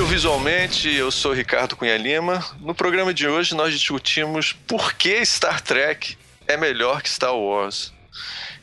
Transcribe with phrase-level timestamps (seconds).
[0.00, 2.44] O Visualmente, eu sou Ricardo Cunha Lima.
[2.60, 7.94] No programa de hoje nós discutimos por que Star Trek é melhor que Star Wars.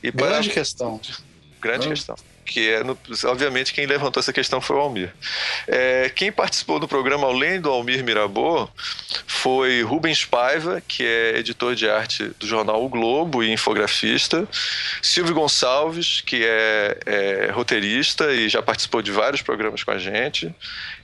[0.03, 0.53] E Grande para...
[0.53, 1.01] questão.
[1.59, 2.15] Grande questão
[2.45, 5.13] que é, no, obviamente, quem levantou essa questão foi o Almir.
[5.67, 8.69] É, quem participou do programa, além do Almir Mirabô,
[9.25, 14.47] foi Rubens Paiva, que é editor de arte do jornal O Globo e infografista,
[15.01, 20.53] Silvio Gonçalves, que é, é roteirista e já participou de vários programas com a gente,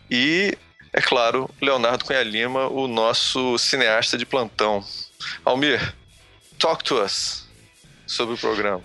[0.09, 0.57] e,
[0.91, 4.83] é claro, Leonardo Cunha Lima, o nosso cineasta de plantão.
[5.45, 5.93] Almir,
[6.57, 7.47] talk to us
[8.05, 8.83] sobre o programa.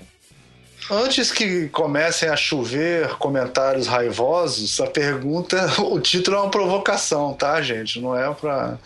[0.90, 7.60] Antes que comecem a chover comentários raivosos, a pergunta, o título é uma provocação, tá,
[7.62, 8.00] gente?
[8.00, 8.78] Não é para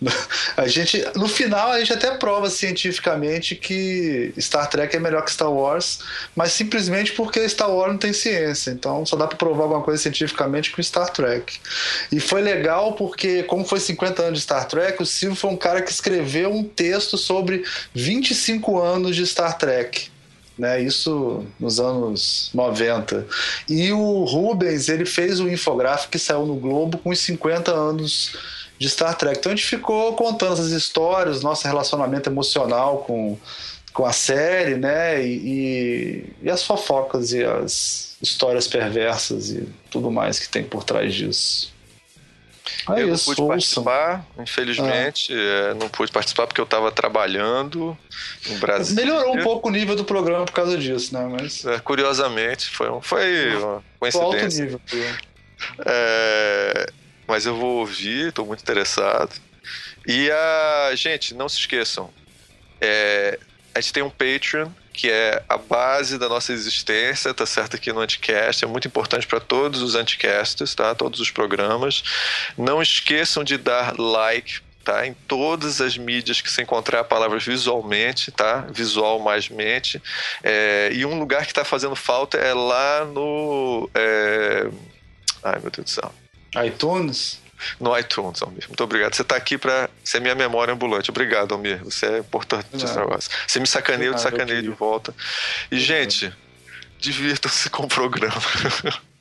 [0.56, 5.30] a gente, no final a gente até prova cientificamente que Star Trek é melhor que
[5.30, 5.98] Star Wars,
[6.34, 8.70] mas simplesmente porque Star Wars não tem ciência.
[8.70, 11.58] Então só dá para provar alguma coisa cientificamente com Star Trek.
[12.10, 15.56] E foi legal porque como foi 50 anos de Star Trek, o Silvio foi um
[15.56, 20.10] cara que escreveu um texto sobre 25 anos de Star Trek
[20.58, 20.80] né?
[20.80, 23.26] Isso nos anos 90.
[23.68, 28.36] E o Rubens, ele fez um infográfico que saiu no Globo com os 50 anos
[28.78, 29.38] de Star Trek.
[29.38, 33.38] Então a gente ficou contando essas histórias, nosso relacionamento emocional com,
[33.92, 35.24] com a série, né?
[35.24, 40.84] E, e, e as fofocas e as histórias perversas e tudo mais que tem por
[40.84, 41.72] trás disso.
[42.90, 43.48] É eu isso, não pude ouçam.
[43.48, 45.32] participar, infelizmente.
[45.32, 45.70] É.
[45.70, 45.74] é.
[45.74, 47.96] não pude participar porque eu estava trabalhando
[48.48, 48.96] no Brasil.
[48.96, 51.28] Melhorou um pouco o nível do programa por causa disso, né?
[51.30, 51.64] Mas...
[51.64, 54.62] É, curiosamente, foi, um, foi uma coincidência.
[54.74, 55.16] Alto nível.
[55.86, 56.86] É,
[57.26, 59.32] mas eu vou ouvir, estou muito interessado.
[60.06, 62.10] E a gente, não se esqueçam,
[63.74, 67.92] a gente tem um Patreon que é a base da nossa existência, tá certo aqui
[67.92, 70.94] no Anticast, é muito importante para todos os Anticasts, tá?
[70.94, 72.02] Todos os programas.
[72.56, 75.06] Não esqueçam de dar like tá?
[75.06, 78.66] Em todas as mídias que se encontrar a palavra visualmente, tá?
[78.72, 80.02] Visual mais mente.
[80.42, 83.88] É, e um lugar que está fazendo falta é lá no.
[83.94, 84.68] É...
[85.42, 86.12] Ai, meu Deus do céu.
[86.64, 87.41] iTunes?
[87.80, 88.64] No iTunes, Almir.
[88.68, 89.14] Muito obrigado.
[89.14, 91.10] Você está aqui para ser minha memória ambulante.
[91.10, 91.82] Obrigado, Almir.
[91.84, 93.30] Você é importante nesse negócio.
[93.46, 95.14] Você me sacaneia, eu te sacaneio de volta.
[95.70, 96.32] E, gente,
[96.98, 98.32] divirtam-se com o programa.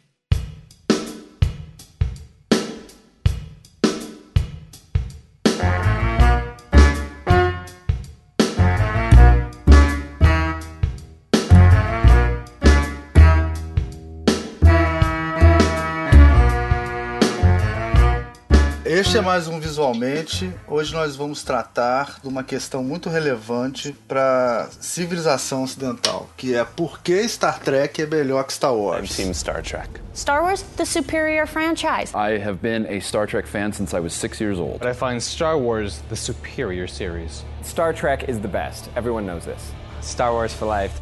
[19.22, 20.52] é mais um Visualmente.
[20.68, 27.02] Hoje nós vamos tratar de uma questão muito relevante para civilização ocidental, que é por
[27.02, 29.04] que Star Trek é melhor que Star Wars.
[29.04, 29.90] I've seen Star Trek.
[30.16, 32.12] Star Wars, the superior franchise.
[32.16, 34.80] I have been a Star Trek fan since I was six years old.
[34.80, 37.44] But I find Star Wars the superior series.
[37.62, 38.90] Star Trek is the best.
[38.96, 39.72] Everyone knows this.
[40.02, 40.96] Star Wars for life.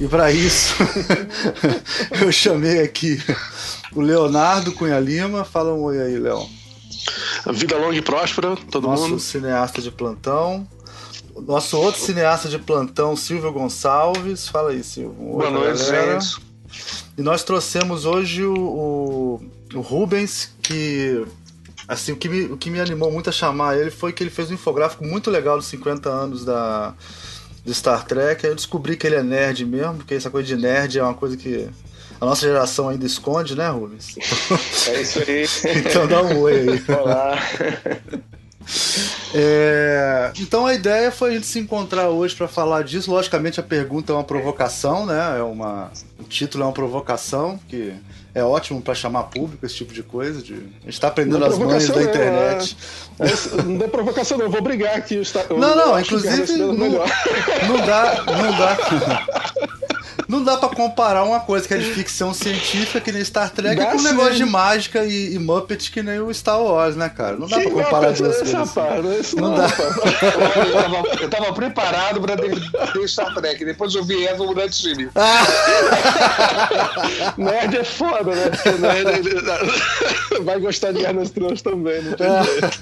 [0.00, 0.74] E para isso,
[2.20, 3.22] eu chamei aqui
[3.92, 5.44] o Leonardo Cunha Lima.
[5.44, 6.46] Fala um oi aí, Leon.
[7.52, 9.12] Vida longa e próspera, todo Nosso mundo.
[9.12, 10.66] Nosso cineasta de plantão.
[11.46, 14.48] Nosso outro cineasta de plantão, Silvio Gonçalves.
[14.48, 15.12] Fala aí, Silvio.
[15.12, 16.36] Boa noite, gente.
[17.16, 19.40] E nós trouxemos hoje o, o,
[19.74, 21.24] o Rubens, que
[21.86, 24.30] assim, o que, me, o que me animou muito a chamar ele foi que ele
[24.30, 26.94] fez um infográfico muito legal dos 50 anos da,
[27.64, 28.44] de Star Trek.
[28.44, 31.14] Aí eu descobri que ele é nerd mesmo, porque essa coisa de nerd é uma
[31.14, 31.68] coisa que
[32.20, 34.14] a nossa geração ainda esconde, né, Rubens?
[34.88, 35.46] É isso aí.
[35.84, 36.84] então dá um oi aí.
[36.96, 37.38] Olá.
[39.34, 43.10] É, então a ideia foi a gente se encontrar hoje para falar disso.
[43.10, 45.38] Logicamente a pergunta é uma provocação, né?
[45.38, 47.92] É uma, o título é uma provocação que
[48.34, 50.42] é ótimo para chamar público esse tipo de coisa.
[50.42, 52.76] De, a gente está aprendendo as manhas da internet.
[53.20, 54.50] É, é, não é provocação, não.
[54.50, 55.22] Vou brigar aqui.
[55.50, 56.00] Não, não.
[56.00, 58.76] Inclusive não, não dá, não dá.
[60.28, 63.76] Não dá pra comparar uma coisa que é de ficção científica, que nem Star Trek,
[63.76, 67.08] dá com um negócio de mágica e, e Muppet que nem o Star Wars, né,
[67.08, 67.36] cara?
[67.36, 68.54] Não dá Sim, pra comparar as duas coisas.
[68.54, 69.36] Assim.
[69.36, 69.66] não, não, dá.
[69.66, 72.54] Eu tava, eu tava preparado pra ter,
[72.92, 73.64] ter Star Trek.
[73.64, 75.08] Depois eu vi vou mudar de time.
[75.14, 75.44] Ah.
[77.36, 78.50] Nerd é foda, né?
[78.80, 79.34] Nerd
[80.42, 82.80] vai gostar de Guerra nas Tronos também, não tem jeito.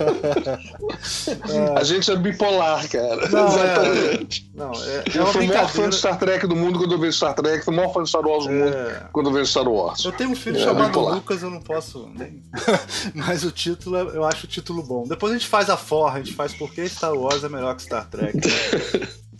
[1.78, 3.28] A gente é bipolar, cara.
[3.28, 3.64] Não, é.
[3.64, 4.50] Exatamente.
[4.54, 6.92] É, não, é, eu é fui o maior fã de Star Trek do mundo quando
[6.92, 8.54] eu vejo Star Trek, o maior fã de Star Wars do é.
[8.54, 8.76] mundo
[9.12, 10.04] quando eu vejo Star Wars.
[10.04, 12.10] Eu tenho um filho é, chamado Lucas, eu não posso.
[13.14, 15.04] Mas o título, eu acho o título bom.
[15.06, 17.82] Depois a gente faz a forra, a gente faz porque Star Wars é melhor que
[17.82, 18.36] Star Trek.
[18.36, 19.08] Né?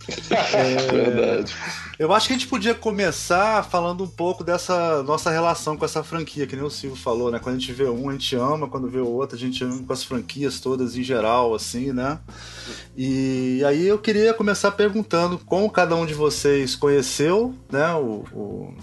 [0.53, 1.55] É, Verdade.
[1.97, 6.03] Eu acho que a gente podia começar falando um pouco dessa nossa relação com essa
[6.03, 7.39] franquia, que nem o Silvio falou, né?
[7.39, 9.83] Quando a gente vê um, a gente ama, quando vê o outro, a gente ama
[9.83, 12.19] com as franquias todas em geral, assim, né?
[12.97, 17.93] E aí eu queria começar perguntando como cada um de vocês conheceu, né?
[17.93, 18.73] O, o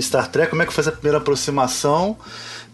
[0.00, 2.16] Star Trek, como é que foi essa primeira aproximação?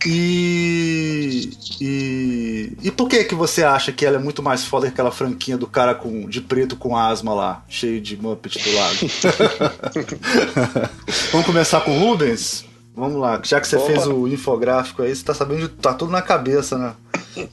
[0.06, 1.50] E,
[1.81, 5.12] e, e por que que você acha que ela é muito mais foda que aquela
[5.12, 8.96] franquinha do cara com, de preto com asma lá, cheio de Muppet do lado?
[11.31, 12.64] Vamos começar com o Rubens?
[12.94, 13.87] Vamos lá, já que você Opa.
[13.87, 16.94] fez o infográfico aí, você tá sabendo, tá tudo na cabeça, né?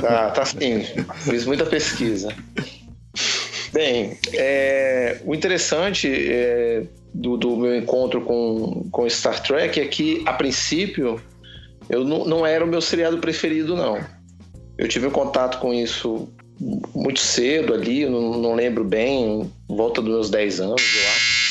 [0.00, 0.86] Tá, tá sim.
[1.16, 2.32] Fiz muita pesquisa.
[3.72, 10.22] Bem, é, o interessante é, do, do, meu encontro com, com Star Trek é que,
[10.24, 11.20] a princípio,
[11.88, 13.98] eu não, não era o meu seriado preferido, não.
[14.76, 16.28] Eu tive um contato com isso
[16.94, 21.46] muito cedo ali, eu não, não lembro bem, volta dos meus 10 anos, eu acho.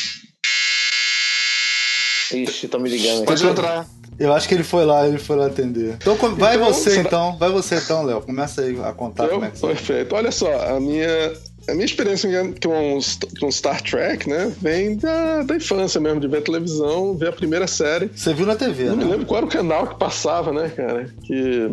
[2.33, 3.25] Ixi, estão me ligando aqui.
[3.25, 3.87] Pode entrar.
[4.17, 5.95] Eu acho que ele foi lá, ele foi lá atender.
[5.95, 8.21] Então vai então, você então, vai você então, Léo.
[8.21, 10.15] Começa aí a contar eu, como é que Perfeito.
[10.15, 11.33] Olha só, a minha
[11.67, 12.29] a minha experiência
[12.63, 12.99] com,
[13.39, 17.67] com Star Trek, né, vem da, da infância mesmo, de ver televisão, ver a primeira
[17.67, 18.09] série.
[18.15, 19.05] Você viu na TV, Não né?
[19.05, 21.09] me lembro qual era o canal que passava, né, cara?
[21.23, 21.71] Que,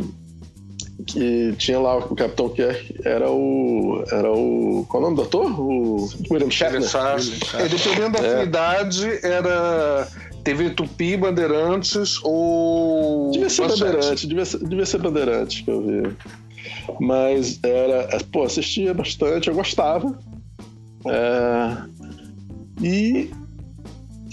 [1.06, 4.04] que tinha lá o Capitão Kirk, era o.
[4.10, 4.86] Era o.
[4.88, 5.60] Qual é o nome do ator?
[5.60, 6.82] O William Shatner.
[7.54, 8.42] É, dependendo da é.
[8.44, 10.08] idade, era.
[10.44, 13.30] TV Tupi, Bandeirantes ou.
[13.30, 16.16] Devia ser Bandeirantes, devia ser, devia ser Bandeirantes que eu vi.
[17.00, 18.18] Mas era.
[18.32, 20.18] Pô, assistia bastante, eu gostava.
[21.06, 21.76] É,
[22.82, 23.30] e.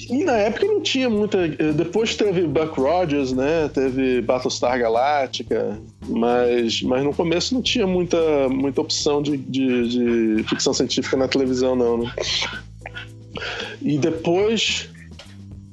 [0.09, 1.47] E na época não tinha muita.
[1.47, 3.69] Depois teve Buck Rogers, né?
[3.71, 10.43] Teve Battlestar Galactica, mas, mas no começo não tinha muita, muita opção de, de, de
[10.43, 11.97] ficção científica na televisão, não.
[11.97, 12.11] Né?
[13.81, 14.89] E depois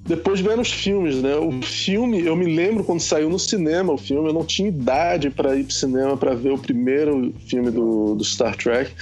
[0.07, 1.35] depois vendo os filmes, né?
[1.37, 5.31] O filme, eu me lembro quando saiu no cinema o filme, eu não tinha idade
[5.31, 8.93] para ir pro cinema para ver o primeiro filme do, do Star Trek.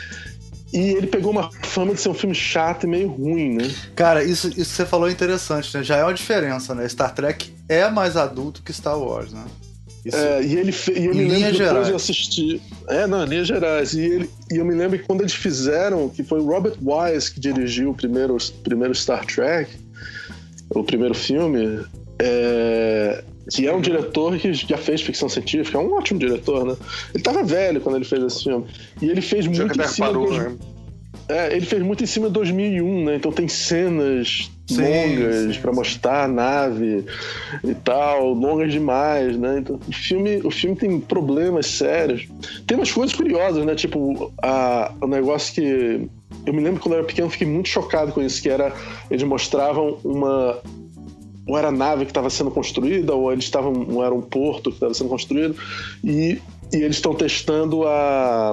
[0.72, 3.70] E ele pegou uma fama de ser um filme chato e meio ruim, né?
[3.94, 5.84] Cara, isso, isso que você falou é interessante, né?
[5.84, 6.88] Já é uma diferença, né?
[6.88, 9.44] Star Trek é mais adulto que Star Wars, né?
[10.04, 10.16] Isso...
[10.16, 10.92] É, e ele fe...
[10.92, 11.88] e eu me lembro depois gerais.
[11.88, 12.60] eu assisti.
[12.88, 13.94] É, não, em linhas gerais.
[13.94, 14.30] E, ele...
[14.50, 17.90] e eu me lembro que quando eles fizeram, que foi o Robert Wise que dirigiu
[17.90, 19.70] o primeiro, primeiro Star Trek,
[20.74, 21.84] o primeiro filme,
[22.18, 26.76] é, que é um diretor que já fez ficção científica, é um ótimo diretor, né?
[27.14, 28.66] Ele tava velho quando ele fez esse filme.
[29.00, 30.56] E ele fez muito em cima parou, né?
[31.26, 33.16] É, ele fez muito em cima de 2001, né?
[33.16, 37.06] Então tem cenas sim, longas para mostrar a nave
[37.62, 39.58] e tal, longas demais, né?
[39.60, 42.28] Então o filme, o filme tem problemas sérios.
[42.66, 43.74] Tem umas coisas curiosas, né?
[43.74, 46.08] Tipo, a, o negócio que
[46.46, 48.72] eu me lembro quando eu era pequeno, fiquei muito chocado com isso, que era
[49.10, 50.60] eles mostravam uma
[51.46, 54.76] ou era nave que estava sendo construída, ou eles estavam, ou era um porto que
[54.76, 55.54] estava sendo construído,
[56.02, 56.40] e,
[56.72, 58.52] e eles estão testando a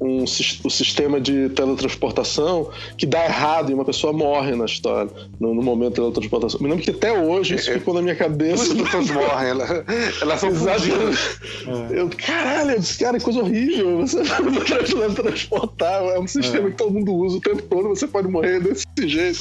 [0.00, 5.54] um, o sistema de teletransportação que dá errado e uma pessoa morre na história, no,
[5.54, 6.60] no momento da teletransportação.
[6.60, 8.62] Me lembro que até hoje isso é, ficou na minha cabeça.
[8.62, 9.84] As pessoas morrem, ela,
[10.22, 12.00] elas são é.
[12.00, 13.98] Eu, caralho, esse cara é coisa horrível.
[13.98, 16.70] Você vai transportar, é um sistema é.
[16.70, 19.40] que todo mundo usa o tempo todo, você pode morrer desse jeito.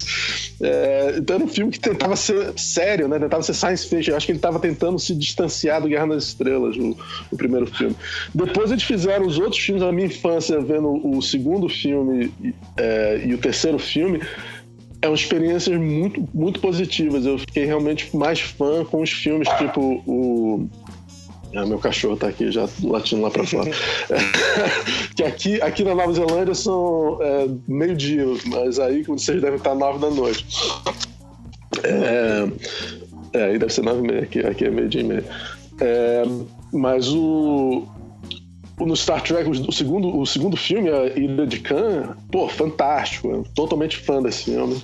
[0.61, 3.17] É, então era um filme que tentava ser sério, né?
[3.17, 4.11] Tentava ser science fiction.
[4.11, 6.97] Eu acho que ele estava tentando se distanciar do Guerra nas Estrelas, o,
[7.31, 7.95] o primeiro filme.
[8.33, 12.33] Depois eles fizeram os outros filmes da minha infância você vendo o segundo filme
[12.77, 14.19] é, e o terceiro filme,
[15.01, 17.25] é uma experiências muito, muito positivas.
[17.25, 20.67] Eu fiquei realmente mais fã com os filmes, tipo o.
[21.55, 23.71] Ah, meu cachorro tá aqui já latindo lá pra fora.
[25.15, 29.99] que aqui, aqui na Nova Zelândia são é, meio-dia, mas aí vocês devem estar nove
[29.99, 30.45] da noite.
[31.83, 32.47] É,
[33.33, 35.25] é, aí deve ser nove e meia, aqui, aqui é meio-dia e meia.
[35.81, 36.23] É,
[36.71, 37.87] mas o,
[38.79, 43.45] no Star Trek, o segundo, o segundo filme, a Ilha de Khan, pô, fantástico.
[43.53, 44.81] totalmente fã desse filme.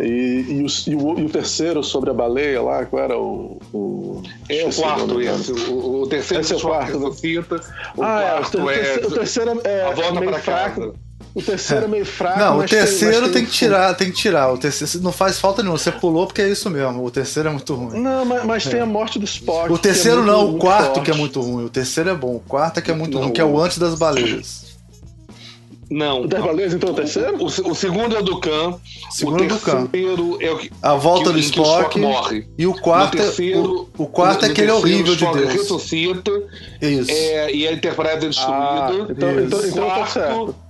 [0.00, 3.60] E, e, o, e, o, e, o, terceiro sobre a baleia lá, qual era o.
[3.72, 5.52] o é o quarto, esse.
[5.52, 6.98] O, o terceiro esse é o quarto.
[6.98, 10.80] O, ah, é, quarto é, o terceiro é, a volta é meio fraco.
[10.80, 11.03] Casa.
[11.34, 12.38] O terceiro é meio fraco.
[12.38, 14.52] Não, o terceiro tem, tem, que tirar, tem que tirar.
[14.52, 15.76] O terceiro não faz falta nenhuma.
[15.76, 17.04] Você pulou porque é isso mesmo.
[17.04, 18.00] O terceiro é muito ruim.
[18.00, 18.70] Não, mas, mas é.
[18.70, 19.72] tem a morte do Spock.
[19.72, 21.00] O terceiro é muito, não, o quarto forte.
[21.02, 21.64] que é muito ruim.
[21.64, 22.36] O terceiro é bom.
[22.36, 24.74] O quarto é que é muito não, ruim, que é o antes das baleias.
[25.90, 26.22] Não.
[26.22, 27.36] O das baleias, então, é o terceiro?
[27.36, 28.78] O, o, o segundo é do Khan.
[29.10, 29.88] Segundo o é do Khan.
[30.40, 32.46] é o que, A volta que, do Spock, Spock, morre.
[32.56, 35.52] E o quarto, terceiro, o, o quarto é aquele horrível de Deus.
[35.52, 36.30] ressuscita.
[36.80, 37.10] Isso.
[37.10, 38.56] É, e a interpreta destruída.
[38.56, 40.63] Ah, então, então, então, então tá certo.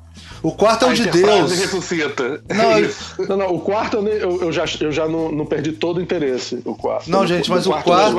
[0.45, 1.59] O quarto é o de Deus.
[1.59, 2.43] ressuscita.
[2.55, 2.91] Não, é
[3.27, 6.61] não, não, o quarto eu, eu já, eu já não, não, perdi todo o interesse.
[6.67, 7.11] O quarto.
[7.11, 7.87] Não, gente, mas o quarto.
[7.87, 8.15] quarto...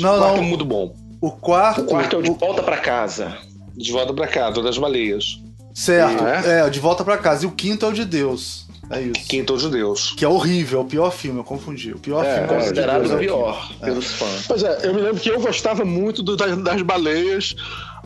[0.00, 0.92] Não, o quarto é muito bom.
[1.20, 1.82] O quarto.
[1.82, 3.38] O quarto é o de volta para casa.
[3.76, 5.40] De volta para casa, das baleias.
[5.72, 6.26] Certo.
[6.26, 6.66] É?
[6.66, 7.44] é, de volta para casa.
[7.44, 8.66] E o quinto é o de Deus.
[8.90, 9.26] É isso.
[9.28, 10.12] Quinto de Deus.
[10.16, 11.92] Que é horrível, é o pior filme, eu confundi.
[11.92, 13.84] O pior é, filme é considerado o pior é.
[13.86, 14.46] pelos fãs.
[14.46, 17.54] Pois é, eu me lembro que eu gostava muito do, das, das, baleias,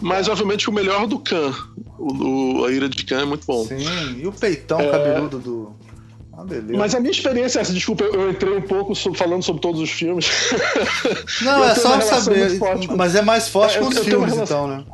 [0.00, 1.54] mas obviamente o melhor do Khan.
[1.98, 3.64] O, o, a Ira de Khan é muito bom.
[3.64, 4.90] Sim, e o peitão é...
[4.90, 5.85] cabeludo do.
[6.36, 6.76] Ah, beleza.
[6.76, 9.90] Mas a minha experiência é essa, desculpa, eu entrei um pouco falando sobre todos os
[9.90, 10.30] filmes.
[11.40, 12.58] Não, é só saber.
[12.94, 14.66] Mas é mais forte é, com os filmes, relação...
[14.66, 14.84] então, né?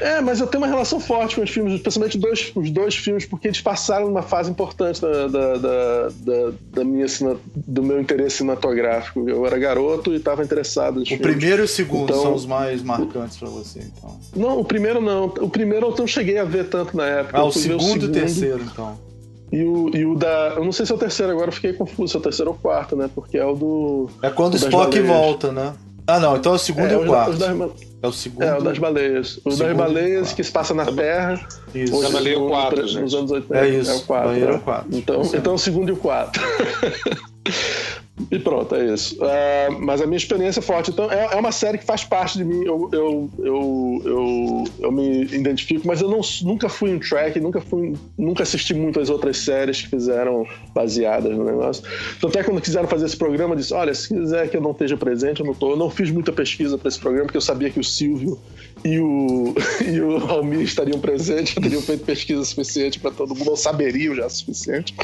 [0.00, 3.24] É, mas eu tenho uma relação forte com os filmes, especialmente dois, os dois filmes,
[3.24, 7.06] porque eles passaram numa fase importante da, da, da, da, da minha,
[7.54, 9.28] do meu interesse cinematográfico.
[9.28, 11.00] Eu era garoto e estava interessado.
[11.00, 11.26] O filmes.
[11.26, 14.18] primeiro e o segundo então, são os mais marcantes para você, então.
[14.34, 15.24] Não, o primeiro não.
[15.24, 17.38] O primeiro eu não cheguei a ver tanto na época.
[17.38, 19.05] Ah, o segundo, o segundo e o terceiro, então.
[19.52, 20.54] E o, e o da.
[20.56, 22.50] Eu não sei se é o terceiro agora, eu fiquei confuso, se é o terceiro
[22.50, 23.08] ou o quarto, né?
[23.14, 24.10] Porque é o do.
[24.22, 25.74] É quando o Spock volta, né?
[26.06, 27.36] Ah, não, então é o segundo é, e o quarto.
[27.36, 27.70] Das,
[28.02, 28.42] é o segundo.
[28.42, 29.40] É, o das baleias.
[29.44, 31.46] O das baleias que se passa na Terra.
[31.74, 31.96] Isso.
[31.96, 33.58] Hoje, baleia é o 4, nos anos 80.
[33.58, 33.90] É isso.
[33.90, 34.30] É o 4.
[34.32, 34.86] É o 4.
[34.92, 36.42] Então, então o segundo e o 4.
[38.30, 39.16] E pronto, é isso.
[39.16, 40.90] Uh, mas a minha experiência é forte.
[40.90, 42.64] Então, é, é, uma série que faz parte de mim.
[42.64, 47.60] Eu, eu, eu, eu, eu me identifico, mas eu não, nunca fui um track, nunca,
[47.60, 51.84] fui, nunca assisti muitas outras séries que fizeram baseadas no negócio.
[52.16, 54.70] Então, até quando quiseram fazer esse programa, eu disse: olha, se quiser que eu não
[54.70, 55.72] esteja presente, eu não tô.
[55.72, 58.38] Eu não fiz muita pesquisa para esse programa, porque eu sabia que o Silvio
[58.82, 59.54] e o,
[59.86, 64.14] e o Almir estariam presentes, já teriam feito pesquisa suficiente para todo mundo, ou saberiam
[64.14, 64.94] já o suficiente.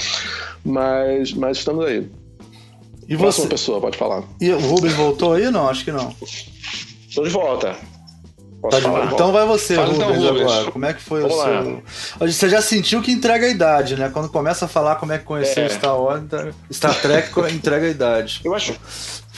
[0.64, 2.08] Mas, mas estamos aí.
[3.08, 3.46] E você?
[3.46, 4.24] pessoa, pode falar.
[4.40, 5.50] E o Rubens voltou aí?
[5.50, 6.14] Não, acho que não.
[7.14, 7.76] Tô de volta.
[8.70, 9.14] Tá de volta.
[9.14, 10.70] Então vai você, Fala Rubens, então, Rubens, agora.
[10.70, 11.52] Como é que foi Vamos o seu.
[12.20, 12.26] Lá.
[12.26, 14.08] Você já sentiu que entrega a idade, né?
[14.12, 15.68] Quando começa a falar como é que conheceu é.
[15.68, 16.22] Star Wars,
[16.72, 18.40] Star Trek entrega a idade.
[18.44, 18.74] Eu acho.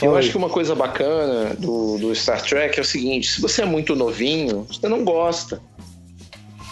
[0.03, 3.63] eu acho que uma coisa bacana do, do Star Trek é o seguinte: se você
[3.63, 5.61] é muito novinho, você não gosta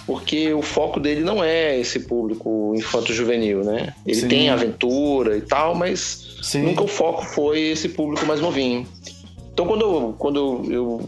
[0.06, 3.94] porque o foco dele não é esse público infanto-juvenil, né?
[4.06, 4.28] Ele Sim.
[4.28, 6.62] tem aventura e tal, mas Sim.
[6.62, 8.86] Nunca o foco foi esse público mais novinho.
[9.52, 11.00] Então quando eu, quando eu,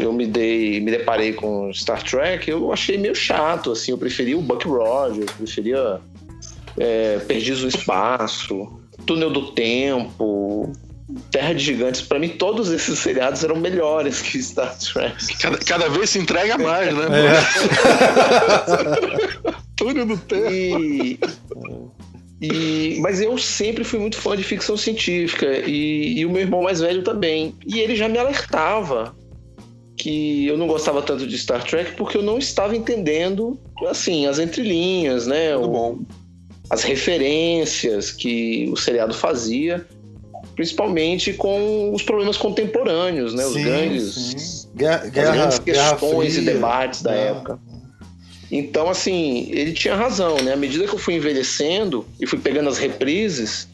[0.00, 4.36] eu me dei, me deparei com Star Trek, eu achei meio chato, assim, eu preferia
[4.36, 6.00] o Buck Rogers, preferia
[6.78, 10.72] é, Perdidos no Espaço, Túnel do Tempo,
[11.30, 15.38] Terra de Gigantes, para mim todos esses seriados eram melhores que Star Trek.
[15.38, 17.06] Cada, cada vez se entrega mais, né?
[17.26, 17.40] É.
[19.76, 20.50] Túnel do Tempo.
[20.50, 21.20] E,
[22.40, 26.62] e, mas eu sempre fui muito fã de ficção científica e, e, o meu irmão
[26.62, 27.54] mais velho também.
[27.64, 29.14] E ele já me alertava
[29.96, 34.40] que eu não gostava tanto de Star Trek porque eu não estava entendendo, assim, as
[34.40, 35.56] entrelinhas, né?
[35.56, 36.00] Bom.
[36.68, 39.86] As referências que o seriado fazia,
[40.56, 43.46] principalmente com os problemas contemporâneos, né?
[43.46, 44.68] Os sim, grandes, sim.
[44.74, 47.58] Guerra, as grandes questões e debates da época.
[48.50, 50.54] Então, assim, ele tinha razão, né?
[50.54, 53.68] À medida que eu fui envelhecendo e fui pegando as reprises,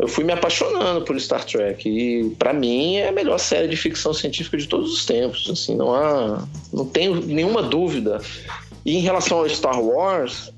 [0.00, 1.88] eu fui me apaixonando por Star Trek.
[1.88, 5.48] E, para mim, é a melhor série de ficção científica de todos os tempos.
[5.50, 6.42] Assim, não há.
[6.72, 8.20] Não tenho nenhuma dúvida.
[8.84, 10.50] E em relação ao Star Wars,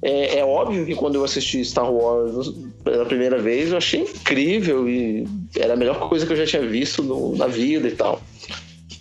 [0.00, 4.88] é, é, óbvio que quando eu assisti Star Wars pela primeira vez, eu achei incrível
[4.88, 5.26] e
[5.56, 8.20] era a melhor coisa que eu já tinha visto no, na vida e tal.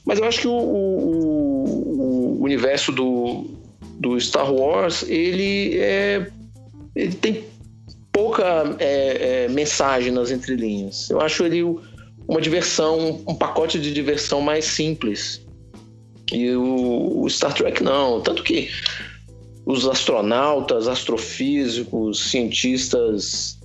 [0.05, 3.45] Mas eu acho que o, o, o universo do,
[3.99, 6.27] do Star Wars, ele, é,
[6.95, 7.43] ele tem
[8.11, 11.09] pouca é, é, mensagem nas entrelinhas.
[11.09, 11.63] Eu acho ele
[12.27, 15.45] uma diversão, um pacote de diversão mais simples.
[16.31, 18.21] E o, o Star Trek não.
[18.21, 18.69] Tanto que
[19.65, 23.57] os astronautas, astrofísicos, cientistas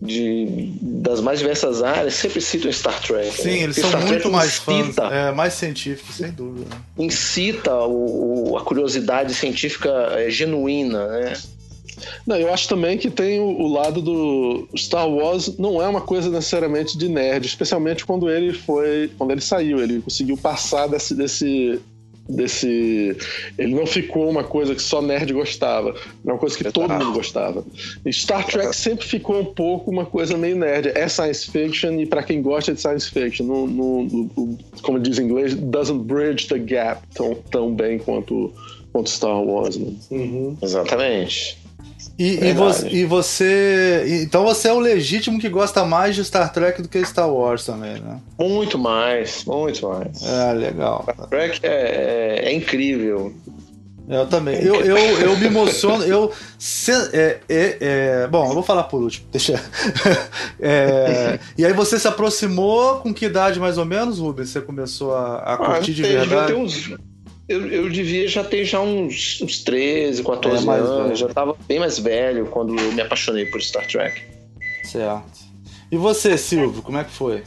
[0.00, 3.30] de, das mais diversas áreas sempre citam Star Trek.
[3.32, 3.62] Sim, né?
[3.62, 6.76] eles são Star muito Trek mais incita, fãs, é, mais científicos, sem dúvida.
[6.98, 11.32] Incita o, o, a curiosidade científica é, genuína, né?
[12.26, 16.00] Não, eu acho também que tem o, o, lado do Star Wars não é uma
[16.00, 21.14] coisa necessariamente de nerd, especialmente quando ele foi, quando ele saiu, ele conseguiu passar desse,
[21.14, 21.80] desse
[22.28, 23.16] desse.
[23.58, 27.12] Ele não ficou uma coisa que só nerd gostava, é uma coisa que todo mundo
[27.12, 27.64] gostava.
[28.04, 30.92] E Star Trek sempre ficou um pouco uma coisa meio nerd.
[30.94, 35.18] É science fiction e para quem gosta de science fiction, no, no, no, como diz
[35.18, 38.52] em inglês, doesn't bridge the gap tão, tão bem quanto,
[38.92, 39.76] quanto Star Wars.
[39.76, 39.92] Né?
[40.10, 40.56] Uhum.
[40.62, 41.65] Exatamente.
[42.18, 46.50] E, e, você, e, você, Então você é o legítimo que gosta mais de Star
[46.50, 48.20] Trek do que Star Wars também, né?
[48.38, 50.22] Muito mais, muito mais.
[50.22, 51.02] É, legal.
[51.02, 53.34] Star Trek é, é, é incrível.
[54.08, 54.62] Eu também.
[54.62, 56.04] Eu, eu, eu me emociono.
[56.04, 59.26] Eu, se, é, é, é, bom, eu vou falar por último.
[59.30, 59.62] Deixa.
[60.58, 64.48] É, e aí você se aproximou com que idade mais ou menos, Rubens?
[64.48, 66.54] Você começou a, a ah, curtir ah, de verdade?
[66.54, 66.94] Uns,
[67.48, 71.02] eu, eu devia já ter já uns, uns 13, 14 é, anos.
[71.02, 71.16] Velho.
[71.16, 74.22] Já estava bem mais velho quando eu me apaixonei por Star Trek.
[74.84, 75.46] Certo.
[75.90, 77.42] E você, Silvio, como é que foi?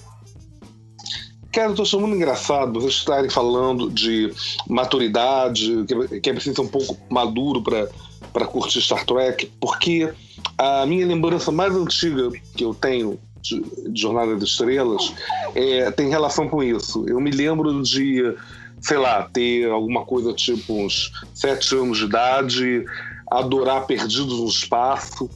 [1.52, 4.32] Cara, eu tô achando muito engraçado vocês estarem falando de
[4.68, 5.84] maturidade,
[6.22, 10.14] que é preciso ser um pouco maduro para curtir Star Trek, porque
[10.58, 15.14] a minha lembrança mais antiga que eu tenho de, de Jornada das Estrelas
[15.56, 17.06] é, tem relação com isso.
[17.08, 18.36] Eu me lembro de,
[18.82, 22.86] sei lá, ter alguma coisa tipo uns sete anos de idade,
[23.30, 25.30] adorar Perdidos no Espaço,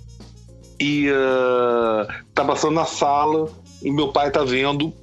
[0.80, 3.50] e uh, tá passando na sala
[3.82, 4.94] e meu pai tá vendo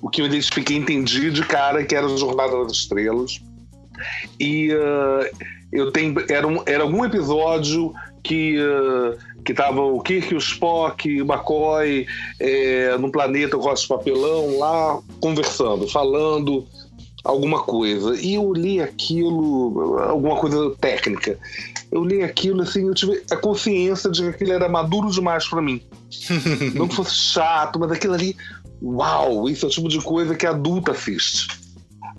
[0.00, 3.40] o que eu identifiquei entendi de cara que era Jornada das Estrelas.
[4.38, 6.14] E uh, eu tenho.
[6.28, 8.56] Era, um, era algum episódio que.
[8.58, 12.06] Uh, que tava o Kirk, o Spock, o McCoy
[12.38, 16.64] é, no planeta com de papelão lá conversando, falando
[17.24, 18.14] alguma coisa.
[18.20, 21.38] E eu li aquilo, alguma coisa técnica.
[21.90, 25.62] Eu li aquilo assim, eu tive a consciência de que aquilo era maduro demais para
[25.62, 25.82] mim.
[26.74, 28.36] Não que fosse chato, mas aquilo ali
[28.82, 31.46] Uau, isso é o tipo de coisa que adulta assiste.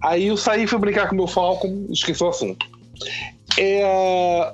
[0.01, 2.65] Aí eu saí fui brincar com meu Falcon e esqueci o assunto.
[3.59, 4.53] É...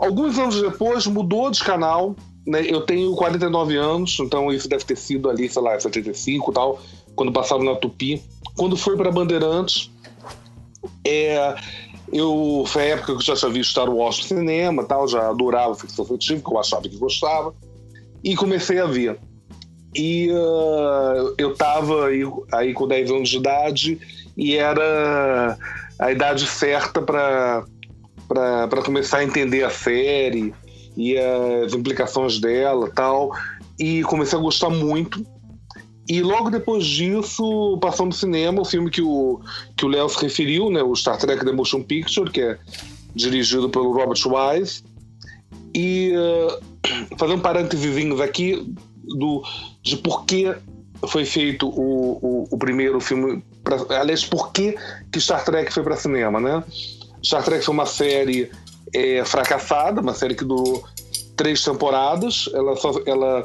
[0.00, 2.16] Alguns anos depois mudou de canal.
[2.44, 2.62] Né?
[2.66, 6.80] Eu tenho 49 anos, então isso deve ter sido ali, sei lá, 75 e tal,
[7.14, 8.22] quando passava na Tupi.
[8.58, 9.90] Quando foi para Bandeirantes,
[11.06, 11.54] é...
[12.12, 15.30] eu foi a época que eu já tinha visto Star Wars no cinema, tal, já
[15.30, 17.54] adorava ficção científica, eu achava que gostava,
[18.22, 19.18] e comecei a ver.
[19.94, 22.22] E uh, eu tava aí,
[22.52, 23.98] aí com 10 anos de idade
[24.36, 25.56] e era
[25.98, 27.64] a idade certa para
[28.84, 30.52] começar a entender a série
[30.96, 33.32] e as implicações dela tal.
[33.78, 35.24] E comecei a gostar muito.
[36.08, 39.40] E logo depois disso, passou no cinema o filme que o
[39.76, 42.58] que o Léo se referiu, né, o Star Trek The Motion Picture, que é
[43.14, 44.82] dirigido pelo Robert Wise.
[45.74, 49.42] E uh, fazer um parênteses aqui, do,
[49.82, 50.54] de por que
[51.06, 53.42] foi feito o, o, o primeiro filme.
[53.62, 54.76] Pra, aliás, por que,
[55.12, 56.64] que Star Trek foi para cinema, né?
[57.22, 58.50] Star Trek foi uma série
[58.94, 60.84] é, fracassada, uma série que durou
[61.36, 62.48] três temporadas.
[62.52, 63.44] Ela só, ela,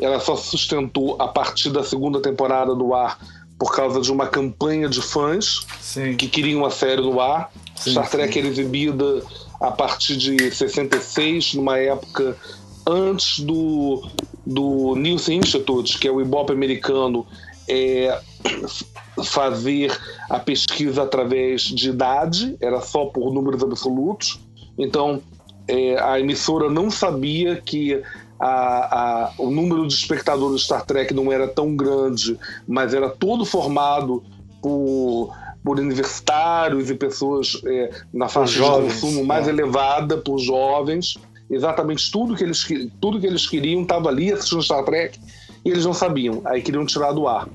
[0.00, 3.18] ela só sustentou a partir da segunda temporada do ar
[3.58, 6.16] por causa de uma campanha de fãs sim.
[6.16, 7.52] que queriam a série no ar.
[7.76, 8.38] Sim, Star Trek sim.
[8.38, 9.22] era exibida
[9.60, 12.36] a partir de 66, numa época
[12.86, 14.02] antes do,
[14.46, 17.26] do Nielsen Institute, que é o Ibope americano,
[17.68, 18.18] é,
[19.24, 19.96] fazer
[20.28, 24.40] a pesquisa através de idade, era só por números absolutos.
[24.78, 25.22] Então,
[25.68, 28.02] é, a emissora não sabia que
[28.40, 33.08] a, a, o número de espectadores de Star Trek não era tão grande, mas era
[33.08, 34.22] todo formado
[34.62, 39.50] por, por universitários e pessoas é, na faixa jovens, de consumo mais é.
[39.50, 41.16] elevada, por jovens
[41.50, 42.66] exatamente tudo que eles,
[43.00, 45.18] tudo que eles queriam estava ali assistindo Star Trek
[45.64, 46.40] e eles não sabiam.
[46.44, 47.48] Aí queriam tirar do ar.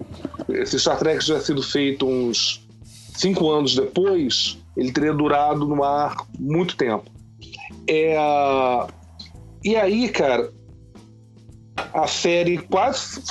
[0.66, 2.68] Se Star Trek tivesse sido feito uns
[3.16, 7.10] cinco anos depois, ele teria durado no ar muito tempo.
[7.88, 8.16] É...
[9.64, 10.52] E aí, cara,
[11.94, 13.22] a série quase.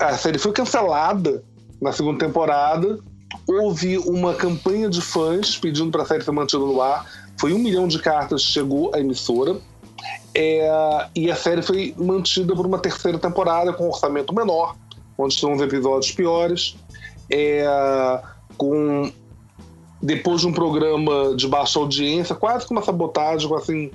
[0.00, 1.42] A série foi cancelada
[1.80, 2.98] na segunda temporada.
[3.46, 7.06] Houve uma campanha de fãs pedindo para a série ser mantida no ar.
[7.38, 9.56] Foi um milhão de cartas que chegou à emissora.
[10.34, 14.76] É, e a série foi mantida por uma terceira temporada com um orçamento menor,
[15.18, 16.76] onde são uns episódios piores.
[17.30, 18.20] É,
[18.56, 19.10] com
[20.02, 23.90] depois de um programa de baixa audiência, quase que uma sabotagem, com assim,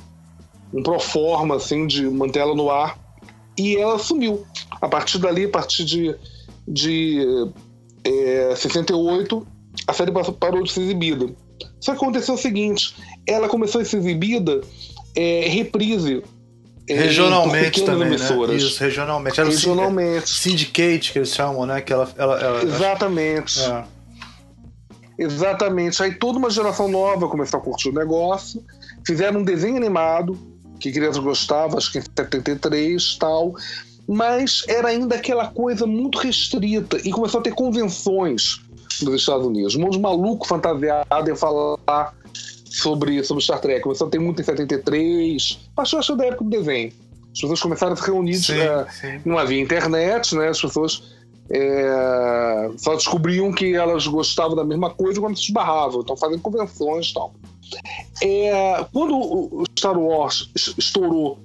[0.73, 2.97] um proforma assim, de manter ela no ar.
[3.57, 4.45] E ela sumiu.
[4.81, 6.15] A partir dali, a partir de,
[6.67, 7.51] de
[8.03, 9.47] é, 68,
[9.87, 11.27] a série parou de ser exibida.
[11.79, 14.61] Só que aconteceu o seguinte: ela começou a ser exibida
[15.15, 16.23] é, reprise.
[16.89, 18.49] É, regionalmente também, emissoras.
[18.49, 18.55] né?
[18.55, 19.39] Isso, regionalmente.
[19.39, 20.29] Era regionalmente.
[20.29, 21.81] Syndicate que eles chamam, né?
[21.81, 23.59] Que ela, ela, ela Exatamente.
[23.59, 23.83] É.
[25.17, 26.01] Exatamente.
[26.01, 28.63] Aí toda uma geração nova começou a curtir o negócio.
[29.05, 30.37] Fizeram um desenho animado,
[30.79, 33.55] que crianças gostavam, acho que em 73 tal.
[34.07, 36.97] Mas era ainda aquela coisa muito restrita.
[37.03, 38.61] E começou a ter convenções
[39.01, 39.75] nos Estados Unidos.
[39.75, 42.13] Um monte de maluco fantasiado em falar
[42.65, 43.81] sobre, sobre Star Trek.
[43.81, 46.91] Começou a ter muito em 73, passou acho da época do desenho.
[47.33, 49.21] As pessoas começaram a se reunir, sim, uh, sim.
[49.25, 50.47] não havia internet, né?
[50.47, 51.03] As pessoas
[51.49, 57.07] é, só descobriam que elas gostavam da mesma coisa quando se esbarravam, então fazendo convenções
[57.07, 57.33] e tal.
[58.21, 61.39] É, quando o Star Wars estourou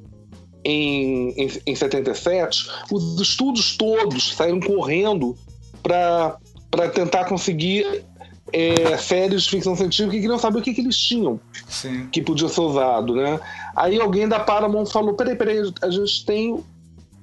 [0.65, 5.37] em, em, em 77, os estudos todos saíram correndo
[5.83, 8.05] para tentar conseguir
[8.53, 12.09] é, séries de ficção científica que queriam saber o que, que eles tinham Sim.
[12.13, 13.41] que podia ser usado, né?
[13.75, 16.63] Aí alguém da Paramount falou: peraí, peraí, a gente tem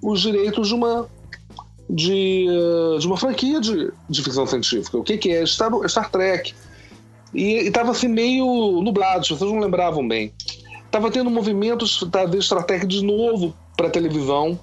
[0.02, 1.08] os direitos de uma
[1.90, 2.46] de,
[3.00, 4.98] de uma franquia de, de ficção científica.
[4.98, 5.46] O que, que é?
[5.46, 6.54] Star, Star Trek.
[7.34, 10.34] E estava assim meio nublado, vocês não lembravam bem.
[10.86, 14.60] Estava tendo movimentos da Star Trek de novo para televisão,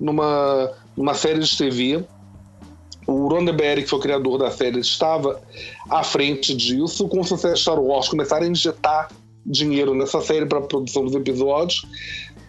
[0.00, 2.04] numa, numa série de TV.
[3.06, 5.40] O Roddenberry, que foi o criador da série, estava
[5.90, 7.06] à frente disso.
[7.08, 9.10] Com o sucesso Star Wars, começaram a injetar
[9.44, 11.84] dinheiro nessa série para a produção dos episódios.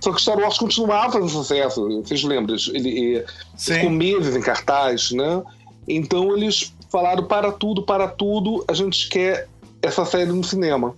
[0.05, 2.03] Só que Star Wars continuava fazendo sucesso.
[2.03, 2.55] Vocês lembram?
[2.71, 3.25] Ele
[3.57, 5.41] ficou meses em cartaz, né?
[5.87, 9.47] Então eles falaram para tudo, para tudo, a gente quer
[9.81, 10.95] essa série no cinema.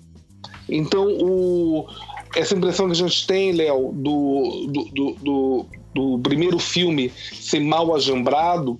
[0.67, 1.88] Então o,
[2.36, 5.65] essa impressão que a gente tem, Léo, do, do, do, do,
[5.96, 8.78] do primeiro filme ser mal agembrado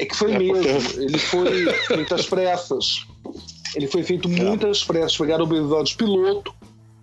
[0.00, 0.82] é que foi é mesmo.
[0.82, 1.00] Porque...
[1.00, 1.50] Ele foi
[1.94, 3.06] muitas pressas.
[3.76, 4.32] Ele foi feito é.
[4.32, 5.16] muitas pressas.
[5.16, 6.59] Pegaram o episódio piloto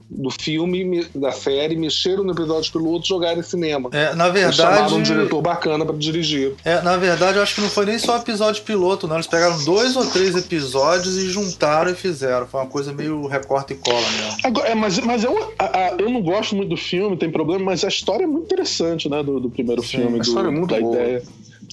[0.10, 3.90] do filme, da série, mexeram no episódio piloto e jogaram em cinema.
[3.92, 4.94] É, na verdade.
[4.94, 6.54] um diretor bacana para dirigir.
[6.64, 9.16] É, na verdade, eu acho que não foi nem só episódio piloto, não.
[9.16, 12.48] Eles pegaram dois ou três episódios e juntaram e fizeram.
[12.48, 14.38] Foi uma coisa meio recorte e cola mesmo.
[14.44, 17.66] Agora, é, mas mas eu, a, a, eu não gosto muito do filme, tem problema,
[17.66, 19.22] mas a história é muito interessante, né?
[19.22, 20.20] Do, do primeiro Sim, filme.
[20.20, 20.96] A história do, é muito da boa.
[20.96, 21.24] ideia.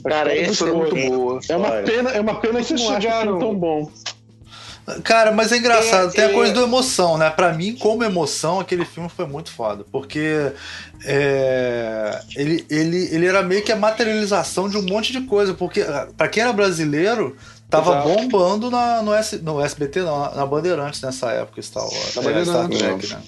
[0.02, 1.40] Cara, esse é muito boa.
[1.48, 3.88] É uma pena, é uma pena que vocês chegaram tão bom.
[5.02, 6.54] Cara, mas é engraçado, é, tem a coisa é...
[6.54, 7.30] do emoção, né?
[7.30, 9.84] Pra mim, como emoção, aquele filme foi muito foda.
[9.90, 10.52] Porque
[11.04, 15.54] é, ele, ele, ele era meio que a materialização de um monte de coisa.
[15.54, 17.34] Porque, ah, pra quem era brasileiro,
[17.70, 18.08] tava Exato.
[18.08, 22.14] bombando na, no, S, no SBT, não, na Bandeirantes nessa época, Star Wars.
[22.16, 22.78] Na é, Bandeirantes.
[22.78, 23.22] Star Trek, né?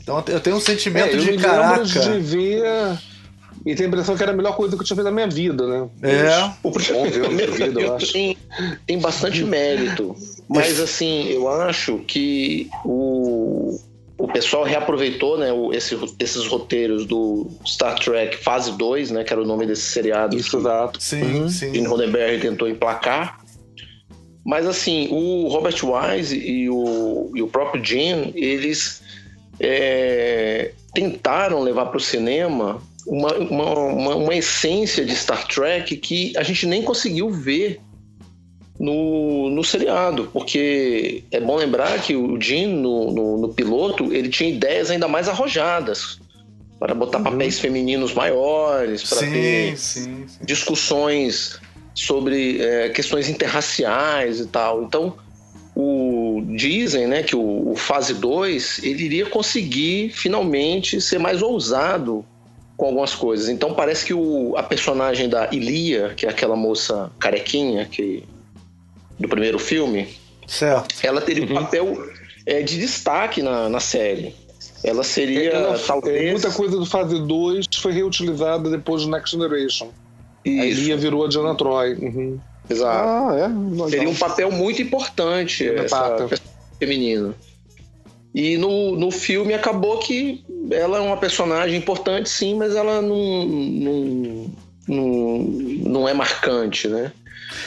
[0.00, 1.84] Então eu tenho um sentimento é, de caraca.
[1.84, 2.98] De ver
[3.64, 5.28] e tem a impressão que era a melhor coisa que eu tinha feito na minha
[5.28, 5.88] vida, né?
[6.02, 6.52] É.
[6.62, 8.12] O primeiro minha vida, eu acho.
[8.12, 8.36] Tem,
[8.86, 10.16] tem bastante mérito.
[10.48, 13.78] Mas assim, eu acho que o,
[14.18, 19.24] o pessoal reaproveitou né, esse, esses roteiros do Star Trek Fase 2, né?
[19.24, 20.36] Que era o nome desse seriado.
[20.36, 21.02] Isso, exato.
[21.02, 21.48] Sim, uhum.
[21.48, 21.74] sim.
[21.74, 23.42] Gene Roddenberry tentou emplacar.
[24.44, 29.02] Mas assim, o Robert Wise e o, e o próprio Gene, eles
[29.60, 36.36] é, tentaram levar para o cinema uma, uma, uma, uma, essência de Star Trek que
[36.36, 37.80] a gente nem conseguiu ver
[38.82, 44.28] no, no seriado, porque é bom lembrar que o Jim, no, no, no piloto, ele
[44.28, 46.18] tinha ideias ainda mais arrojadas
[46.80, 47.24] para botar uhum.
[47.24, 50.38] papéis femininos maiores, para ter sim, sim.
[50.44, 51.60] discussões
[51.94, 54.82] sobre é, questões interraciais e tal.
[54.82, 55.14] Então,
[55.76, 62.24] o, dizem né, que o, o Fase 2 ele iria conseguir finalmente ser mais ousado
[62.76, 63.48] com algumas coisas.
[63.48, 68.24] Então parece que o, a personagem da Ilia, que é aquela moça carequinha que,
[69.22, 70.08] do primeiro filme,
[70.46, 70.94] certo.
[71.02, 71.54] ela teria um uhum.
[71.54, 72.08] papel
[72.44, 74.34] é, de destaque na, na série.
[74.84, 76.22] Ela seria ela, talvez.
[76.22, 79.90] É, muita coisa do fase 2 foi reutilizada depois do Next Generation.
[80.44, 80.60] Isso.
[80.60, 81.94] A Ilia virou a Diana Troy.
[81.94, 82.40] Uhum.
[82.68, 83.08] Exato.
[83.08, 83.90] Ah, é?
[83.90, 86.28] Seria um papel muito importante essa
[86.80, 87.34] feminina.
[88.34, 93.44] E no, no filme acabou que ela é uma personagem importante, sim, mas ela não,
[93.44, 94.50] não,
[94.88, 97.12] não, não é marcante, né?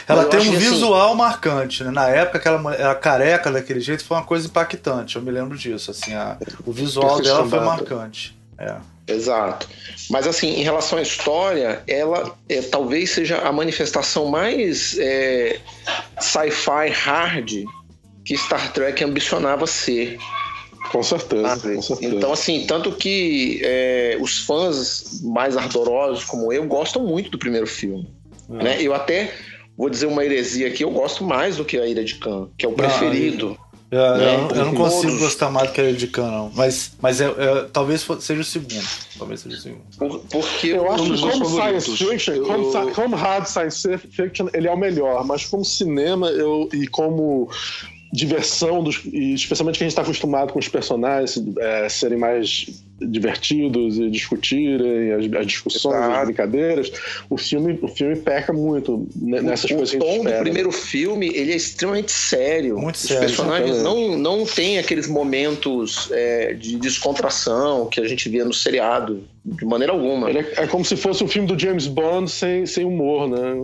[0.07, 1.91] Ela tem um assim, visual assim, marcante, né?
[1.91, 5.57] Na época que ela era careca daquele jeito foi uma coisa impactante, eu me lembro
[5.57, 5.91] disso.
[5.91, 8.37] Assim, a, o visual dela foi marcante.
[8.57, 8.75] É.
[9.07, 9.67] Exato.
[10.09, 15.59] Mas assim, em relação à história, ela é, talvez seja a manifestação mais é,
[16.19, 17.65] sci-fi hard
[18.23, 20.17] que Star Trek ambicionava ser.
[20.91, 22.15] Com certeza, ah, com certeza.
[22.15, 27.67] Então, assim, tanto que é, os fãs mais ardorosos como eu gostam muito do primeiro
[27.67, 28.07] filme.
[28.49, 28.63] É.
[28.63, 28.81] Né?
[28.81, 29.33] Eu até
[29.77, 32.65] vou dizer uma heresia aqui, eu gosto mais do que a Ira de Khan, que
[32.65, 33.57] é o preferido.
[33.91, 34.35] Eu, né?
[34.35, 36.51] eu, eu, não consigo gostar mais do que a Ira de Khan, não.
[36.55, 38.87] Mas, mas é, é, talvez seja o segundo.
[39.17, 39.83] Talvez seja o segundo.
[39.97, 44.71] Por, porque eu acho que como science fiction, como, como hard science fiction, ele é
[44.71, 45.25] o melhor.
[45.25, 47.49] Mas como cinema eu, e como
[48.11, 52.67] diversão, dos, e especialmente que a gente está acostumado com os personagens é, serem mais
[52.99, 56.13] divertidos e discutirem as, as discussões, Exato.
[56.13, 56.91] as brincadeiras,
[57.29, 59.95] o filme, o filme peca muito nessas o, coisas.
[59.95, 62.77] O tom do primeiro filme ele é extremamente sério.
[62.77, 63.25] Muito os sério.
[63.25, 68.53] Os personagens não, não têm aqueles momentos é, de descontração que a gente via no
[68.53, 69.23] seriado.
[69.43, 70.29] de maneira alguma.
[70.31, 73.55] É, é, como se fosse um filme do James Bond sem, sem humor, né?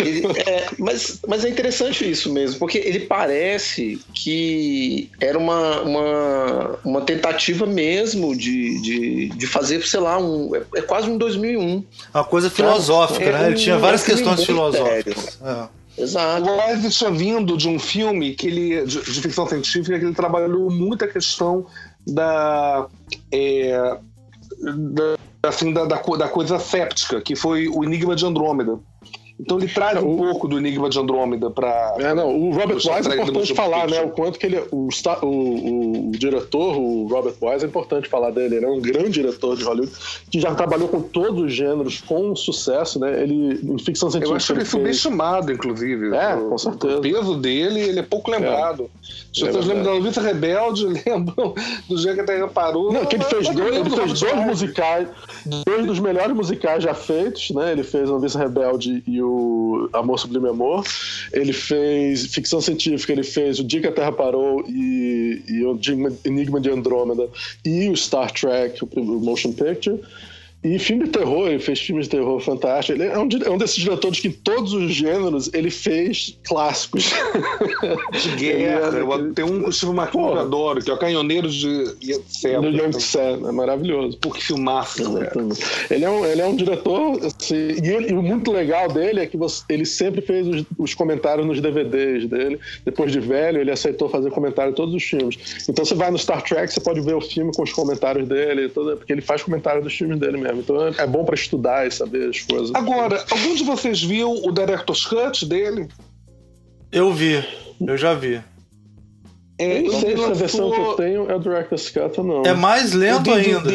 [0.00, 6.78] Ele, é, mas, mas é interessante isso mesmo, porque ele parece que era uma, uma,
[6.84, 11.84] uma tentativa mesmo de, de, de fazer, sei lá, um, é, é quase um 2001.
[12.14, 13.48] Uma coisa filosófica, né?
[13.48, 15.38] Ele tinha várias questões filosóficas.
[15.42, 15.68] É.
[15.98, 16.44] Exato.
[16.44, 20.14] O Wise tinha vindo de um filme que ele, de, de, ficção científica que ele
[20.14, 21.66] trabalhou muito a questão
[22.06, 22.86] da,
[23.32, 23.98] é,
[24.60, 25.16] da
[25.48, 28.78] assim, da, da, da coisa séptica, que foi o Enigma de Andrômeda.
[29.38, 31.94] Então ele traz um pouco do Enigma de Andrômeda para.
[31.98, 34.00] É, não, o Robert Wise é importante falar, né?
[34.00, 34.58] O quanto que ele.
[34.70, 38.56] O, o, o, o, diretor, o Robert Wise, é importante falar dele.
[38.56, 39.92] Ele é um grande diretor de Hollywood
[40.30, 43.22] que já trabalhou com todos os gêneros com sucesso, né?
[43.22, 44.32] Ele, em ficção científica.
[44.32, 46.16] Eu acho ele, ele subestimado, inclusive.
[46.16, 46.98] É, o, com certeza.
[46.98, 48.90] O peso dele, ele é pouco lembrado.
[49.02, 49.16] É.
[49.36, 51.54] As pessoas é lembram da Noviça Rebelde, lembram
[51.86, 52.90] do dia que a Terra parou.
[52.90, 55.08] Não, que ele fez dois, ele fez dois musicais,
[55.66, 57.72] dois dos melhores musicais já feitos, né?
[57.72, 60.84] Ele fez a Noviça Rebelde e o o Amor Sublime Amor.
[61.32, 65.78] Ele fez ficção científica, ele fez O Dia que a Terra Parou e, e o
[66.24, 67.28] Enigma de Andrômeda
[67.64, 70.00] e o Star Trek, o motion picture.
[70.64, 73.00] E filme de terror, ele fez filmes de terror fantástico.
[73.00, 77.12] Ele é um, é um desses diretores que em todos os gêneros ele fez clássicos.
[78.12, 78.98] De guerra.
[78.98, 81.68] eu, tem um Steve McQueen que eu adoro, que é o Canhoneiro de
[82.02, 82.60] Yetsen.
[82.60, 84.18] Do Young é maravilhoso.
[84.18, 85.28] Pô, que filmaço, né?
[85.90, 89.20] Ele é um, ele é um diretor, assim, e, ele, e, o muito legal dele
[89.20, 92.58] é que você, ele sempre fez os, os, comentários nos DVDs dele.
[92.84, 95.38] Depois de velho, ele aceitou fazer comentário em todos os filmes.
[95.68, 98.68] Então você vai no Star Trek, você pode ver o filme com os comentários dele,
[98.68, 100.45] porque ele faz comentário dos filmes dele mesmo.
[100.54, 102.74] Então é bom para estudar e saber as coisas.
[102.74, 105.88] Agora, algum de vocês viu o Director's Cut dele?
[106.92, 107.44] Eu vi,
[107.80, 108.42] eu já vi.
[109.58, 112.42] É, não sei se a versão que eu tenho é o Director's Cut ou não.
[112.44, 113.70] É mais lento ainda.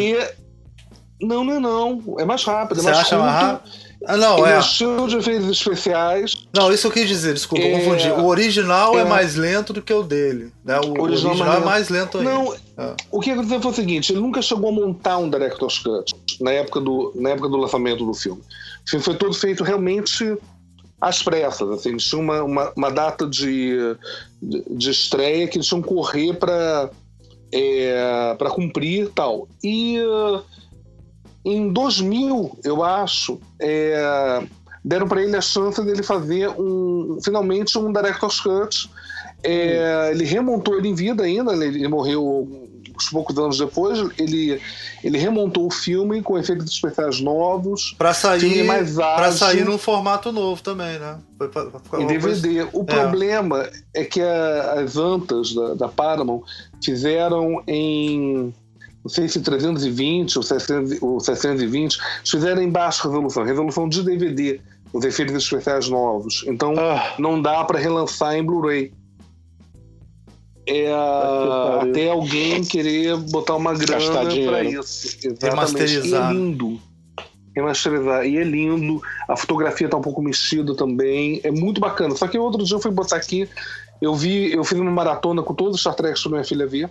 [1.22, 2.16] Não, não é não.
[2.20, 2.80] É mais rápido.
[2.80, 3.32] É Você mais acha curto.
[3.32, 3.92] mais rápido?
[4.08, 4.60] Ah, não, é.
[4.60, 6.34] estilo de efeitos especiais.
[6.52, 7.72] Não, isso eu quis dizer, desculpa, é...
[7.72, 8.10] confundi.
[8.10, 9.02] O original é...
[9.02, 9.06] é...
[9.06, 10.52] mais lento do que o dele.
[10.66, 10.80] Né?
[10.80, 12.32] O, o original, original é mais lento ainda.
[12.32, 12.96] Não, é.
[13.12, 16.52] o que aconteceu foi o seguinte: ele nunca chegou a montar um Director's Cut na
[16.52, 18.42] época do, na época do lançamento do filme.
[18.86, 20.38] O filme foi todo feito realmente
[21.00, 21.70] às pressas.
[21.70, 23.78] Assim, eles tinham uma, uma, uma data de,
[24.42, 26.90] de, de, estreia que eles tinham que correr para
[27.52, 29.48] é, para cumprir tal.
[29.64, 30.00] E.
[30.02, 30.42] Uh,
[31.44, 34.44] em 2000, eu acho, é,
[34.86, 38.90] deram para ele a chance dele fazer um, finalmente um Director's Cut.
[39.44, 42.61] É, ele remontou ele em vida ainda, ele morreu
[43.02, 44.62] uns poucos anos depois, ele,
[45.04, 47.96] ele remontou o filme com efeitos especiais novos.
[47.98, 51.18] Para sair mais para sair num formato novo também, né?
[51.38, 52.66] Foi pra, pra em DVD.
[52.66, 52.70] Coisa...
[52.74, 52.86] O é.
[52.86, 56.44] problema é que a, as antas da, da Paramount
[56.84, 58.54] fizeram em
[59.04, 64.62] não sei se 320 ou, 600, ou 620, fizeram em baixa resolução, resolução de DVD,
[64.94, 66.44] os efeitos especiais novos.
[66.48, 67.16] Então ah.
[67.18, 68.94] não dá para relançar em Blu-ray.
[70.66, 70.92] É
[71.82, 74.12] até alguém querer botar uma grana
[74.46, 75.18] para isso.
[75.24, 75.44] Exatamente.
[75.44, 76.34] Remasterizar.
[76.34, 76.80] E é lindo.
[77.56, 78.26] Remasterizar.
[78.26, 79.02] E é lindo.
[79.28, 81.42] A fotografia tá um pouco mexida também.
[81.44, 82.16] É muito bacana.
[82.16, 83.50] Só que outro dia eu fui botar aqui.
[84.02, 86.90] Eu vi, eu fiz uma maratona com todos os Star Trek para minha filha ver.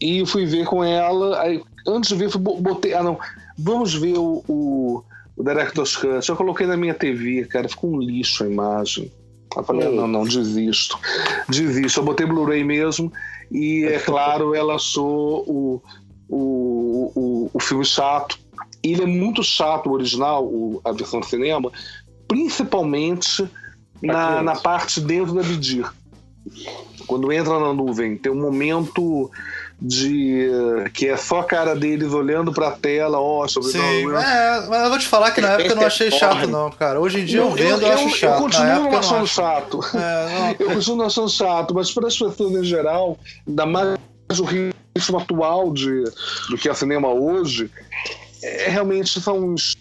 [0.00, 1.40] E fui ver com ela.
[1.42, 2.94] Aí, antes de ver, fui, botei.
[2.94, 3.18] Ah, não.
[3.58, 5.04] Vamos ver o, o,
[5.36, 6.28] o Director's Cut.
[6.28, 7.68] Eu coloquei na minha TV, cara.
[7.68, 9.12] Ficou um lixo a imagem.
[9.56, 10.98] Eu falei, não, não, desisto.
[11.48, 12.00] Desisto.
[12.00, 13.12] Eu botei Blu-ray mesmo.
[13.50, 15.82] E, é claro, ela achou o,
[16.28, 18.38] o, o, o filme chato.
[18.82, 21.70] Ele é muito chato, o original, o, a versão de cinema,
[22.26, 23.46] principalmente
[24.00, 25.90] na, na parte dentro da Bidir.
[27.06, 29.30] Quando entra na nuvem, tem um momento
[29.80, 30.50] de
[30.92, 34.84] que é só a cara deles olhando pra tela, ó, oh, sobre Sim, é, mas
[34.84, 37.00] eu vou te falar que na época eu não achei chato, não, cara.
[37.00, 38.34] Hoje em dia não, eu vendo, eu, eu, acho chato.
[38.34, 39.80] Eu continuo achando chato.
[39.94, 43.98] É, eu continuo achando chato, mas para as pessoas em geral, ainda mais
[44.38, 46.04] o ritmo atual de,
[46.50, 47.70] do que é cinema hoje,
[48.42, 49.76] é, realmente são uns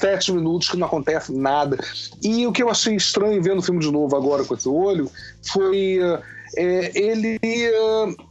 [0.00, 1.78] sete minutos que não acontece nada.
[2.22, 5.10] E o que eu achei estranho vendo o filme de novo agora com esse olho
[5.42, 5.98] foi.
[6.00, 7.38] Uh, é, ele,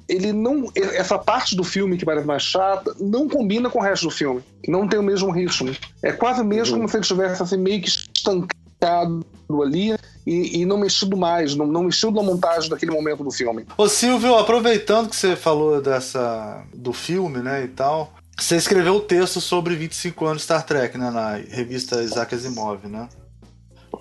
[0.08, 0.72] ele não.
[0.76, 4.42] Essa parte do filme que parece mais chata não combina com o resto do filme.
[4.68, 5.76] Não tem o mesmo ritmo.
[6.02, 6.82] É quase mesmo uhum.
[6.82, 9.26] como se ele estivesse assim, meio que estancado
[9.62, 13.66] ali e, e, não mexido mais, não, não mexido na montagem daquele momento do filme.
[13.78, 18.98] Ô Silvio, aproveitando que você falou dessa do filme, né, e tal, você escreveu o
[18.98, 23.08] um texto sobre 25 anos de Star Trek, né, na revista Isaac Asimov, né?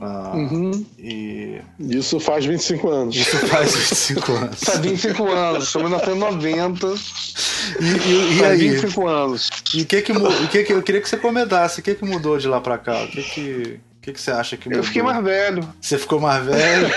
[0.01, 0.85] Ah, uhum.
[0.99, 1.61] e...
[1.79, 3.17] Isso faz 25 anos.
[3.17, 4.61] Isso faz 25 anos.
[4.61, 6.87] faz 25 anos, estamos em 1990.
[7.81, 8.69] E, e, e faz aí?
[8.71, 9.51] 25 anos.
[9.75, 11.81] E o que que, o que que eu queria que você comentasse?
[11.81, 13.05] O que que mudou de lá pra cá?
[13.05, 14.81] O que que, o que, que você acha que mudou?
[14.81, 15.69] Eu fiquei mais velho.
[15.81, 16.89] Você ficou mais velho?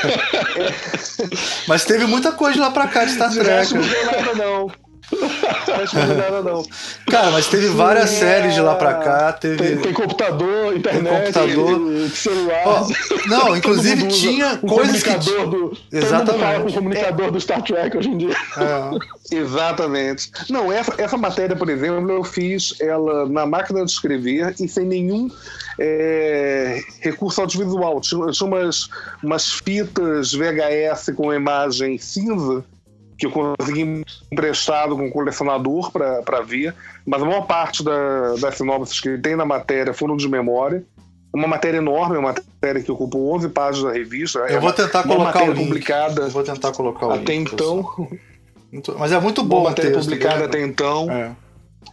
[1.67, 3.73] Mas teve muita coisa de lá pra cá de Star Trek.
[3.73, 4.84] Não mudou nada, não.
[5.11, 6.65] Não nada, não.
[7.09, 8.19] Cara, mas teve várias é...
[8.19, 9.33] séries de lá pra cá.
[9.33, 9.57] Teve...
[9.57, 12.09] Tem, tem computador, internet, tem computador.
[12.09, 12.63] celular.
[12.65, 15.15] Oh, não, inclusive tinha coisas que.
[15.45, 16.61] Do, Exatamente.
[16.61, 17.31] com o comunicador é.
[17.31, 18.35] do Star Trek hoje em dia.
[18.57, 19.35] É.
[19.35, 20.31] Exatamente.
[20.49, 24.85] Não, essa, essa matéria, por exemplo, eu fiz ela na máquina de escrever e sem
[24.85, 25.29] nenhum
[25.79, 27.99] é, recurso audiovisual.
[28.01, 28.89] Tinha, tinha umas,
[29.23, 32.63] umas fitas VHS com imagem cinza
[33.17, 36.73] que eu consegui emprestado com um colecionador para ver,
[37.05, 40.83] mas a maior parte da, das sinopses que tem na matéria foram de memória.
[41.33, 44.39] Uma matéria enorme, uma matéria que ocupou 11 páginas da revista.
[44.39, 45.65] Eu é vou tentar uma, colocar uma o link.
[45.65, 46.29] publicada.
[46.29, 47.53] Vou tentar colocar o até link.
[47.53, 48.07] Até então.
[48.97, 49.59] Mas é muito bom.
[49.61, 51.11] Uma matéria publicada até então.
[51.11, 51.31] É.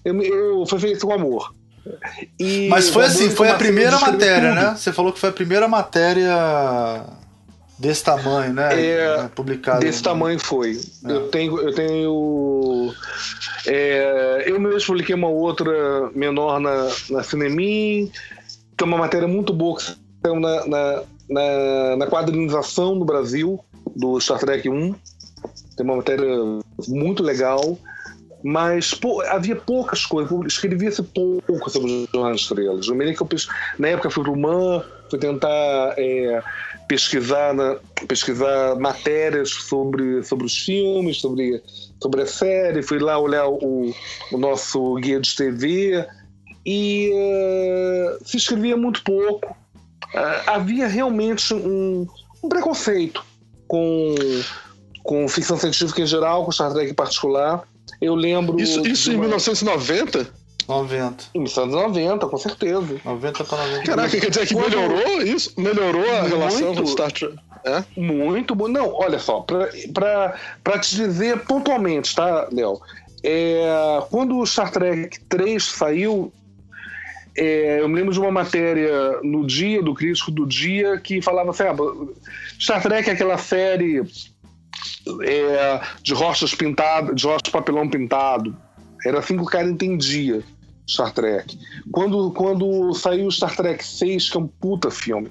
[0.04, 1.52] Eu, eu, foi feito com amor.
[2.38, 4.74] E Mas foi assim, foi a primeira matéria, né?
[4.76, 6.32] Você falou que foi a primeira matéria
[7.78, 8.80] desse tamanho, né?
[8.80, 9.80] É, publicado.
[9.80, 10.80] Desse tamanho foi.
[11.04, 11.12] É.
[11.12, 12.94] Eu tenho, eu tenho,
[13.66, 18.10] é, eu mesmo publiquei uma outra menor na, na Cinemin,
[18.76, 23.62] que é uma matéria muito boa que saiu na, na, na, na quadrinização no Brasil
[23.96, 24.94] do Star Trek 1.
[25.76, 26.28] Tem uma matéria
[26.86, 27.78] muito legal
[28.42, 32.88] mas pô, havia poucas coisas, escrevia-se pouco sobre os Jornais Estrelas.
[32.88, 33.40] Eu me lembro que eu,
[33.78, 36.42] na época fui para o MAN, fui tentar é,
[36.92, 37.54] pesquisar,
[38.06, 41.62] pesquisar matérias sobre, sobre os filmes, sobre,
[42.02, 43.94] sobre a série, fui lá olhar o,
[44.30, 46.06] o nosso guia de TV
[46.66, 49.56] e uh, se escrevia muito pouco.
[50.14, 52.06] Uh, havia realmente um,
[52.44, 53.24] um, preconceito
[53.66, 54.14] com,
[55.02, 57.62] com ficção científica em geral, com Star Trek em particular.
[58.02, 58.60] Eu lembro.
[58.60, 60.41] Isso, isso em 1990?
[60.68, 61.24] 90.
[61.34, 63.00] Em 1990, com certeza.
[63.04, 63.82] 90 para 90.
[63.84, 64.70] Caraca, quer dizer que Quando...
[64.70, 65.52] melhorou isso?
[65.58, 67.36] Melhorou a muito, relação com Star Trek?
[67.64, 67.84] É?
[67.96, 68.68] Muito bom.
[68.68, 72.80] Não, olha só, para te dizer pontualmente, tá, Léo?
[73.22, 76.32] É, quando o Star Trek 3 saiu,
[77.36, 81.50] é, eu me lembro de uma matéria no dia, do crítico do dia, que falava
[81.50, 81.76] assim: ah,
[82.60, 84.02] Star Trek é aquela série
[85.22, 88.56] é, de rochas pintadas, de rochas de papelão pintado.
[89.04, 90.42] Era assim que o cara entendia
[90.88, 91.58] Star Trek.
[91.90, 95.30] Quando, quando saiu Star Trek 6, que é um puta filme,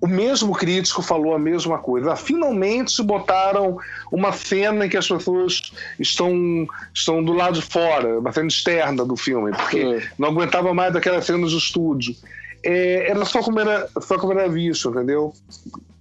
[0.00, 2.12] o mesmo crítico falou a mesma coisa.
[2.12, 3.78] Ah, finalmente botaram
[4.10, 9.04] uma cena em que as pessoas estão, estão do lado de fora, uma cena externa
[9.04, 10.08] do filme, porque é.
[10.18, 12.14] não aguentava mais aquelas cenas do estúdio.
[12.62, 15.32] É, era só como era, só como era visto, entendeu?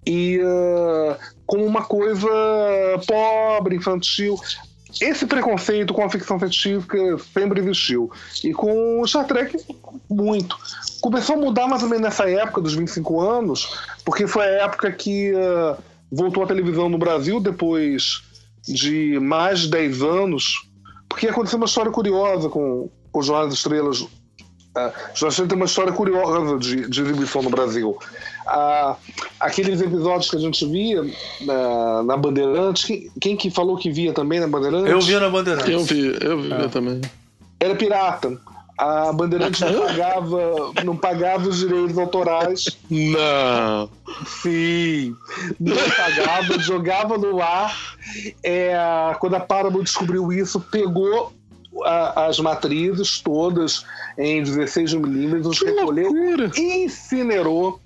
[0.06, 2.30] E uh, como uma coisa
[3.08, 4.38] pobre, infantil
[5.02, 6.98] esse preconceito com a ficção científica
[7.34, 8.12] sempre existiu.
[8.44, 9.58] E com o Star Trek,
[10.10, 10.58] muito.
[11.02, 14.92] Começou a mudar mais ou menos nessa época dos 25 anos, porque foi a época
[14.92, 15.78] que uh,
[16.12, 18.24] voltou a televisão no Brasil depois
[18.64, 20.68] de mais de 10 anos.
[21.10, 24.02] Porque aconteceu uma história curiosa com, com o Jornal das Estrelas.
[24.02, 24.10] Uh,
[25.14, 27.98] Jornal tem uma história curiosa de, de exibição no Brasil
[28.46, 28.96] a,
[29.40, 31.04] aqueles episódios que a gente via
[31.42, 34.92] na, na Bandeirantes, quem, quem, que falou que via também na Bandeirantes?
[34.92, 35.70] Eu via na Bandeirantes.
[35.70, 36.70] Eu vi, eu vi ah.
[36.70, 37.02] também.
[37.60, 38.40] Era pirata.
[38.78, 42.66] A Bandeirantes não pagava, não pagava os direitos autorais.
[42.90, 43.90] Não.
[44.28, 45.16] Sim.
[45.60, 47.96] Não pagava, jogava no ar.
[48.44, 48.76] É,
[49.20, 51.34] quando a Paramount descobriu isso, pegou
[51.84, 53.86] a, as matrizes todas
[54.18, 56.12] em 16 milímetros, recolheu
[56.56, 57.80] e incinerou.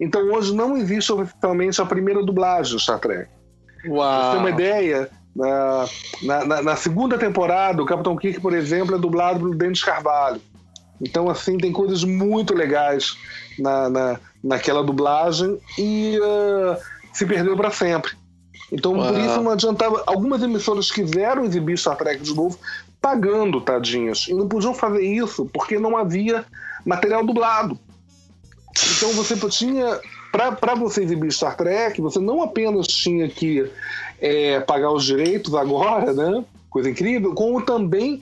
[0.00, 3.28] Então hoje não existe oficialmente a primeira dublagem do Star Trek.
[3.86, 4.20] Uau.
[4.20, 5.86] Pra ter uma ideia, na,
[6.22, 10.40] na, na, segunda temporada, o Capitão Kirk, por exemplo, é dublado pelo Dennis Carvalho.
[11.00, 13.16] Então, assim, tem coisas muito legais
[13.58, 16.76] na, na, naquela dublagem e uh,
[17.12, 18.12] se perdeu para sempre.
[18.72, 19.12] Então, Uau.
[19.12, 20.02] por isso não adiantava.
[20.06, 22.58] Algumas emissoras quiseram exibir Star Trek de novo,
[23.04, 24.28] pagando, tadinhas.
[24.28, 26.46] E não podiam fazer isso porque não havia
[26.86, 27.78] material dublado.
[28.96, 30.00] Então você tinha.
[30.32, 33.70] Para você exibir Star Trek, você não apenas tinha que
[34.20, 36.44] é, pagar os direitos agora, né?
[36.70, 38.20] Coisa incrível, como também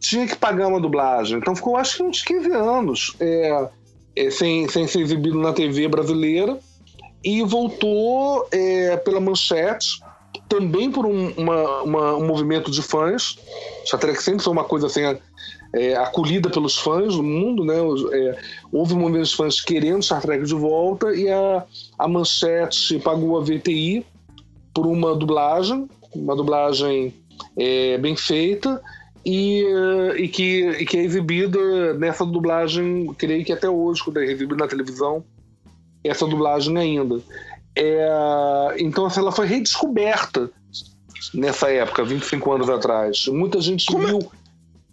[0.00, 1.36] tinha que pagar uma dublagem.
[1.38, 3.68] Então ficou, acho que uns 15 anos é,
[4.16, 6.58] é, sem, sem ser exibido na TV brasileira
[7.22, 10.00] e voltou é, pela Manchete
[10.48, 13.38] também por um, uma, uma, um movimento de fãs.
[13.84, 15.02] Star Trek sempre foi uma coisa assim,
[15.74, 17.76] é, acolhida pelos fãs do mundo, né?
[18.12, 18.38] É,
[18.70, 21.64] houve um movimento de fãs querendo Star Trek de volta e a,
[21.98, 24.04] a Manchete pagou a VTI
[24.74, 27.14] por uma dublagem, uma dublagem
[27.56, 28.80] é, bem feita
[29.24, 29.64] e,
[30.16, 34.56] e, que, e que é exibida nessa dublagem, creio que até hoje, quando é exibida
[34.56, 35.24] na televisão,
[36.04, 37.20] essa dublagem ainda.
[37.76, 40.50] É, então, assim, ela foi redescoberta
[41.34, 43.26] nessa época, 25 anos atrás.
[43.28, 44.06] Muita gente Como é?
[44.06, 44.26] viu é?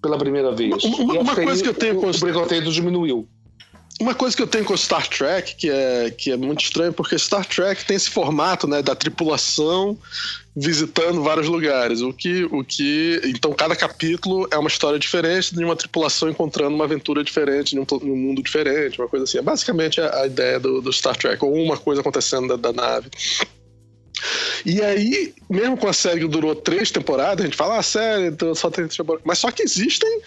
[0.01, 0.83] pela primeira vez.
[0.83, 3.27] Uma, uma coisa que eu tenho com o preconceito diminuiu.
[3.99, 7.19] Uma coisa que eu tenho com Star Trek, que é, que é muito estranho, porque
[7.19, 9.97] Star Trek tem esse formato né, da tripulação
[10.55, 11.99] visitando vários lugares.
[12.01, 13.19] O que, o que.
[13.25, 17.79] Então, cada capítulo é uma história diferente de uma tripulação encontrando uma aventura diferente, em
[17.79, 19.37] um, um mundo diferente, uma coisa assim.
[19.37, 22.71] É basicamente a, a ideia do, do, Star Trek, ou uma coisa acontecendo da, da
[22.71, 23.09] nave.
[24.65, 27.83] E aí, mesmo com a série que durou três temporadas, a gente fala, ah, a
[27.83, 29.25] série só tem temporadas.
[29.25, 30.21] Mas só que existem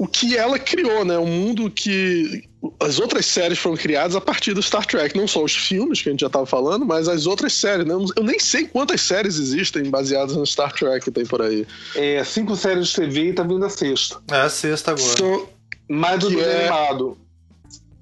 [0.00, 1.18] o que ela criou, né?
[1.18, 2.48] Um mundo que
[2.80, 6.08] as outras séries foram criadas a partir do Star Trek, não só os filmes que
[6.08, 7.92] a gente já estava falando, mas as outras séries, né?
[8.16, 11.66] Eu nem sei quantas séries existem baseadas no Star Trek que tem por aí.
[11.94, 14.22] É, cinco séries de TV e tá vindo a sexta.
[14.32, 15.18] É, a sexta agora.
[15.18, 15.46] So,
[15.86, 16.70] mais do que é...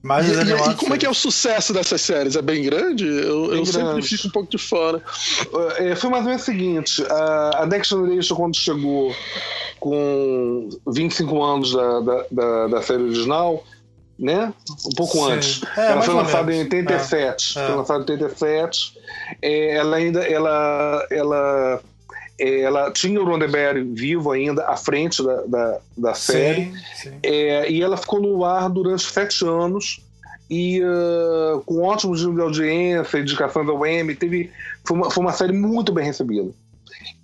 [0.03, 2.37] Mais e, e, e, como é que é o sucesso dessas séries?
[2.37, 3.05] É bem grande?
[3.05, 3.73] Eu, bem eu grande.
[3.73, 5.03] sempre fico um pouco de fora.
[5.77, 9.15] É, foi mais ou menos o seguinte: a, a Next Generation, quando chegou
[9.81, 13.65] com 25 anos da, da, da, da série original,
[14.19, 14.53] né?
[14.87, 15.33] Um pouco Sim.
[15.33, 15.61] antes.
[15.77, 17.59] É, ela foi lançada em 87.
[17.59, 17.67] É, é.
[17.67, 18.99] Foi lançada em 87.
[19.43, 20.21] É, ela ainda.
[20.21, 21.81] Ela, ela, é,
[22.39, 26.73] ela tinha o Roddenberry vivo ainda à frente da, da, da série.
[26.95, 27.19] Sim, sim.
[27.23, 30.01] É, e ela ficou no ar durante sete anos.
[30.51, 34.51] E uh, com ótimos níveis de audiência, indicação da UEM, teve,
[34.83, 36.51] foi, uma, foi uma série muito bem recebida.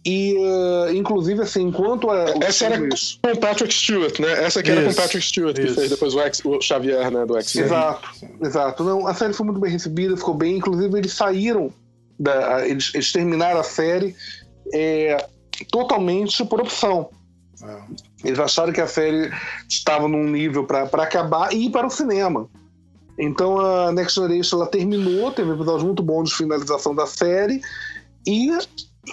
[0.04, 3.18] E, uh, inclusive, assim, enquanto a, Essa filmes...
[3.22, 4.44] era com Patrick Stewart, né?
[4.44, 5.68] Essa aqui isso, era com Patrick Stewart, isso.
[5.68, 7.56] que fez depois o, X, o Xavier, né, do X.
[7.56, 8.10] Exato,
[8.42, 8.84] exato.
[8.84, 10.58] Não, a série foi muito bem recebida, ficou bem.
[10.58, 11.72] Inclusive, eles saíram,
[12.18, 14.14] da, eles, eles terminaram a série
[14.72, 15.26] é,
[15.70, 17.10] totalmente por opção.
[17.62, 17.82] É.
[18.24, 19.30] Eles acharam que a série
[19.68, 22.48] estava num nível para acabar e ir para o cinema.
[23.18, 27.60] Então a Next Generation ela terminou, teve um episódio muito bom de finalização da série
[28.26, 28.50] e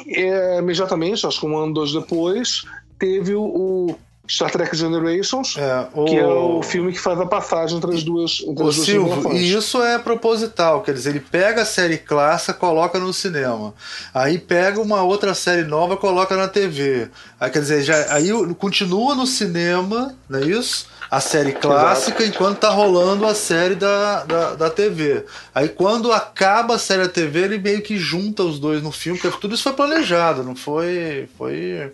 [0.08, 2.64] é, imediatamente, acho que um ano, dois depois,
[2.98, 3.96] teve o, o
[4.32, 6.06] Star Trek Generations, é, o...
[6.06, 8.88] que é o filme que faz a passagem entre as duas, entre o as duas
[8.88, 13.74] Silvio, E isso é proposital, quer dizer, ele pega a série clássica, coloca no cinema.
[14.14, 17.10] Aí pega uma outra série nova, coloca na TV.
[17.40, 20.88] Aí, quer dizer, já, aí continua no cinema, não é isso?
[21.12, 22.38] a série clássica Exato.
[22.38, 25.26] enquanto tá rolando a série da, da, da, TV.
[25.54, 29.20] Aí quando acaba a série da TV, ele meio que junta os dois no filme,
[29.20, 31.28] porque tudo isso foi planejado, não foi.
[31.38, 31.92] foi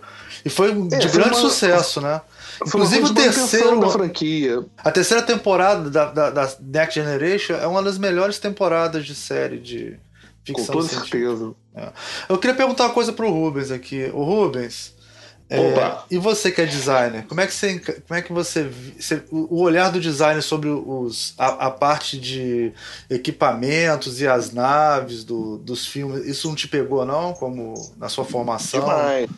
[0.48, 2.22] e foi é, de grande uma, sucesso, né?
[2.66, 3.80] Inclusive o terceiro.
[3.82, 4.66] Da franquia.
[4.78, 9.60] A terceira temporada da, da, da, Next Generation é uma das melhores temporadas de série
[9.60, 10.00] de
[10.46, 10.68] ficção.
[10.68, 11.54] Com toda certeza.
[11.76, 11.90] É.
[12.30, 14.10] Eu queria perguntar uma coisa pro Rubens aqui.
[14.14, 14.96] O Rubens.
[15.50, 18.70] É, e você que é designer, como é que você, como é que você,
[19.00, 22.74] você o olhar do designer sobre os, a, a, parte de
[23.10, 28.26] equipamentos e as naves do, dos filmes, isso não te pegou não, como na sua
[28.26, 28.82] formação?
[28.82, 29.30] Demais.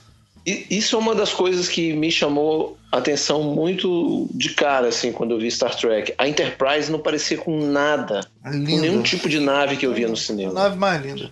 [0.69, 5.31] Isso é uma das coisas que me chamou a atenção muito de cara, assim, quando
[5.31, 6.13] eu vi Star Trek.
[6.17, 10.07] A Enterprise não parecia com nada, é com nenhum tipo de nave que eu via
[10.07, 10.51] no cinema.
[10.51, 11.31] A nave mais linda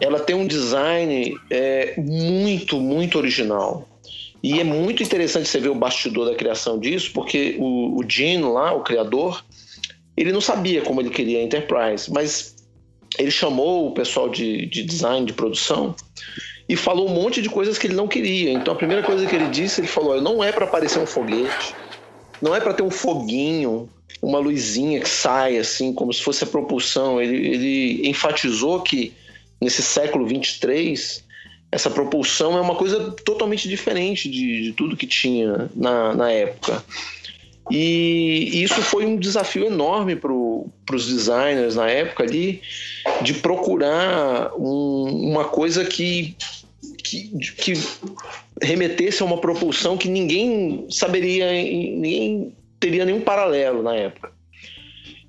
[0.00, 3.88] ela tem um design é, muito, muito original.
[4.42, 8.42] E é muito interessante você ver o bastidor da criação disso, porque o, o Gene
[8.42, 9.44] lá, o criador,
[10.16, 12.56] ele não sabia como ele queria a Enterprise, mas
[13.18, 15.94] ele chamou o pessoal de, de design, de produção,
[16.68, 18.52] e falou um monte de coisas que ele não queria.
[18.52, 21.74] Então a primeira coisa que ele disse, ele falou: não é para parecer um foguete,
[22.40, 23.88] não é para ter um foguinho,
[24.20, 27.20] uma luzinha que sai assim, como se fosse a propulsão.
[27.20, 29.12] Ele, ele enfatizou que
[29.60, 31.24] nesse século 23,
[31.70, 36.84] essa propulsão é uma coisa totalmente diferente de, de tudo que tinha na, na época.
[37.70, 42.60] E, isso foi um desafio enorme para os designers na época ali,
[43.22, 46.36] de procurar um, uma coisa que,
[47.02, 47.72] que, que
[48.60, 54.32] remetesse a uma propulsão que ninguém saberia, ninguém teria nenhum paralelo na época.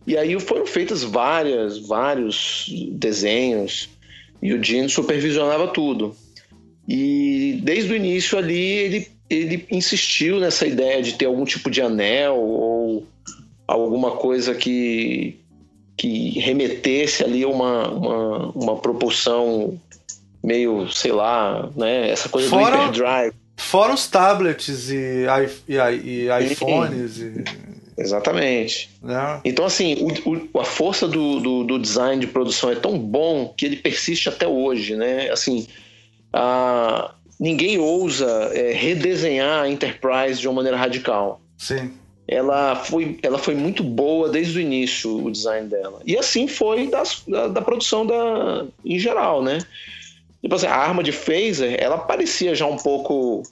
[0.06, 3.90] E aí foram feitas várias, vários desenhos,
[4.42, 6.16] e o Gene supervisionava tudo.
[6.88, 11.82] E desde o início ali ele, ele insistiu nessa ideia de ter algum tipo de
[11.82, 13.08] anel ou
[13.68, 15.40] alguma coisa que,
[15.98, 19.80] que remetesse ali a uma, uma, uma propulsão
[20.44, 22.10] meio, sei lá, né?
[22.10, 22.78] Essa coisa Fora...
[22.78, 23.36] do hyperdrive.
[23.56, 25.26] Fora os tablets e,
[25.68, 27.20] e, e iPhones.
[27.20, 27.44] E...
[27.98, 28.90] Exatamente.
[29.08, 29.40] É.
[29.46, 29.96] Então, assim,
[30.26, 33.76] o, o, a força do, do, do, design de produção é tão bom que ele
[33.76, 35.30] persiste até hoje, né?
[35.30, 35.68] Assim,
[36.32, 41.42] a, ninguém ousa é, redesenhar a Enterprise de uma maneira radical.
[41.58, 41.92] Sim.
[42.28, 46.00] Ela foi, ela foi muito boa desde o início, o design dela.
[46.06, 49.60] E assim foi das, da, da produção da, em geral, né?
[50.42, 53.44] Tipo assim, a arma de phaser, ela parecia já um pouco.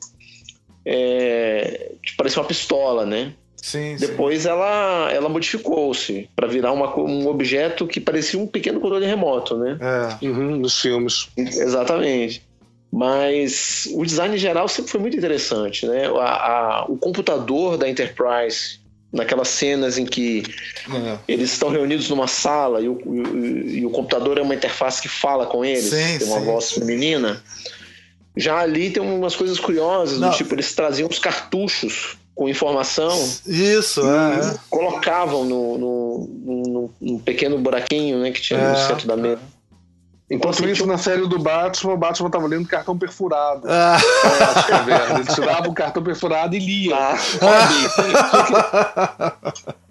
[0.85, 3.33] É, parecia uma pistola, né?
[3.55, 4.49] Sim, Depois sim.
[4.49, 9.77] ela, ela modificou-se para virar uma, um objeto que parecia um pequeno controle remoto, né?
[9.79, 10.25] É.
[10.25, 11.29] Uhum, nos filmes.
[11.37, 12.43] Exatamente.
[12.91, 16.07] Mas o design em geral sempre foi muito interessante, né?
[16.07, 18.81] A, a, o computador da Enterprise
[19.11, 20.43] naquelas cenas em que
[20.89, 21.17] é.
[21.27, 22.97] eles estão reunidos numa sala e o,
[23.35, 26.45] e, e o, computador é uma interface que fala com eles, sim, tem uma sim.
[26.45, 27.43] voz feminina.
[28.35, 33.13] Já ali tem umas coisas curiosas, do tipo, eles traziam os cartuchos com informação.
[33.45, 34.57] Isso, é.
[34.69, 39.41] Colocavam no, no, no, no, pequeno buraquinho né, que tinha é, no centro da mesa.
[40.31, 43.67] Enquanto isso, na série do Batman, o Batman tava lendo cartão perfurado.
[43.67, 43.97] Ah.
[44.87, 46.95] É, Ele tirava o cartão perfurado e lia.
[46.95, 47.17] Ah.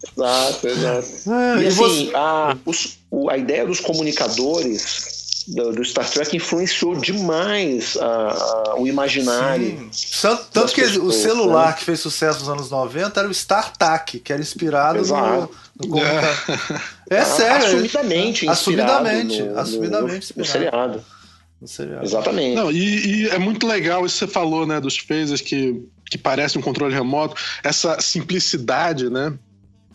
[0.02, 1.08] exato, exato.
[1.28, 2.10] Ah, e, e assim, você...
[2.14, 5.19] a, os, a ideia dos comunicadores
[5.54, 9.90] do, do, Star Trek influenciou demais a, a, o imaginário.
[10.20, 11.72] Tanto, tanto que pessoas, o celular né?
[11.74, 15.50] que fez sucesso nos anos 90 era o StarTAC, que era inspirado Exato.
[15.78, 15.98] no, no
[17.10, 17.66] É, é sério.
[17.66, 21.04] Assumidamente assumidamente, no, assumidamente no, no seriado.
[21.60, 22.04] No seriado.
[22.04, 22.54] Exatamente.
[22.54, 26.16] Não, e, e, é muito legal isso que você falou, né, dos phasers que, que
[26.16, 29.34] parece um controle remoto, essa simplicidade, né?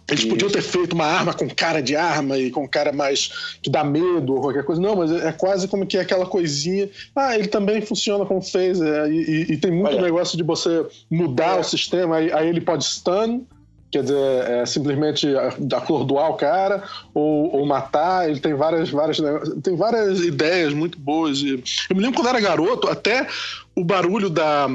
[0.07, 0.29] Eles Isso.
[0.29, 3.83] podiam ter feito uma arma com cara de arma e com cara mais que dá
[3.83, 4.79] medo ou qualquer coisa.
[4.79, 6.89] Não, mas é quase como que é aquela coisinha.
[7.15, 9.11] Ah, ele também funciona como phaser.
[9.11, 10.03] E, e, e tem muito Olha.
[10.03, 11.59] negócio de você mudar é.
[11.59, 12.17] o sistema.
[12.17, 13.41] Aí, aí, ele pode stun,
[13.89, 15.27] quer dizer, é simplesmente
[15.57, 18.29] da cor doar o cara, ou, ou, matar.
[18.29, 19.17] Ele tem várias, várias,
[19.63, 21.41] tem várias ideias muito boas.
[21.41, 23.27] eu me lembro quando era garoto, até
[23.75, 24.69] o barulho da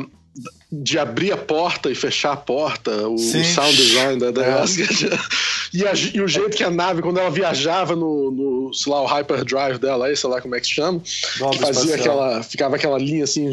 [0.72, 4.62] de abrir a porta e fechar a porta, o, o sound design da, da é.
[5.74, 9.02] e, a, e, o jeito que a nave, quando ela viajava no, no sei lá,
[9.02, 12.76] o hyperdrive dela aí, sei lá como é que se chama, que fazia aquela, ficava
[12.76, 13.50] aquela linha assim,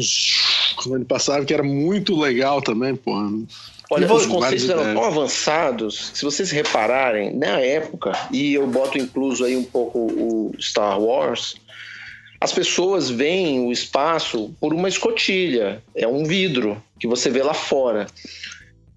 [0.76, 3.12] quando ele passava, que era muito legal também, pô.
[3.90, 9.44] Olha, os conceitos eram tão avançados, se vocês repararem, na época, e eu boto incluso
[9.44, 11.56] aí um pouco o Star Wars,
[12.40, 17.54] as pessoas veem o espaço por uma escotilha, é um vidro que você vê lá
[17.54, 18.06] fora.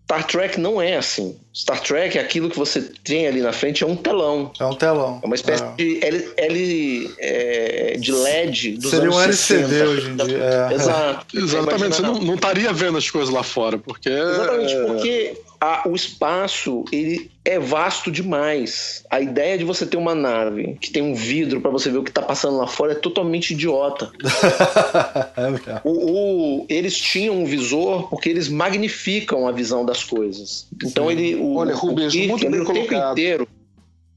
[0.03, 1.39] Star Trek não é assim.
[1.53, 4.51] Star Trek é aquilo que você tem ali na frente, é um telão.
[4.59, 5.19] É um telão.
[5.21, 5.71] É uma espécie é.
[5.75, 9.89] de L, L é, de LED dos Seria anos um LCD 60.
[9.89, 10.37] hoje em dia.
[10.37, 10.73] É.
[10.75, 11.25] Exato.
[11.37, 14.09] Exatamente, você não, não estaria vendo as coisas lá fora, porque.
[14.09, 19.03] Exatamente, porque a, o espaço ele é vasto demais.
[19.09, 22.03] A ideia de você ter uma nave que tem um vidro para você ver o
[22.03, 24.11] que tá passando lá fora é totalmente idiota.
[25.37, 30.67] é o, o, eles tinham um visor porque eles magnificam a visão das coisas.
[30.83, 31.11] Então Sim.
[31.11, 31.35] ele.
[31.41, 33.47] O, Olha, Rubens, o muito bem o tempo inteiro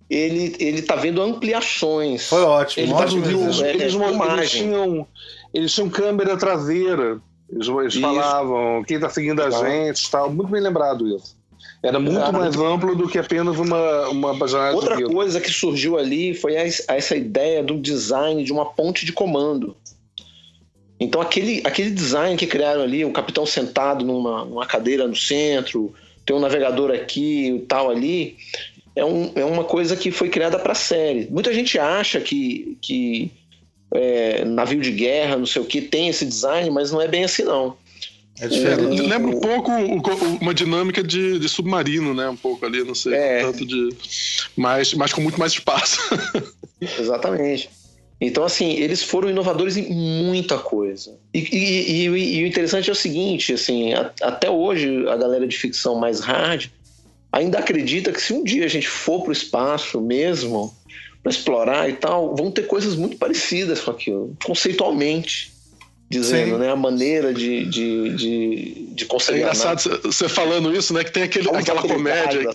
[0.09, 2.29] ele, ele tá vendo ampliações.
[2.29, 2.85] Foi ótimo.
[2.85, 5.07] Ele tá ótimo eles, é, eles, eles, tinham,
[5.53, 7.21] eles tinham câmera traseira.
[7.51, 10.31] Eles, eles falavam quem está seguindo a gente tal.
[10.31, 11.37] Muito bem lembrado isso.
[11.83, 16.35] Era muito mais amplo do que apenas uma, uma janela Outra coisa que surgiu ali
[16.35, 19.77] foi essa ideia do design de uma ponte de comando.
[20.99, 25.93] Então aquele, aquele design que criaram ali, o capitão sentado numa, numa cadeira no centro,
[26.25, 28.37] tem um navegador aqui e tal ali,
[28.97, 31.27] é, um, é uma coisa que foi criada para série.
[31.31, 33.31] Muita gente acha que, que
[33.93, 37.25] é, navio de guerra, não sei o que, tem esse design, mas não é bem
[37.25, 37.77] assim não.
[38.41, 39.01] É diferente.
[39.01, 39.71] É, lembra um pouco
[40.41, 42.29] uma dinâmica de, de, submarino, né?
[42.29, 43.41] Um pouco ali, não sei, é.
[43.43, 43.91] tanto de.
[44.57, 46.01] Mas, mas com muito mais espaço.
[46.99, 47.71] Exatamente.
[48.27, 51.17] Então, assim, eles foram inovadores em muita coisa.
[51.33, 55.47] E, e, e, e o interessante é o seguinte, assim, a, até hoje a galera
[55.47, 56.67] de ficção mais hard
[57.31, 60.73] ainda acredita que se um dia a gente for para o espaço mesmo,
[61.23, 65.53] para explorar e tal, vão ter coisas muito parecidas com aquilo, conceitualmente
[66.09, 66.61] dizendo, Sim.
[66.61, 66.71] né?
[66.71, 69.39] A maneira de, de, de, de conseguir.
[69.39, 71.03] É engraçado você falando isso, né?
[71.03, 72.51] Que tem aquele, aquela comédia.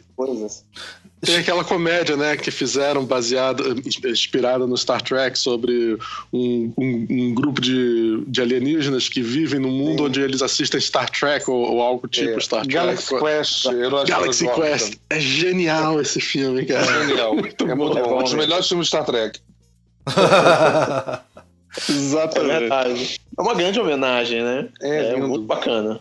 [1.22, 3.64] Tem aquela comédia, né, que fizeram baseada,
[4.06, 5.98] inspirada no Star Trek sobre
[6.32, 10.06] um, um, um grupo de, de alienígenas que vivem num mundo Sim.
[10.06, 12.40] onde eles assistem Star Trek ou, ou algo tipo é.
[12.40, 12.74] Star Trek.
[12.74, 13.66] Galaxy Quest.
[14.08, 14.94] Galaxy Quest.
[15.10, 16.86] É genial esse filme, cara.
[16.86, 17.36] É genial.
[17.36, 18.20] muito é muito bom.
[18.20, 19.40] Um dos melhores filmes de Star Trek.
[21.90, 22.72] Exatamente.
[22.72, 23.20] É.
[23.38, 24.70] É uma grande homenagem, né?
[24.82, 26.00] É, é muito bacana.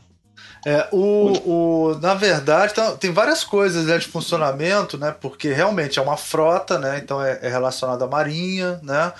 [0.66, 5.14] É, o, o, na verdade, tá, tem várias coisas né, de funcionamento, né?
[5.18, 7.00] Porque realmente é uma frota, né?
[7.02, 9.12] Então é, é relacionado à marinha, né?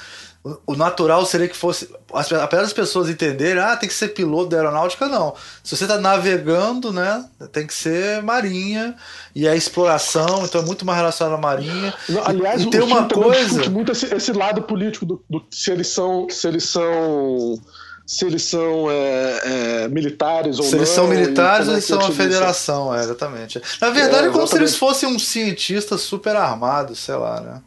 [0.66, 1.90] O natural seria que fosse.
[2.12, 5.34] Apesar das pessoas entenderem, ah, tem que ser piloto da aeronáutica, não.
[5.62, 8.94] Se você está navegando, né, tem que ser marinha
[9.34, 11.92] e a exploração, então é muito mais relacionado à marinha.
[12.08, 13.68] Não, aliás, e, e tem uma coisa.
[13.68, 16.28] muito esse, esse, lado político do, do se eles são.
[16.30, 17.60] Se eles são
[18.08, 19.40] se eles são é,
[19.84, 20.70] é, militares ou se não.
[20.70, 23.60] Se eles são militares ou é eles são uma federação, é, exatamente.
[23.78, 27.62] Na verdade, é, como se eles fossem um cientista super armado, sei lá, né?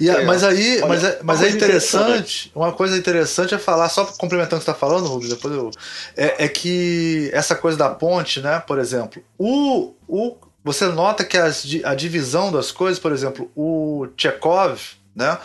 [0.00, 3.58] E, é, mas aí, olha, mas é, mas é interessante, interessante, uma coisa interessante é
[3.58, 5.70] falar, só complementando o que você está falando, Rubens, depois eu.
[6.16, 11.38] É, é que essa coisa da ponte, né, por exemplo, o, o, você nota que
[11.38, 14.76] as, a divisão das coisas, por exemplo, o Chekhov,
[15.14, 15.38] né?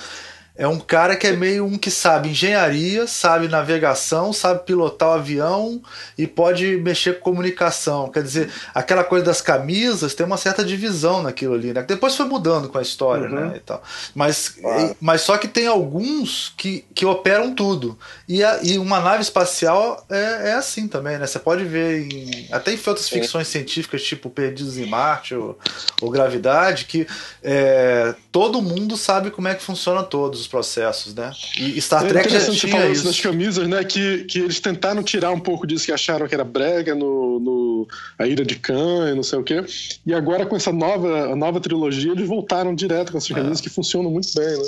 [0.59, 5.13] É um cara que é meio um que sabe engenharia, sabe navegação, sabe pilotar o
[5.13, 5.81] avião
[6.17, 8.09] e pode mexer com comunicação.
[8.09, 11.81] Quer dizer, aquela coisa das camisas tem uma certa divisão naquilo ali, né?
[11.83, 13.49] Depois foi mudando com a história, uhum.
[13.49, 13.53] né?
[13.55, 13.81] E tal.
[14.13, 14.97] Mas, claro.
[14.99, 17.97] mas só que tem alguns que, que operam tudo.
[18.27, 21.25] E, a, e uma nave espacial é, é assim também, né?
[21.25, 25.57] Você pode ver em, até em outras ficções científicas, tipo Perdidos em Marte ou,
[26.01, 27.07] ou Gravidade, que
[27.41, 31.31] é, todo mundo sabe como é que funciona todos processos, né?
[31.57, 33.03] E Star Trek é já tinha isso.
[33.03, 33.83] das camisas, né?
[33.83, 37.87] Que, que eles tentaram tirar um pouco disso que acharam que era brega no, no
[38.17, 39.63] A Ira de Khan e não sei o quê.
[40.05, 43.63] E agora com essa nova, nova trilogia, eles voltaram direto com essas camisas é.
[43.63, 44.65] que funcionam muito bem, né?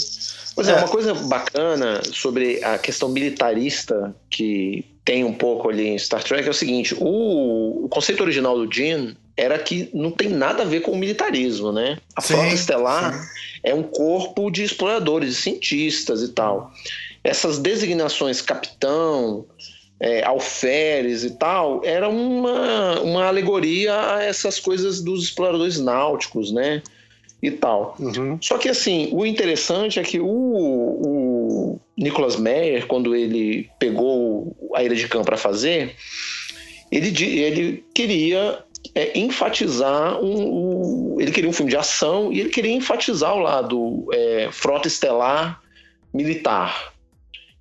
[0.55, 5.87] Pois é, é, uma coisa bacana sobre a questão militarista que tem um pouco ali
[5.87, 10.11] em Star Trek é o seguinte: o, o conceito original do Gene era que não
[10.11, 11.97] tem nada a ver com o militarismo, né?
[12.15, 13.29] A sim, Frota Estelar sim.
[13.63, 16.71] é um corpo de exploradores, de cientistas e tal.
[17.23, 19.45] Essas designações capitão,
[19.99, 26.81] é, alferes e tal, era uma, uma alegoria a essas coisas dos exploradores náuticos, né?
[27.41, 27.95] E tal.
[27.99, 28.37] Uhum.
[28.41, 34.83] Só que assim, o interessante é que o, o Nicholas Meyer, quando ele pegou a
[34.83, 35.95] Ilha de Khan para fazer,
[36.91, 38.63] ele, ele queria
[38.93, 43.39] é, enfatizar um, um, ele queria um filme de ação e ele queria enfatizar o
[43.39, 45.61] lado é, frota estelar
[46.13, 46.91] militar.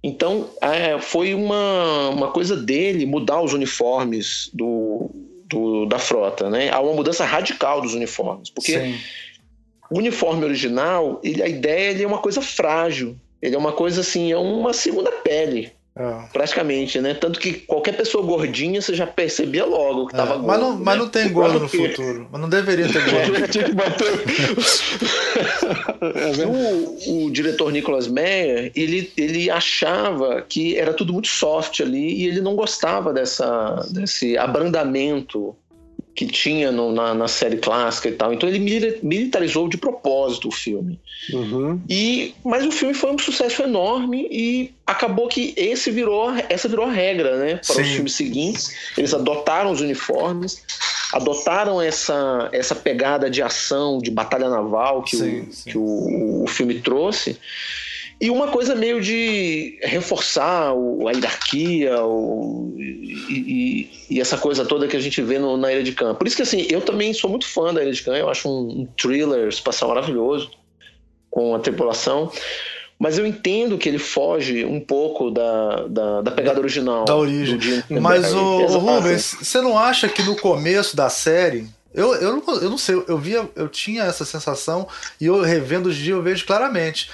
[0.02, 5.10] Então é, foi uma, uma coisa dele mudar os uniformes do,
[5.44, 6.70] do, da frota, né?
[6.70, 8.98] Há uma mudança radical dos uniformes, porque Sim.
[9.90, 14.00] o uniforme original, ele, a ideia ele é uma coisa frágil, ele é uma coisa
[14.00, 15.72] assim, é uma segunda pele.
[15.96, 16.28] É.
[16.32, 17.14] Praticamente, né?
[17.14, 20.18] Tanto que qualquer pessoa gordinha você já percebia logo que é.
[20.18, 20.46] tava gordo.
[20.46, 20.82] Mas não, né?
[20.84, 22.28] mas não tem gordo no futuro.
[22.30, 23.40] Mas não deveria ter gordo.
[23.50, 24.06] Que bater.
[26.46, 32.26] o, o diretor Nicholas Meyer, ele, ele achava que era tudo muito soft ali e
[32.28, 35.56] ele não gostava dessa, desse abrandamento
[36.14, 38.32] que tinha no, na, na, série clássica e tal.
[38.32, 38.58] Então ele
[39.02, 40.98] militarizou de propósito o filme.
[41.32, 41.80] Uhum.
[41.88, 46.86] E, mas o filme foi um sucesso enorme e acabou que esse virou, essa virou
[46.86, 47.82] a regra né, para Sim.
[47.82, 48.74] os filmes seguintes.
[48.98, 50.62] Eles adotaram os uniformes,
[51.12, 55.70] adotaram essa, essa pegada de ação, de batalha naval que, sim, o, sim.
[55.70, 57.38] que o, o filme trouxe.
[58.20, 64.64] E uma coisa meio de reforçar o, a hierarquia o, e, e, e, essa coisa
[64.66, 66.14] toda que a gente vê no, na Ilha de Khan.
[66.14, 68.46] Por isso que assim, eu também sou muito fã da Ilha de Khan, eu acho
[68.46, 70.50] um, um thriller espacial maravilhoso
[71.30, 72.30] com a tripulação.
[72.98, 77.06] Mas eu entendo que ele foge um pouco da, da, da pegada original.
[77.06, 77.58] Da origem.
[77.88, 82.70] Mas, o, o Rubens, você não acha que no começo da série eu, eu, eu
[82.70, 84.86] não sei, eu via, eu tinha essa sensação
[85.20, 87.10] e eu revendo os dias eu vejo claramente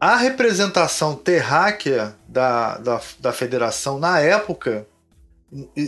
[0.00, 4.86] a representação terráquea da, da, da federação na época,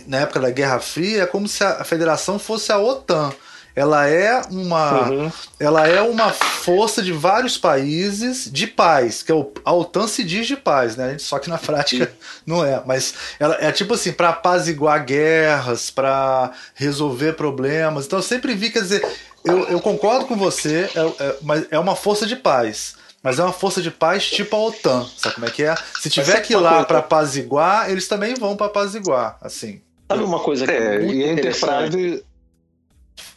[0.05, 3.31] na época da Guerra Fria, é como se a federação fosse a OTAN.
[3.73, 5.31] Ela é uma, uhum.
[5.57, 10.45] ela é uma força de vários países de paz, que é a OTAN se diz
[10.45, 11.15] de paz, né?
[11.17, 12.11] Só que na prática
[12.45, 12.83] não é.
[12.85, 18.05] Mas ela é tipo assim para apaziguar guerras, para resolver problemas.
[18.05, 19.07] Então eu sempre vi, quer dizer,
[19.45, 22.99] eu, eu concordo com você, é, é, mas é uma força de paz.
[23.23, 25.75] Mas é uma força de paz tipo a OTAN, sabe como é que é?
[25.99, 29.81] Se tiver que ir lá para apaziguar, eles também vão para apaziguar, assim.
[30.09, 32.23] Sabe uma coisa que é, é muito e a Enterprise...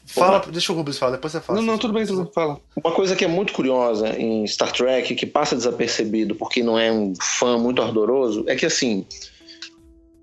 [0.07, 1.59] Fala, deixa o Rubens falar, depois você fala.
[1.59, 2.61] Não, não, tudo bem, tudo bem, fala.
[2.76, 6.93] Uma coisa que é muito curiosa em Star Trek, que passa desapercebido porque não é
[6.93, 9.05] um fã muito ardoroso, é que assim,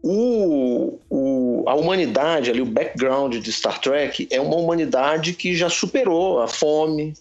[0.02, 5.70] o, o, a humanidade ali, o background de Star Trek é uma humanidade que já
[5.70, 7.14] superou a fome,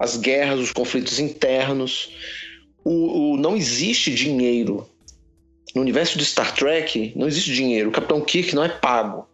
[0.00, 2.10] as guerras, os conflitos internos.
[2.82, 4.88] O, o não existe dinheiro.
[5.74, 7.90] no universo de Star Trek não existe dinheiro.
[7.90, 9.28] O Capitão Kirk não é pago.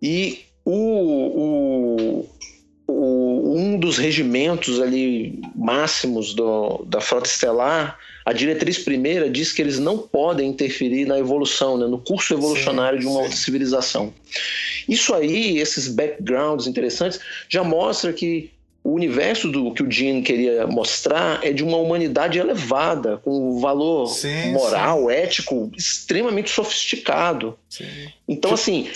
[0.00, 2.24] E o,
[2.86, 9.60] o, um dos regimentos ali máximos do, da frota estelar, a diretriz primeira diz que
[9.60, 13.22] eles não podem interferir na evolução, né, no curso evolucionário sim, de uma sim.
[13.24, 14.14] outra civilização.
[14.88, 18.50] Isso aí, esses backgrounds interessantes, já mostra que
[18.82, 23.60] o universo do que o Gene queria mostrar é de uma humanidade elevada, com um
[23.60, 25.12] valor sim, moral, sim.
[25.12, 27.58] ético extremamente sofisticado.
[27.68, 27.84] Sim.
[28.26, 28.88] Então, assim,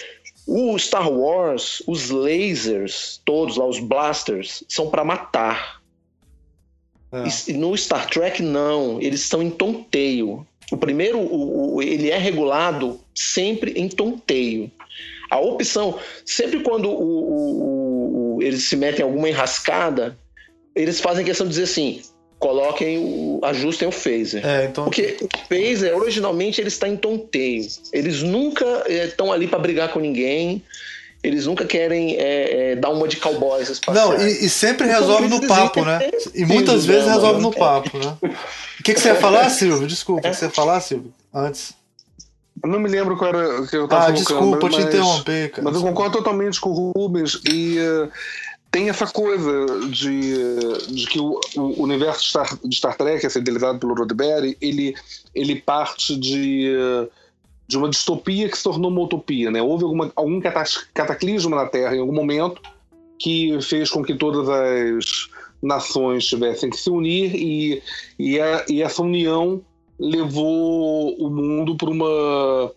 [0.47, 5.83] o Star Wars, os lasers, todos lá, os blasters, são para matar.
[7.12, 7.51] É.
[7.51, 9.01] E no Star Trek, não.
[9.01, 10.47] Eles estão em tonteio.
[10.70, 14.70] O primeiro, o, o, ele é regulado sempre em tonteio.
[15.30, 17.82] A opção, sempre quando o,
[18.43, 20.16] eles se metem em alguma enrascada,
[20.74, 22.03] eles fazem questão de dizer assim:
[22.43, 23.40] coloquem o.
[23.45, 24.45] ajustem o phaser.
[24.45, 24.84] É, então...
[24.84, 27.68] Porque o phaser, originalmente, ele está em tonteio.
[27.93, 30.62] Eles nunca estão é, ali para brigar com ninguém.
[31.22, 34.09] Eles nunca querem é, é, dar uma de cowboys espaciais.
[34.09, 36.11] Não, e, e sempre então, resolve no papo, né?
[36.34, 38.16] E muitas vezes resolve no papo, né?
[38.80, 39.86] O que, que você ia falar, Silvio?
[39.86, 41.14] Desculpa, o que você ia falar, Silvio?
[41.32, 41.74] Antes.
[42.65, 45.63] Não me lembro qual era o que eu estava Ah, desculpa mas, te interromper, cara.
[45.63, 48.09] Mas eu concordo totalmente com o Rubens e uh,
[48.71, 50.35] tem essa coisa de,
[50.89, 54.95] de que o, o universo de Star, de Star Trek, assim, idealizado pelo Roddenberry, ele,
[55.35, 56.73] ele parte de,
[57.69, 59.51] de uma distopia que se tornou uma utopia.
[59.51, 59.61] Né?
[59.61, 60.41] Houve alguma, algum
[60.95, 62.63] cataclismo na Terra em algum momento
[63.19, 65.29] que fez com que todas as
[65.63, 67.83] nações tivessem que se unir e,
[68.19, 69.61] e, a, e essa união
[70.03, 72.72] levou o mundo para uma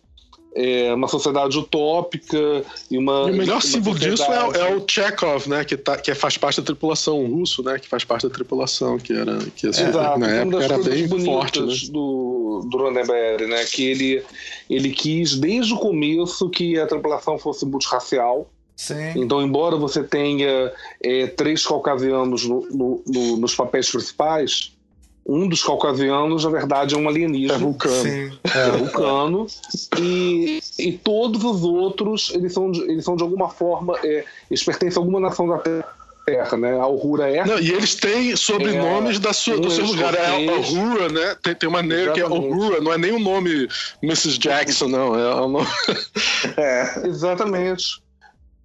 [0.55, 3.27] é, uma sociedade utópica e uma.
[3.27, 5.65] E o melhor símbolo disso é, é, o Chekhov, né?
[5.65, 7.77] Que, tá, que faz parte da tripulação russo, né?
[7.77, 11.59] Que faz parte da tripulação, que era que assim, Exato, na época era bem forte,
[11.59, 11.73] né?
[11.91, 13.65] do do Ronenberg, né?
[13.65, 14.23] Que ele
[14.69, 18.49] ele quis desde o começo que a tripulação fosse multirracial.
[18.77, 19.13] Sim.
[19.15, 20.71] Então, embora você tenha
[21.01, 24.74] é, três caucasianos no, no, no, nos papéis principais,
[25.25, 27.55] um dos caucasianos, na verdade, é um alienígena.
[27.55, 27.95] É vulcano.
[27.95, 28.37] Sim.
[28.43, 29.47] É vulcano.
[29.99, 34.63] e, e todos os outros, eles são, de, eles são de alguma forma, é, eles
[34.63, 36.57] pertencem a alguma nação da Terra.
[36.57, 36.77] né?
[36.77, 37.43] A Aurora é.
[37.43, 40.13] Não, e eles têm sobrenomes é, da sua, do seu lugar.
[40.13, 41.35] É a Aurora, né?
[41.41, 43.67] Tem, tem uma negra que é Aurora, não é nem o nome
[44.03, 44.37] Mrs.
[44.37, 45.15] Jackson, não.
[45.15, 45.67] É o nome.
[46.57, 48.04] é, exatamente.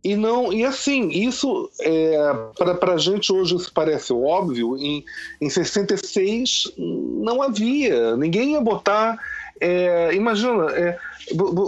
[0.03, 2.17] E não, e assim, isso é,
[2.57, 4.77] para a gente hoje isso parece óbvio.
[4.79, 5.05] Em,
[5.41, 9.19] em 66 não havia, ninguém ia botar.
[9.61, 10.99] É, imagina, é,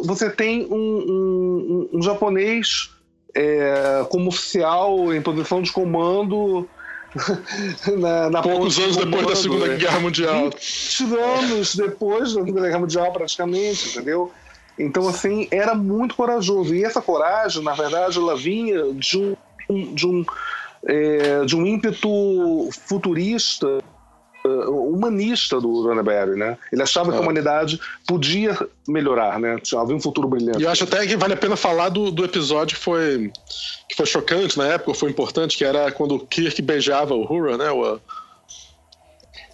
[0.05, 2.91] você tem um, um, um japonês
[3.35, 6.66] é, como oficial em posição de comando
[7.99, 9.76] na, na poucos anos de depois da Segunda né?
[9.76, 10.45] Guerra Mundial.
[10.45, 14.33] 20 anos depois da Segunda Guerra Mundial, praticamente, entendeu?
[14.79, 16.75] Então, assim, era muito corajoso.
[16.75, 19.18] E essa coragem, na verdade, ela vinha de
[19.68, 20.25] um, de um,
[20.87, 23.83] é, de um ímpeto futurista,
[24.45, 26.59] é, humanista do Ronneberry, né?
[26.73, 27.12] Ele achava é.
[27.12, 27.23] que a é.
[27.23, 28.59] humanidade podia
[28.89, 29.57] melhorar, né?
[29.77, 30.59] Havia um futuro brilhante.
[30.59, 33.31] E eu acho até que vale a pena falar do, do episódio que foi,
[33.89, 37.57] que foi chocante na época, foi importante, que era quando o Kirk beijava o Hura,
[37.57, 37.70] né?
[37.70, 38.01] O,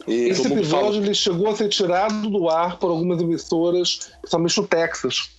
[0.08, 4.66] e Esse episódio ele chegou a ser tirado do ar por algumas emissoras, principalmente no
[4.66, 5.30] Texas.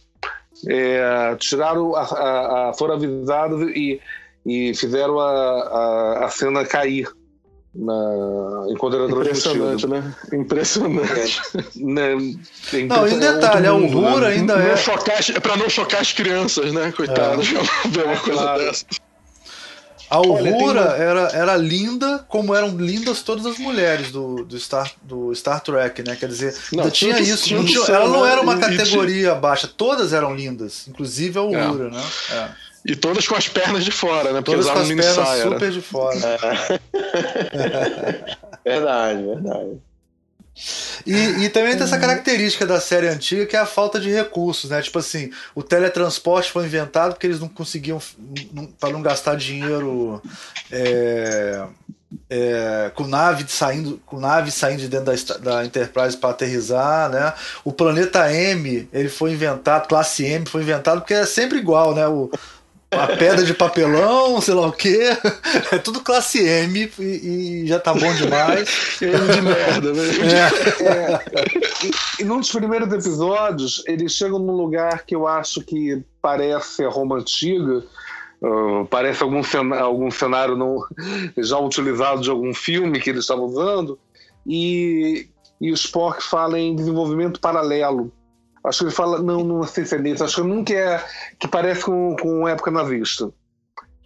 [0.67, 3.99] É, tiraram, a, a, a, foram avisados e,
[4.45, 7.07] e fizeram a, a, a cena cair
[7.73, 10.15] na, enquanto era Impressionante, né?
[10.33, 11.41] Impressionante.
[11.55, 12.11] É, né?
[12.73, 14.35] É não, e detalhe, a Uhura né?
[14.35, 14.75] ainda é.
[14.75, 16.91] Chocar, é pra não chocar as crianças, né?
[16.91, 17.87] Coitadas, é.
[17.89, 18.63] ver uma coisa claro.
[18.63, 18.85] dessa.
[20.09, 25.33] A Aurora era, era linda como eram lindas todas as mulheres do, do, Star, do
[25.35, 26.15] Star Trek, né?
[26.15, 27.45] Quer dizer, não, tinha isso.
[27.45, 31.87] Tinha, não tinha, ela não era uma categoria baixa, toas eram lindas, inclusive a Aurora,
[31.87, 31.91] é.
[31.91, 32.03] né?
[32.31, 32.49] É.
[32.85, 34.41] E todas com as pernas de fora, né?
[34.41, 35.69] Porque todas com as pernas saia, super né?
[35.69, 36.17] de fora.
[36.17, 36.79] É.
[38.69, 39.88] verdade, verdade.
[41.05, 44.69] E, e, também tem essa característica da série antiga que é a falta de recursos,
[44.69, 44.81] né?
[44.81, 48.01] Tipo assim, o teletransporte foi inventado porque eles não conseguiam,
[48.79, 50.21] para não gastar dinheiro
[50.71, 51.63] é,
[52.29, 57.33] é, com nave saindo, com nave saindo de dentro da, da Enterprise para aterrizar, né?
[57.63, 62.07] O planeta M ele foi inventado, classe M foi inventado porque é sempre igual, né?
[62.07, 62.29] O,
[62.91, 64.99] a pedra de papelão, sei lá o quê.
[65.71, 68.99] É tudo classe M e, e já tá bom demais.
[69.01, 70.03] M de merda, né?
[70.23, 70.83] É.
[70.83, 71.45] É.
[71.85, 76.83] E, e num dos primeiros episódios, eles chegam num lugar que eu acho que parece
[76.83, 77.83] a Roma Antiga.
[78.41, 80.77] Uh, parece algum cenário, algum cenário não,
[81.37, 83.99] já utilizado de algum filme que eles estavam usando.
[84.47, 85.27] E
[85.61, 88.11] e o Spock fala em desenvolvimento paralelo.
[88.63, 91.03] Acho que ele fala, não, não sei se é nisso, acho que nunca é
[91.39, 93.31] que parece com, com época nazista.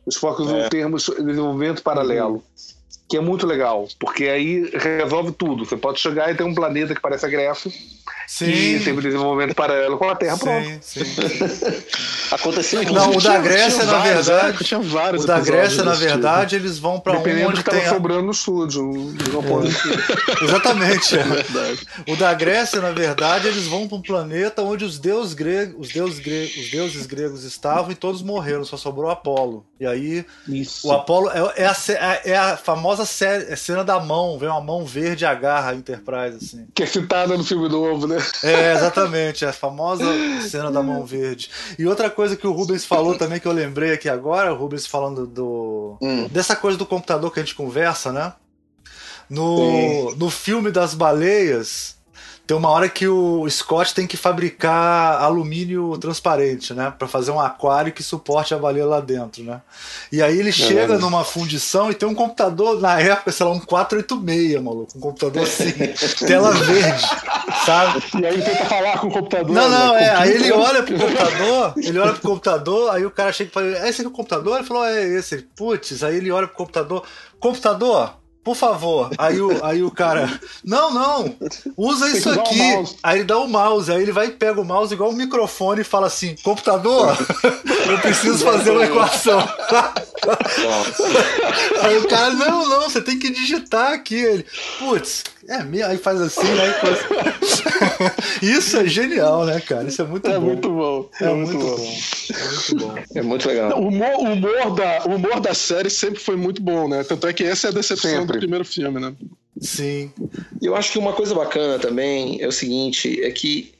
[0.06, 0.68] O Spock usa é.
[0.68, 2.36] o termo desenvolvimento paralelo.
[2.36, 2.84] Uhum
[3.14, 5.66] que é muito legal, porque aí resolve tudo.
[5.66, 7.72] Você pode chegar e ter um planeta que parece a Grécia
[8.28, 8.45] sim.
[8.45, 10.80] e teve desenvolvimento paralelo com a Terra, pronto.
[10.82, 11.84] Sim, sim.
[12.32, 14.57] Aconteceu Não, o da Grécia, na vários, verdade.
[14.59, 16.63] É, tinha vários o da Grécia, na verdade, tipo.
[16.63, 17.88] eles vão para um onde tem.
[17.88, 19.13] sobrando no estúdio.
[20.39, 20.43] É.
[20.43, 21.15] Exatamente.
[21.53, 22.11] É.
[22.11, 25.93] O da Grécia, na verdade, eles vão para um planeta onde os deuses gregos, os
[25.93, 29.65] deuses gregos, os deuses gregos estavam e todos morreram, só sobrou Apolo.
[29.80, 30.88] E aí, Isso.
[30.88, 35.24] o Apolo é, é, a, é a famosa cena da mão, vem uma mão verde
[35.24, 36.67] e agarra a Enterprise, assim.
[36.74, 38.12] Que é citada no filme novo, né?
[38.43, 40.05] É, exatamente, a famosa
[40.47, 41.49] cena da mão verde.
[41.78, 44.86] E outra coisa que o Rubens falou também, que eu lembrei aqui agora, o Rubens
[44.86, 45.97] falando do.
[46.01, 46.28] Hum.
[46.28, 48.34] dessa coisa do computador que a gente conversa, né?
[49.30, 51.92] No, no filme das baleias,
[52.45, 56.93] tem uma hora que o Scott tem que fabricar alumínio transparente, né?
[56.97, 59.61] Para fazer um aquário que suporte a baleia lá dentro, né?
[60.11, 63.53] E aí ele é chega numa fundição e tem um computador, na época, sei lá,
[63.53, 64.91] um 486, maluco.
[64.97, 65.71] Um computador assim,
[66.27, 67.05] tela verde,
[67.65, 68.03] sabe?
[68.19, 69.55] E aí ele tenta falar com o computador.
[69.55, 70.03] Não, não, né?
[70.03, 70.09] é.
[70.09, 73.67] Aí ele olha pro computador, ele olha pro computador, aí o cara chega e fala:
[73.67, 74.57] É esse aqui é o computador?
[74.57, 75.37] Ele falou: É esse.
[75.55, 77.03] Putz, aí ele olha pro computador:
[77.39, 79.09] Computador, por favor.
[79.17, 81.35] Aí o, aí o cara, não, não,
[81.77, 82.59] usa isso aqui.
[83.01, 85.81] Aí ele dá o mouse, aí ele vai e pega o mouse igual um microfone
[85.81, 87.15] e fala assim: computador,
[87.89, 89.39] eu preciso fazer uma equação.
[91.81, 94.15] aí o cara, não, não, você tem que digitar aqui.
[94.15, 94.45] Ele,
[94.79, 96.99] putz, é, aí faz assim, aí faz...
[98.41, 99.87] Isso é genial, né, cara?
[99.87, 100.45] Isso é muito é bom.
[100.45, 101.09] Muito bom.
[101.19, 101.75] É, é muito, bom.
[101.75, 101.97] bom.
[102.29, 103.03] É muito bom.
[103.15, 103.81] É muito legal.
[103.81, 107.03] O humor, o humor, da, o humor da série sempre foi muito bom, né?
[107.03, 108.33] Tanto é que essa é a decepção sempre.
[108.33, 109.13] do primeiro filme, né?
[109.59, 110.11] Sim.
[110.61, 113.73] Eu acho que uma coisa bacana também é o seguinte, é que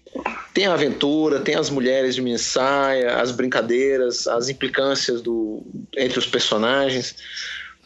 [0.54, 5.64] tem a aventura, tem as mulheres de minissaia, as brincadeiras, as implicâncias do,
[5.98, 7.16] entre os personagens,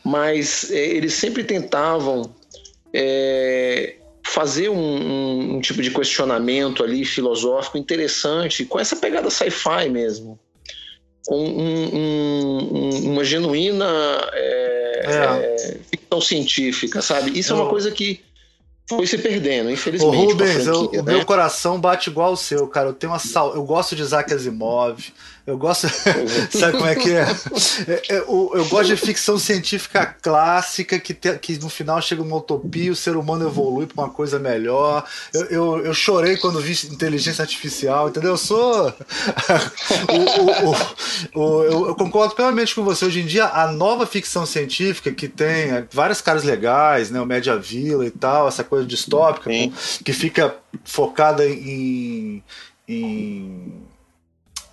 [0.03, 2.34] mas é, eles sempre tentavam
[3.00, 3.95] é,
[4.26, 10.39] fazer um, um, um, tipo de questionamento ali filosófico interessante, com essa pegada sci-fi mesmo.
[11.28, 13.86] Com um, uma genuína
[14.34, 15.78] é, é.
[15.91, 17.38] ficção científica, sabe?
[17.38, 18.22] Isso é uma coisa que
[18.89, 20.16] foi se perdendo, infelizmente.
[20.16, 21.02] Ô, Rubens, eu, né?
[21.02, 22.89] o meu coração bate igual o seu, cara.
[22.89, 23.54] Eu tenho uma sal...
[23.54, 25.14] eu gosto de Isaac Asimov.
[25.48, 25.88] Eu gosto.
[26.52, 27.26] Sabe como é que é?
[27.88, 32.36] Eu, eu, eu, gosto de ficção científica clássica que, te, que no final chega uma
[32.36, 35.08] utopia, o ser humano evolui para uma coisa melhor.
[35.34, 38.32] Eu, eu, eu, chorei quando vi inteligência artificial, entendeu?
[38.32, 38.93] Eu sou.
[41.34, 43.06] o, o, eu, concordo plenamente com você.
[43.06, 47.22] Hoje em dia, a nova ficção científica que tem é, vários caras legais, né?
[47.22, 49.50] O Média Vila e tal, essa coisa distópica,
[50.04, 52.43] que fica focada em,
[52.86, 53.88] em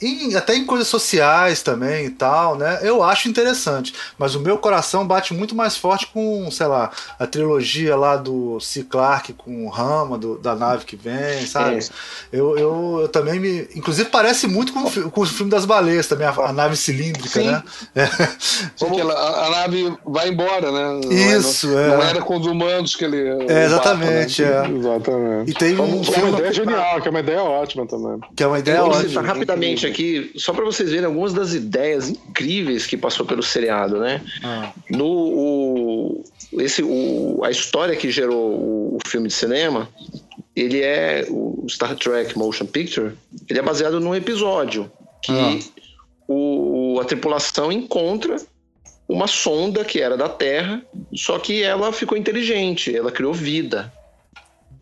[0.06, 2.80] em, até em coisas sociais também e tal, né?
[2.82, 3.94] Eu acho interessante.
[4.18, 8.58] Mas o meu coração bate muito mais forte com, sei lá, a trilogia lá do
[8.60, 8.84] C.
[8.84, 11.78] Clarke com o Rama, do, da nave que vem, sabe?
[11.78, 11.88] É.
[12.32, 13.68] Eu, eu, eu, também me.
[13.74, 17.50] Inclusive parece muito com, com o filme das baleias também, a, a nave cilíndrica, Sim.
[17.50, 17.62] né?
[17.94, 18.08] É.
[18.78, 21.00] Porque ela, a, a, nave vai embora, né?
[21.04, 21.88] Não é Isso, é.
[21.88, 23.46] Não era com os humanos que ele.
[23.48, 24.48] É, exatamente, né?
[24.48, 24.70] é.
[24.70, 25.50] Exatamente.
[25.50, 26.00] E tem um.
[26.00, 28.20] Que é uma ideia genial, que é uma ideia ótima também.
[28.34, 29.22] Que é uma ideia ótima.
[29.22, 29.93] Rapidamente aqui,
[30.36, 34.20] só para vocês verem algumas das ideias incríveis que passou pelo seriado, né?
[34.42, 34.72] Ah.
[34.90, 36.24] No o,
[36.54, 39.88] esse o, a história que gerou o, o, filme de cinema,
[40.56, 43.12] ele é o Star Trek Motion Picture,
[43.48, 44.90] ele é baseado num episódio
[45.22, 45.58] que ah.
[46.26, 48.36] o, a tripulação encontra
[49.08, 50.82] uma sonda que era da Terra,
[51.14, 53.92] só que ela ficou inteligente, ela criou vida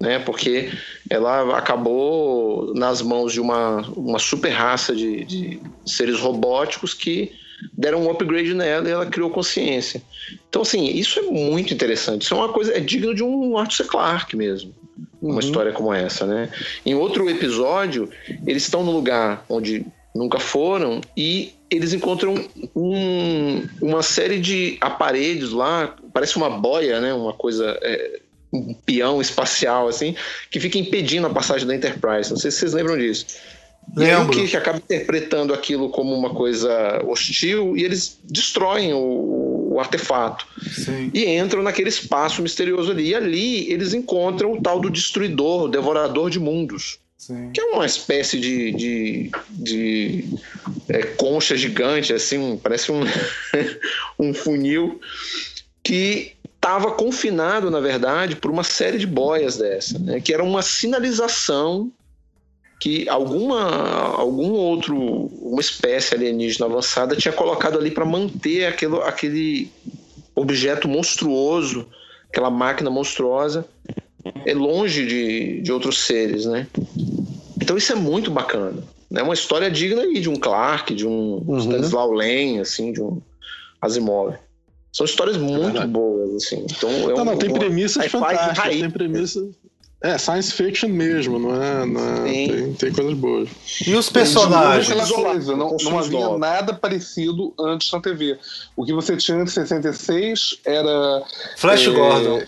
[0.03, 0.18] né?
[0.18, 0.68] Porque
[1.09, 7.30] ela acabou nas mãos de uma, uma super raça de, de seres robóticos que
[7.72, 10.03] deram um upgrade nela e ela criou consciência.
[10.48, 12.22] Então, assim, isso é muito interessante.
[12.22, 13.84] Isso é uma coisa, é digno de um Arthur C.
[13.84, 14.74] Clarke mesmo.
[15.22, 15.38] Uma uhum.
[15.38, 16.48] história como essa, né?
[16.84, 18.11] Em outro episódio,
[18.44, 22.34] eles estão no lugar onde nunca foram e eles encontram
[22.74, 27.14] um, uma série de aparelhos lá, parece uma boia, né?
[27.14, 28.21] Uma coisa é,
[28.53, 30.14] um peão espacial, assim,
[30.50, 32.30] que fica impedindo a passagem da Enterprise.
[32.30, 33.26] Não sei se vocês lembram disso.
[33.96, 34.05] Lembro.
[34.05, 39.72] E aí o Kirk acaba interpretando aquilo como uma coisa hostil e eles destroem o,
[39.72, 40.46] o artefato.
[40.70, 41.11] Sim.
[41.12, 43.09] E entram naquele espaço misterioso ali.
[43.09, 46.98] E ali eles encontram o tal do destruidor, o devorador de mundos.
[47.18, 47.50] Sim.
[47.53, 50.24] Que é uma espécie de, de, de
[50.88, 53.03] é, concha gigante, assim, parece um,
[54.18, 55.00] um funil,
[55.84, 56.32] que
[56.62, 60.20] estava confinado, na verdade, por uma série de boias dessa, né?
[60.20, 61.90] que era uma sinalização
[62.80, 69.72] que alguma algum outro uma espécie alienígena avançada tinha colocado ali para manter aquele, aquele
[70.34, 71.86] objeto monstruoso,
[72.28, 73.66] aquela máquina monstruosa,
[74.46, 76.68] é longe de, de outros seres, né?
[77.60, 78.82] Então isso é muito bacana.
[79.10, 79.22] É né?
[79.22, 81.58] uma história digna aí de um Clark, de um uhum.
[81.58, 83.20] Stanislaw Lem, assim, de um
[83.80, 84.36] Asimov.
[84.93, 86.66] São histórias muito é boas, assim.
[86.70, 89.51] Então, é não, um, não, tem premissas fantásticas, tem premissas...
[90.05, 91.86] É, science fiction mesmo, não é?
[91.86, 93.49] Não é tem, tem, coisas boas.
[93.86, 94.90] E os personagens?
[94.90, 98.36] Aquela coisa, não, não havia nada parecido antes na TV.
[98.74, 101.22] O que você tinha antes de 66 era.
[101.57, 102.40] Flash é, Gordon.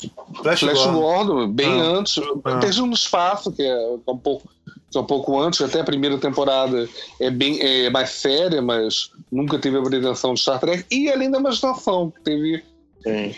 [0.42, 0.92] Flash, Flash Gordon.
[0.95, 1.49] Gordon.
[1.53, 1.84] bem ah.
[1.99, 2.20] antes.
[2.45, 2.59] Ah.
[2.59, 3.76] Teve um espaço, que é
[4.09, 4.49] um pouco
[4.95, 6.88] que é um pouco antes, até a primeira temporada
[7.20, 10.84] é bem é mais séria, mas nunca teve a pretensão de Star Trek.
[10.90, 12.62] E além da imaginação, que teve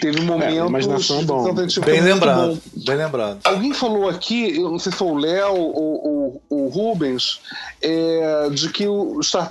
[0.00, 0.62] Teve um é, momento.
[0.62, 1.52] É, imaginação bom.
[1.52, 2.54] Bem lembrado.
[2.54, 2.84] Bom.
[2.84, 3.40] Bem lembrado.
[3.42, 7.40] Alguém falou aqui, eu não sei se foi o Léo ou o Rubens,
[7.82, 9.48] é, de que o Star,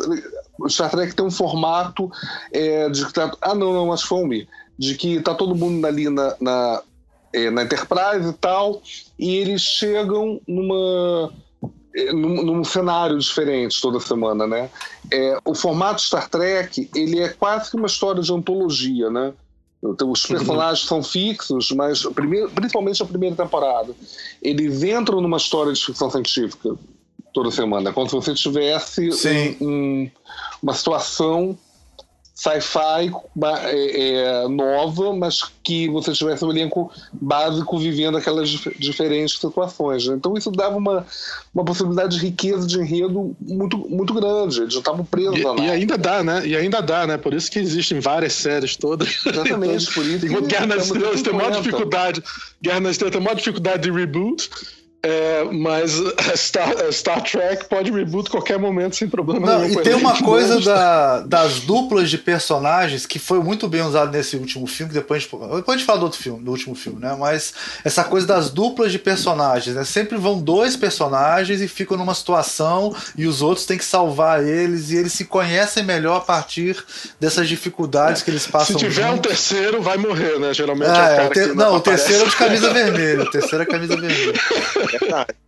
[0.57, 2.09] o Star Trek tem um formato
[2.53, 3.11] é, de.
[3.11, 4.47] Tá, ah, não, não, acho que foi o Mi.
[4.79, 6.81] De que tá todo mundo ali na, na,
[7.33, 8.81] é, na Enterprise e tal,
[9.19, 11.33] e eles chegam numa.
[11.95, 14.69] É, num, num, cenário diferente toda semana, né?
[15.11, 19.33] É, o formato Star Trek ele é quase que uma história de antologia, né?
[19.81, 20.87] Então, os personagens uhum.
[20.87, 23.93] são fixos, mas primeiro, principalmente a primeira temporada.
[24.41, 26.75] Eles entram numa história de ficção científica
[27.33, 29.09] toda semana, como se você tivesse
[29.61, 30.11] um, um,
[30.63, 31.57] uma situação
[32.35, 33.09] sci-fi
[33.63, 40.05] é, é, nova, mas que você tivesse um elenco básico vivendo aquelas dif diferentes situações.
[40.05, 40.15] Né?
[40.15, 41.07] Então isso dava uma,
[41.53, 44.61] uma possibilidade de riqueza de enredo muito, muito grande.
[44.61, 45.55] Eles já estavam presos e, lá.
[45.55, 46.45] E ainda dá, né?
[46.45, 47.17] E ainda dá, né?
[47.17, 49.25] Por isso que existem várias séries todas.
[49.25, 50.27] Exatamente, por isso.
[50.45, 52.21] Guerra nas Estrelas tem maior dificuldade.
[52.61, 54.49] Guerra nas Estrelas tem maior dificuldade de reboot.
[55.05, 56.01] É, mas
[56.35, 59.79] Star, Star Trek pode reboot qualquer momento sem problema Não, nenhum.
[59.79, 64.35] E tem uma coisa da, das duplas de personagens que foi muito bem usado nesse
[64.35, 66.99] último filme, depois a gente, depois a gente fala do outro filme, do último filme,
[66.99, 67.15] né?
[67.19, 67.53] Mas
[67.83, 69.83] essa coisa das duplas de personagens, né?
[69.83, 74.89] Sempre vão dois personagens e ficam numa situação e os outros têm que salvar eles
[74.89, 76.83] e eles se conhecem melhor a partir
[77.19, 78.79] dessas dificuldades que eles passam.
[78.79, 79.19] Se tiver juntos.
[79.19, 80.51] um terceiro, vai morrer, né?
[80.51, 83.23] Geralmente é, é o cara Não, não o terceiro é de camisa vermelha.
[83.23, 84.33] O terceiro é camisa vermelha.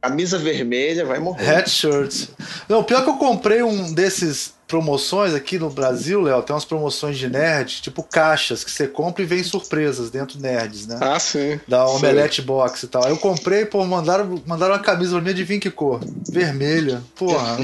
[0.02, 1.50] Camisa vermelha vai morrer.
[1.50, 2.30] Hat shirts.
[2.68, 7.18] Não, pior que eu comprei um desses promoções aqui no Brasil, Léo, tem umas promoções
[7.18, 10.98] de nerd, tipo caixas, que você compra e vem surpresas dentro nerds, né?
[11.02, 11.60] Ah, sim.
[11.68, 12.48] Da Omelette sim.
[12.48, 13.04] Box e tal.
[13.04, 16.02] Eu comprei, pô, mandaram, mandaram uma camisa pra mim, adivinha que cor?
[16.30, 17.02] Vermelha.
[17.16, 17.58] Porra.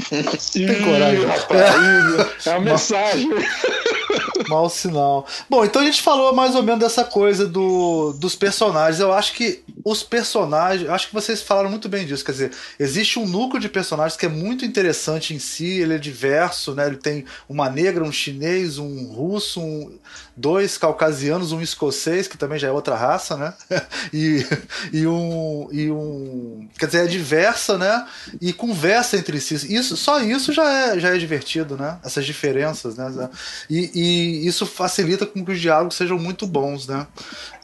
[0.52, 1.24] tem coragem.
[1.26, 3.28] Rapaz, é, é a mensagem.
[4.48, 5.26] Mau sinal.
[5.48, 9.00] Bom, então a gente falou mais ou menos dessa coisa do, dos personagens.
[9.00, 10.88] Eu acho que os personagens.
[10.88, 12.24] Acho que vocês falaram muito bem disso.
[12.24, 15.98] Quer dizer, existe um núcleo de personagens que é muito interessante em si, ele é
[15.98, 16.93] diverso, né?
[16.94, 19.98] Ele tem uma negra, um chinês, um russo, um,
[20.36, 23.52] dois caucasianos, um escocês, que também já é outra raça, né?
[24.12, 24.46] e,
[24.92, 26.68] e, um, e um.
[26.78, 28.06] Quer dizer, é diversa, né?
[28.40, 29.54] E conversa entre si.
[29.74, 31.98] Isso, só isso já é, já é divertido, né?
[32.04, 33.28] Essas diferenças, né?
[33.68, 37.06] E, e isso facilita com que os diálogos sejam muito bons, né?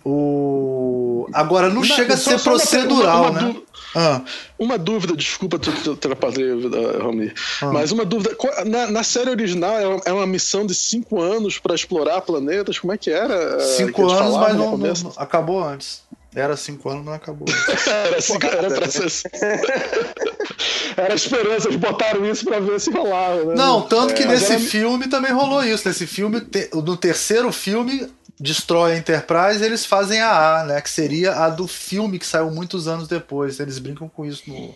[0.05, 1.26] O...
[1.32, 3.57] Agora, não, não chega a ser procedural, uma, uma né?
[3.94, 4.22] Ah.
[4.59, 6.57] Uma dúvida, desculpa te atrapalhar,
[7.03, 7.66] Romy, ah.
[7.66, 8.36] mas uma dúvida.
[8.66, 12.78] Na, na, série original é uma missão de cinco anos para explorar planetas?
[12.78, 13.34] Como é que era?
[13.34, 16.03] Eh, cinco que anos, mas não, não, acabou antes.
[16.34, 17.48] Era cinco anos, não acabou.
[18.07, 19.11] era, cinco, era pra ser.
[20.96, 23.46] era a esperança, eles botaram isso pra ver se rolava.
[23.46, 23.55] Né?
[23.57, 24.61] Não, tanto que é, nesse era...
[24.61, 25.88] filme também rolou isso.
[25.88, 26.40] Nesse filme,
[26.72, 28.09] no terceiro filme,
[28.41, 30.80] destrói a Enterprise, eles fazem a A, né?
[30.80, 33.61] Que seria a do filme que saiu muitos anos depois.
[33.61, 34.74] Eles brincam com isso no,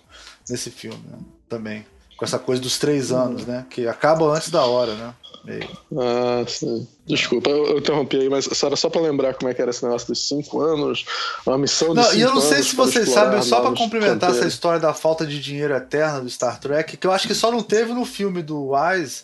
[0.49, 1.19] nesse filme né?
[1.49, 1.87] também.
[2.17, 3.67] Com essa coisa dos três anos, né?
[3.71, 5.15] Que acaba antes da hora, né?
[5.45, 5.69] Meio.
[5.99, 6.87] Ah, sim.
[7.07, 9.85] Desculpa, eu, eu interrompi aí, mas era só para lembrar como é que era esse
[9.85, 11.05] negócio dos cinco anos,
[11.47, 14.47] uma missão de não, E eu não sei se vocês sabem, só para complementar essa
[14.47, 17.63] história da falta de dinheiro eterna do Star Trek, que eu acho que só não
[17.63, 19.23] teve no filme do Wise,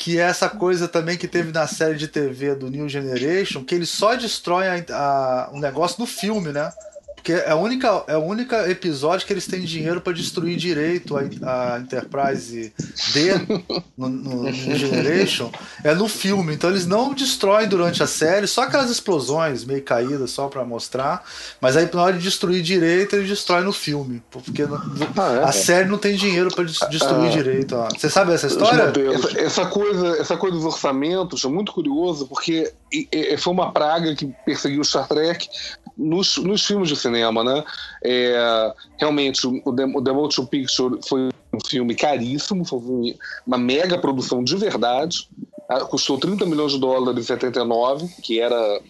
[0.00, 3.74] que é essa coisa também que teve na série de TV do New Generation, que
[3.74, 6.72] ele só destrói a, um negócio no filme, né?
[7.20, 11.16] Porque é, a única, é o único episódio que eles têm dinheiro para destruir direito
[11.16, 12.72] a, a Enterprise
[13.12, 13.34] D
[13.96, 15.50] no, no, no, Generation
[15.84, 16.54] é no filme.
[16.54, 21.22] Então eles não destroem durante a série, só aquelas explosões meio caídas só para mostrar.
[21.60, 24.22] Mas aí na hora de destruir direito, eles destroem no filme.
[24.30, 25.44] Porque ah, é?
[25.44, 27.76] a série não tem dinheiro para destruir ah, direito.
[27.76, 27.88] Ó.
[27.90, 28.92] Você sabe essa história?
[29.14, 32.72] Essa, essa, coisa, essa coisa dos orçamentos é muito curioso, porque
[33.38, 35.48] foi uma praga que perseguiu o Star Trek
[36.00, 37.62] nos, nos filmes de cinema, né?
[38.02, 43.98] É, realmente, o The, o The Motion Picture foi um filme caríssimo, foi uma mega
[43.98, 45.28] produção de verdade.
[45.68, 48.80] Ah, custou 30 milhões de dólares em 79, que era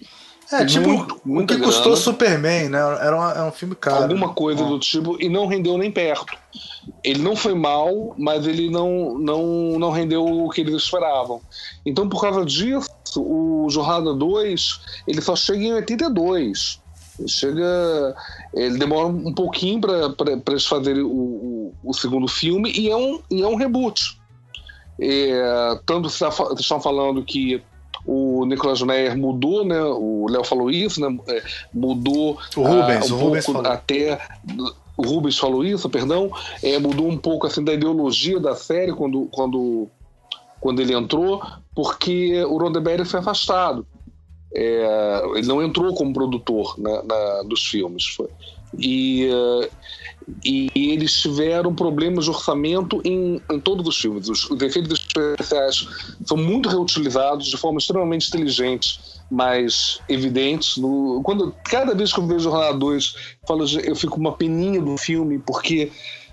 [0.52, 1.64] é, tipo, muito, o que grana.
[1.64, 2.78] custou Superman, né?
[2.78, 4.02] Era, uma, era um filme caro.
[4.02, 6.36] Alguma coisa do tipo, e não rendeu nem perto.
[7.04, 11.40] Ele não foi mal, mas ele não, não, não rendeu o que eles esperavam.
[11.86, 16.80] Então, por causa disso, o Jornada 2, ele só chega em 82.
[17.26, 18.14] Chega.
[18.54, 23.20] Ele demora um pouquinho para eles fazerem o, o, o, segundo filme e é um,
[23.30, 24.18] e é um reboot.
[25.00, 27.62] É, tanto vocês estão falando que
[28.04, 29.82] o Nicolas Meyer mudou, né?
[29.82, 31.18] O Léo falou isso, né?
[31.28, 31.42] É,
[31.72, 34.18] mudou o Rubens, ah, um o Rubens pouco até
[35.00, 36.30] o Rubens falou isso, perdão,
[36.62, 39.88] é, mudou um pouco assim da ideologia da série quando, quando,
[40.60, 41.42] quando ele entrou,
[41.74, 43.86] porque o Roddenberry foi afastado.
[44.55, 48.07] É, ele não entrou como produtor na, na, dos filmes.
[48.07, 48.28] Foi.
[48.78, 49.68] E, uh,
[50.44, 54.28] e eles tiveram problemas de orçamento em, em todos os filmes.
[54.28, 55.86] Os, os, efeitos especiais
[56.24, 60.76] são muito reutilizados de forma extremamente inteligente, mas evidentes.
[60.76, 63.14] No, quando, cada vez que eu vejo Jornada 2,
[63.84, 65.90] eu fico uma peninha do filme, porque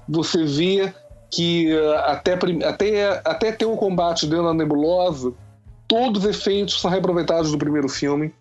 [0.08, 0.94] você vê
[1.30, 5.34] que uh, até, até, até ter o um combate dentro da nebulosa,
[5.88, 8.34] todos os efeitos são reaproveitados do primeiro filme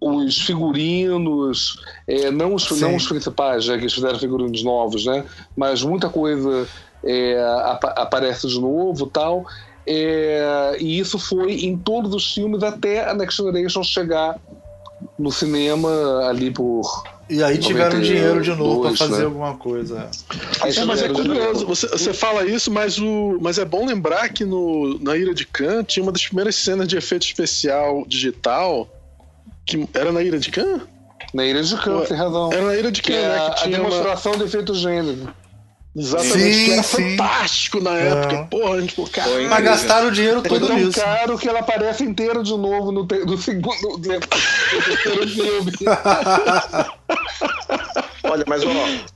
[0.00, 5.24] os figurinos, é, não, os, não os principais, já que eles fizeram figurinos novos, né?
[5.56, 6.68] Mas muita coisa
[7.02, 9.46] é, ap aparece de novo tal.
[9.86, 14.38] É, e isso foi em todos os filmes até a Next Generation chegar
[15.18, 15.88] no cinema
[16.28, 17.15] ali por.
[17.28, 19.24] E aí tiveram dinheiro de novo para fazer né?
[19.24, 20.08] alguma coisa.
[20.62, 24.44] É, mas é curioso, você, você fala isso, mas, o, mas é bom lembrar que
[24.44, 28.88] no, na Ira de Khan tinha uma das primeiras cenas de efeito especial digital
[29.66, 30.80] que era na Ilha de Khan?
[31.34, 32.52] Na Ilha de Khan, tem razão.
[32.52, 33.34] Era na Ilha de Khan, né?
[33.34, 34.38] Que a, tinha a demonstração uma...
[34.38, 35.34] do efeito gênero.
[35.96, 37.16] Exatamente, sim, que era sim.
[37.16, 38.36] fantástico na época.
[38.36, 38.42] É.
[38.44, 39.30] Porra, a gente ficou, cara.
[39.48, 40.92] Mas gastaram o dinheiro todo é nisso.
[40.92, 45.72] tão caro que ela aparece inteira de novo no, te, no segundo no terceiro filme.
[48.24, 48.68] Olha, mas ó,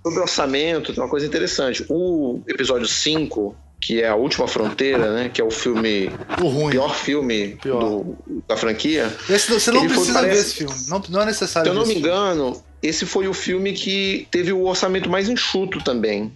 [0.03, 1.85] sobre orçamento, tem uma coisa interessante.
[1.89, 5.31] O episódio 5 que é A Última Fronteira, né?
[5.31, 6.11] Que é o filme.
[6.43, 6.71] O ruim.
[6.71, 7.81] pior filme pior.
[7.81, 8.17] Do,
[8.47, 9.11] da franquia.
[9.29, 10.75] Esse, você não precisa foi, parece, ver esse filme.
[10.89, 11.73] Não, não é necessário.
[11.73, 15.83] Se eu não me engano, esse foi o filme que teve o orçamento mais enxuto
[15.83, 16.31] também.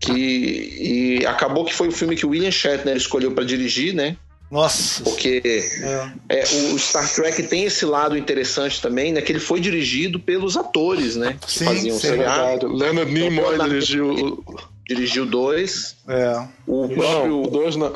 [0.00, 4.16] Que, e acabou que foi o filme que o William Shatner escolheu para dirigir, né?
[4.50, 5.04] Nossa.
[5.04, 6.40] Porque é.
[6.40, 6.42] É,
[6.72, 9.20] o Star Trek tem esse lado interessante também, né?
[9.20, 11.36] Que ele foi dirigido pelos atores, né?
[11.46, 12.66] Sim, que faziam sim, verdade.
[12.66, 14.42] Leonard Nimoy dirigiu
[14.88, 15.96] dirigiu dois.
[16.08, 16.46] É.
[16.66, 17.42] O próprio.
[17.42, 17.92] Não, dois não.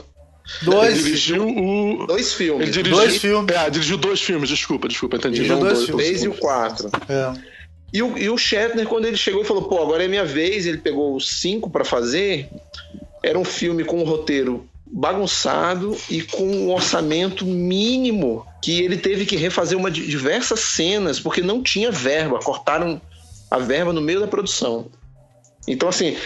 [0.62, 0.94] Dois.
[0.94, 2.06] Ele dirigiu o.
[2.06, 2.62] Dois filmes.
[2.62, 2.96] Ele dirigiu...
[2.96, 3.56] Dois filmes.
[3.56, 5.36] É, dirigiu dois filmes, desculpa, desculpa, entendi.
[5.36, 6.06] Dirigiu dois, dois filmes.
[6.06, 6.90] Três e o quatro.
[7.08, 7.53] É.
[7.94, 10.78] E o, e o Shatner, quando ele chegou falou, pô, agora é minha vez, ele
[10.78, 12.48] pegou cinco para fazer.
[13.22, 19.24] Era um filme com um roteiro bagunçado e com um orçamento mínimo que ele teve
[19.24, 23.00] que refazer uma diversas cenas porque não tinha verba, cortaram
[23.48, 24.86] a verba no meio da produção.
[25.66, 26.16] Então assim,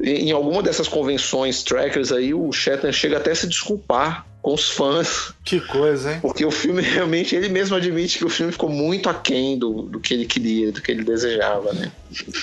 [0.00, 4.70] em alguma dessas convenções trackers aí, o Shatner chega até a se desculpar com os
[4.70, 5.32] fãs.
[5.44, 6.20] Que coisa, hein?
[6.20, 10.00] Porque o filme realmente, ele mesmo admite que o filme ficou muito aquém do, do
[10.00, 11.92] que ele queria, do que ele desejava, né?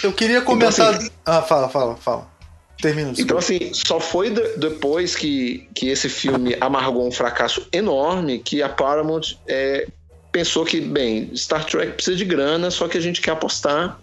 [0.04, 0.72] Eu queria comentar.
[0.72, 2.36] Então, assim, ah, fala, fala, fala.
[2.82, 3.14] Termina.
[3.18, 8.62] Então, assim, só foi de, depois que, que esse filme amargou um fracasso enorme que
[8.62, 9.88] a Paramount é,
[10.32, 14.00] pensou que, bem, Star Trek precisa de grana, só que a gente quer apostar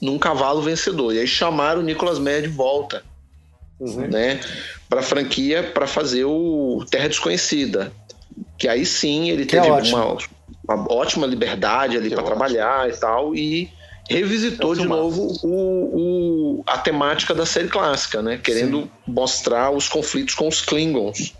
[0.00, 1.14] num cavalo vencedor.
[1.14, 3.02] E aí chamaram o Nicolas Meyer de volta,
[3.78, 4.08] uhum.
[4.08, 4.40] né,
[4.88, 7.92] para a franquia para fazer o Terra Desconhecida,
[8.58, 10.16] que aí sim ele que é teve é uma,
[10.68, 13.70] uma, ótima liberdade ali para trabalhar e tal e
[14.08, 18.90] revisitou é de novo o, o, a temática da série clássica, né, querendo sim.
[19.06, 21.34] mostrar os conflitos com os Klingons.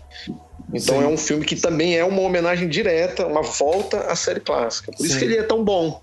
[0.73, 1.03] Então Sim.
[1.03, 4.91] é um filme que também é uma homenagem direta, uma volta à série clássica.
[4.91, 5.05] Por Sim.
[5.05, 6.01] isso que ele é tão bom.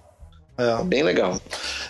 [0.57, 0.85] É.
[0.85, 1.39] Bem legal.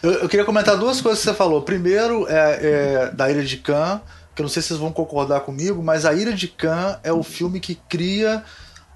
[0.03, 1.63] Eu, eu, queria comentar duas coisas que você falou.
[1.63, 4.01] Primeiro, é, é, da Ilha de Khan,
[4.35, 7.13] que eu não sei se vocês vão concordar comigo, mas A Ilha de Khan é
[7.13, 8.43] o filme que cria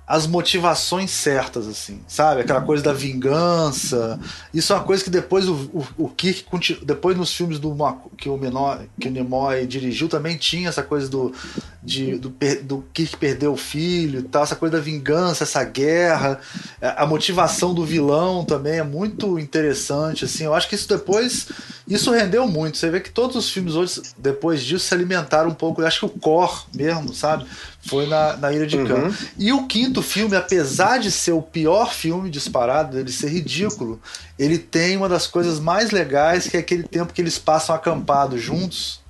[0.09, 2.41] as motivações certas, assim, sabe?
[2.41, 4.19] Aquela coisa da vingança.
[4.55, 6.47] Isso é uma coisa que depois o, o, o Kirk,
[6.83, 7.77] depois nos filmes do
[8.17, 11.35] que o menor, que o Nimoy dirigiu, também tinha essa coisa do,
[11.83, 16.41] de, do, do Kirk perder o filho tal, essa coisa da vingança, essa guerra,
[16.81, 20.45] a motivação do vilão também é muito interessante, assim.
[20.45, 21.49] Eu acho que isso depois,
[21.87, 22.79] isso rendeu muito.
[22.79, 25.83] Você vê que todos os filmes hoje, depois disso, se alimentaram um pouco.
[25.83, 27.45] Eu acho que o core mesmo, sabe?
[27.89, 29.07] Foi na, na Ilha de Khan.
[29.07, 29.15] Uhum.
[29.39, 34.01] E o quinto filme, apesar de ser o pior filme disparado, ele ser ridículo,
[34.39, 38.41] ele tem uma das coisas mais legais, que é aquele tempo que eles passam acampados
[38.43, 39.01] juntos.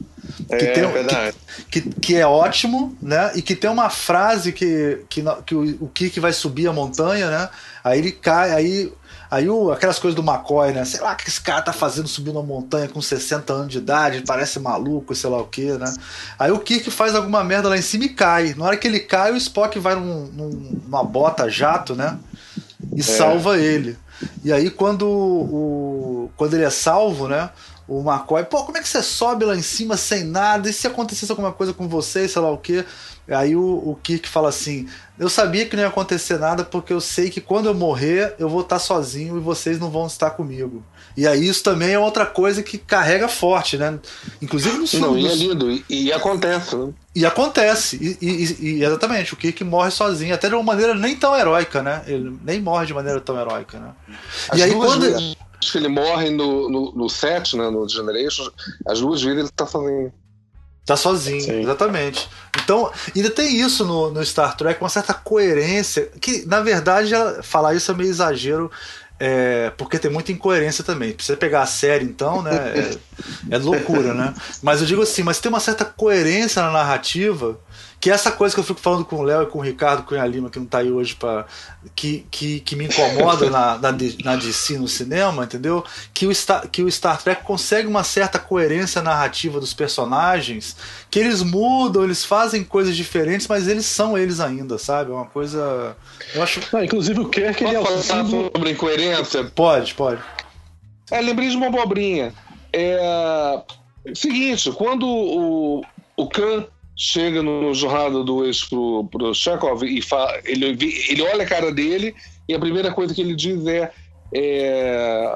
[0.49, 1.37] Que, é, tem, verdade.
[1.71, 3.33] Que, que, que, é ótimo, né?
[3.35, 7.31] E que tem uma frase que, que, que o, o Kirk vai subir a montanha,
[7.31, 7.49] né?
[7.83, 8.93] Aí ele cai, aí
[9.31, 10.85] Aí o, aquelas coisas do McCoy, né?
[10.85, 13.79] Sei lá o que esse cara tá fazendo subindo uma montanha com 60 anos de
[13.79, 15.93] idade, parece maluco, sei lá o que, né?
[16.39, 18.55] Aí o Kirk faz alguma merda lá em cima e cai.
[18.55, 22.19] Na hora que ele cai, o Spock vai num, num, numa bota jato, né?
[22.95, 23.03] E é.
[23.03, 23.99] salva ele.
[24.43, 27.51] E aí quando o, quando ele é salvo, né?
[27.87, 30.69] O McCoy, pô, como é que você sobe lá em cima sem nada?
[30.69, 32.85] E se acontecesse alguma coisa com você, sei lá o que?
[33.29, 34.87] Aí o, o Kirk fala assim:
[35.19, 38.49] Eu sabia que não ia acontecer nada porque eu sei que quando eu morrer eu
[38.49, 40.83] vou estar sozinho e vocês não vão estar comigo.
[41.17, 43.99] E aí isso também é outra coisa que carrega forte, né?
[44.41, 45.07] Inclusive no filme.
[45.07, 46.93] Não, e é lindo, e, e acontece, né?
[47.15, 51.17] E acontece, e, e, e, exatamente, o Kirk morre sozinho, até de uma maneira nem
[51.17, 52.05] tão heróica, né?
[52.07, 53.91] Ele nem morre de maneira tão heróica, né?
[54.51, 55.01] As e aí quando.
[55.01, 58.49] Vezes que ele morre no, no, no set, né, no Generation,
[58.87, 60.13] as duas vezes ele tá sozinho.
[60.89, 61.61] Tá sozinho, Sim.
[61.61, 62.31] exatamente.
[62.65, 67.13] Então, ainda tem isso no, no, Star Trek, uma certa coerência, que na verdade
[67.43, 68.71] falar isso é meio exagero,
[69.21, 71.15] é, porque tem muita incoerência também.
[71.19, 72.99] Você pegar a série, então, né?
[73.51, 74.33] É, é loucura, né?
[74.63, 77.61] Mas eu digo assim, mas tem uma certa coerência na narrativa
[78.01, 80.05] que é essa coisa que eu fico falando com o Léo e com o Ricardo
[80.05, 81.47] Cunha Lima, que não está aí hoje, para
[81.97, 83.93] que, que, que me incomoda na, na,
[84.25, 85.85] na DC no cinema, entendeu?
[86.15, 90.77] Que o, Star, que o Star Trek consegue uma certa coerência narrativa dos personagens,
[91.11, 95.11] que eles mudam, eles fazem coisas diferentes, mas eles são eles ainda, sabe?
[95.11, 95.97] É uma coisa.
[96.35, 96.61] Eu acho.
[96.73, 98.51] Ah, inclusive o Kirk ele é o símbolo...
[98.55, 99.45] sobre incoerência?
[99.45, 100.23] Pode, pode.
[101.11, 102.33] É, lembrei de uma abobrinha.
[102.73, 103.61] É.
[104.15, 105.83] Seguinte, quando o,
[106.17, 106.65] o Khan
[106.99, 110.03] chega no jornada do ex pro, pro Chekhov e
[110.45, 110.77] ele,
[111.09, 112.13] ele olha a cara dele
[112.49, 113.93] e a primeira coisa que ele diz é,
[114.35, 115.33] é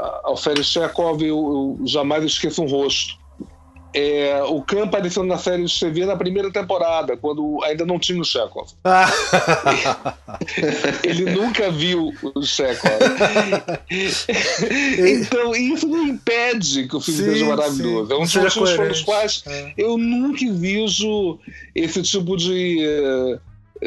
[0.65, 3.22] Chekhov, eu, eu jamais esqueço um rosto
[3.95, 8.21] é, o Khan apareceu na série de TV na primeira temporada, quando ainda não tinha
[8.21, 8.71] o Chekhov.
[8.85, 9.07] Ah.
[11.05, 12.93] Ele nunca viu o Chekhov.
[14.99, 18.07] então, isso não impede que o filme sim, seja maravilhoso.
[18.07, 18.13] Sim.
[18.13, 19.75] É um dos motivos pelos quais é.
[19.77, 21.39] eu nunca vejo
[21.75, 23.39] esse tipo de.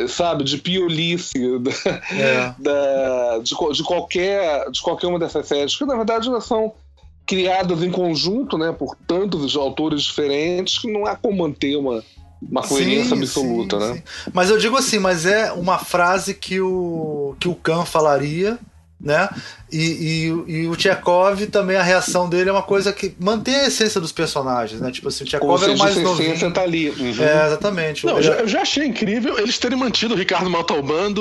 [0.10, 1.38] Sabe, de piolice
[2.11, 2.53] é.
[2.60, 6.73] da, de, de, qualquer, de qualquer uma dessas séries, que na verdade elas são
[7.26, 12.03] criadas em conjunto, né, por tantos autores diferentes, que não há como manter uma,
[12.41, 13.93] uma coerência sim, absoluta, sim, né?
[13.95, 14.31] Sim.
[14.34, 18.60] Mas eu digo assim, mas é uma frase que o que o Khan falaria
[18.99, 19.30] né?
[19.72, 23.68] E, e, e, o Tchekov também, a reação dele é uma coisa que mantém a
[23.68, 24.92] essência dos personagens, né?
[24.92, 26.52] Tipo assim, o Tchekov era o mais novinho.
[26.52, 26.92] Tá ali.
[26.92, 27.16] Uhum.
[27.20, 28.06] É, exatamente.
[28.06, 31.12] Não, eu, já, eu já achei incrível eles terem mantido o Ricardo Montalbán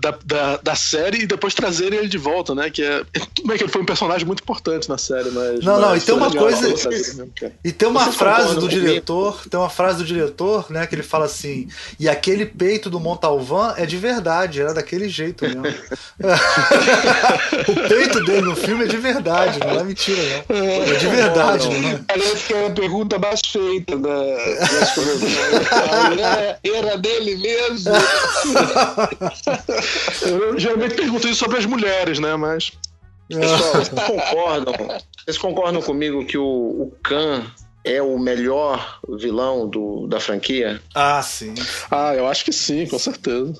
[0.00, 2.70] da, da, da, série e depois trazerem ele de volta, né?
[2.70, 3.04] Que é,
[3.34, 5.62] tudo bem que ele foi um personagem muito importante na série, mas...
[5.62, 6.68] Não, não, e tem uma coisa...
[7.62, 10.86] E tem uma Vocês frase do diretor, tem uma frase do diretor, né?
[10.86, 11.68] Que ele fala assim,
[12.00, 15.62] e aquele peito do Montalvão é de verdade, era daquele jeito mesmo.
[17.84, 20.56] o peito dele no filme é de verdade, não é mentira, não.
[20.56, 22.04] É de verdade, não, não.
[22.04, 24.94] Parece que é a pergunta mais feita da, das
[26.64, 27.92] era dele mesmo.
[30.26, 32.36] Eu geralmente pergunto isso sobre as mulheres, né?
[32.36, 32.72] Mas.
[33.28, 34.74] Pessoal, vocês concordam?
[35.24, 37.46] Vocês concordam comigo que o, o Khan
[37.84, 40.80] é o melhor vilão do, da franquia?
[40.94, 41.54] Ah, sim.
[41.90, 43.54] Ah, eu acho que sim, com certeza.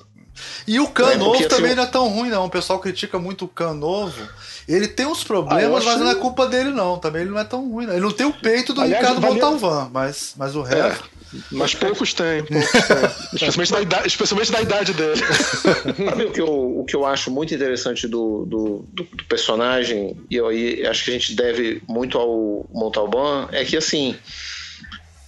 [0.67, 1.75] E o Khan é, novo também assim...
[1.75, 2.45] não é tão ruim, não.
[2.45, 4.27] O pessoal critica muito o Khan novo.
[4.67, 6.97] Ele tem uns problemas, ah, mas não é culpa dele, não.
[6.97, 7.85] Também ele não é tão ruim.
[7.85, 7.93] Não.
[7.93, 9.35] Ele não tem o peito do Aliás, Ricardo valeu...
[9.35, 11.05] Montalvan, mas, mas o é, resto.
[11.05, 11.13] É.
[11.51, 13.09] Mas poucos têm, poucos têm.
[13.33, 15.21] especialmente, da idade, especialmente da idade dele.
[16.05, 20.15] Sabe o que eu, o que eu acho muito interessante do, do, do, do personagem,
[20.29, 24.15] e eu e acho que a gente deve muito ao Montalban, é que assim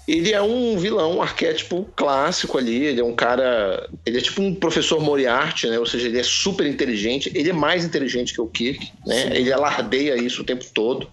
[0.08, 2.86] ele é um vilão, um arquétipo clássico ali.
[2.86, 3.90] Ele é um cara.
[4.06, 5.80] Ele é tipo um professor Moriarty, né?
[5.80, 7.32] Ou seja, ele é super inteligente.
[7.34, 9.24] Ele é mais inteligente que o Kirk, né?
[9.24, 9.34] Sim.
[9.34, 11.10] Ele alardeia isso o tempo todo,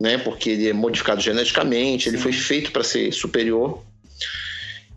[0.00, 0.16] né?
[0.16, 3.82] Porque ele é modificado geneticamente, ele foi feito para ser superior.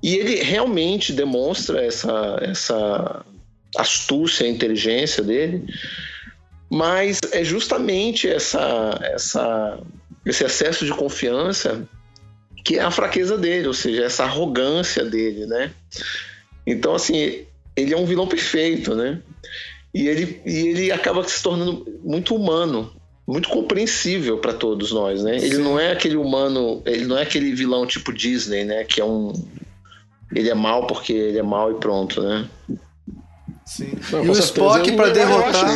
[0.01, 3.25] E ele realmente demonstra essa, essa
[3.75, 5.65] astúcia e inteligência dele.
[6.69, 9.79] Mas é justamente essa, essa,
[10.25, 11.87] esse excesso de confiança
[12.67, 15.71] que é a fraqueza dele, ou seja, essa arrogância dele, né?
[16.65, 17.45] Então, assim,
[17.77, 19.21] ele é um vilão perfeito, né?
[19.93, 22.93] E ele, e ele acaba se tornando muito humano,
[23.25, 25.37] muito compreensível para todos nós, né?
[25.37, 28.83] Ele não é aquele humano, ele não é aquele vilão tipo Disney, né?
[28.83, 29.31] Que é um.
[30.35, 32.49] Ele é mal porque ele é mal e pronto, né?
[33.65, 33.97] Sim.
[34.11, 35.73] Não, e o Spock para derrotar.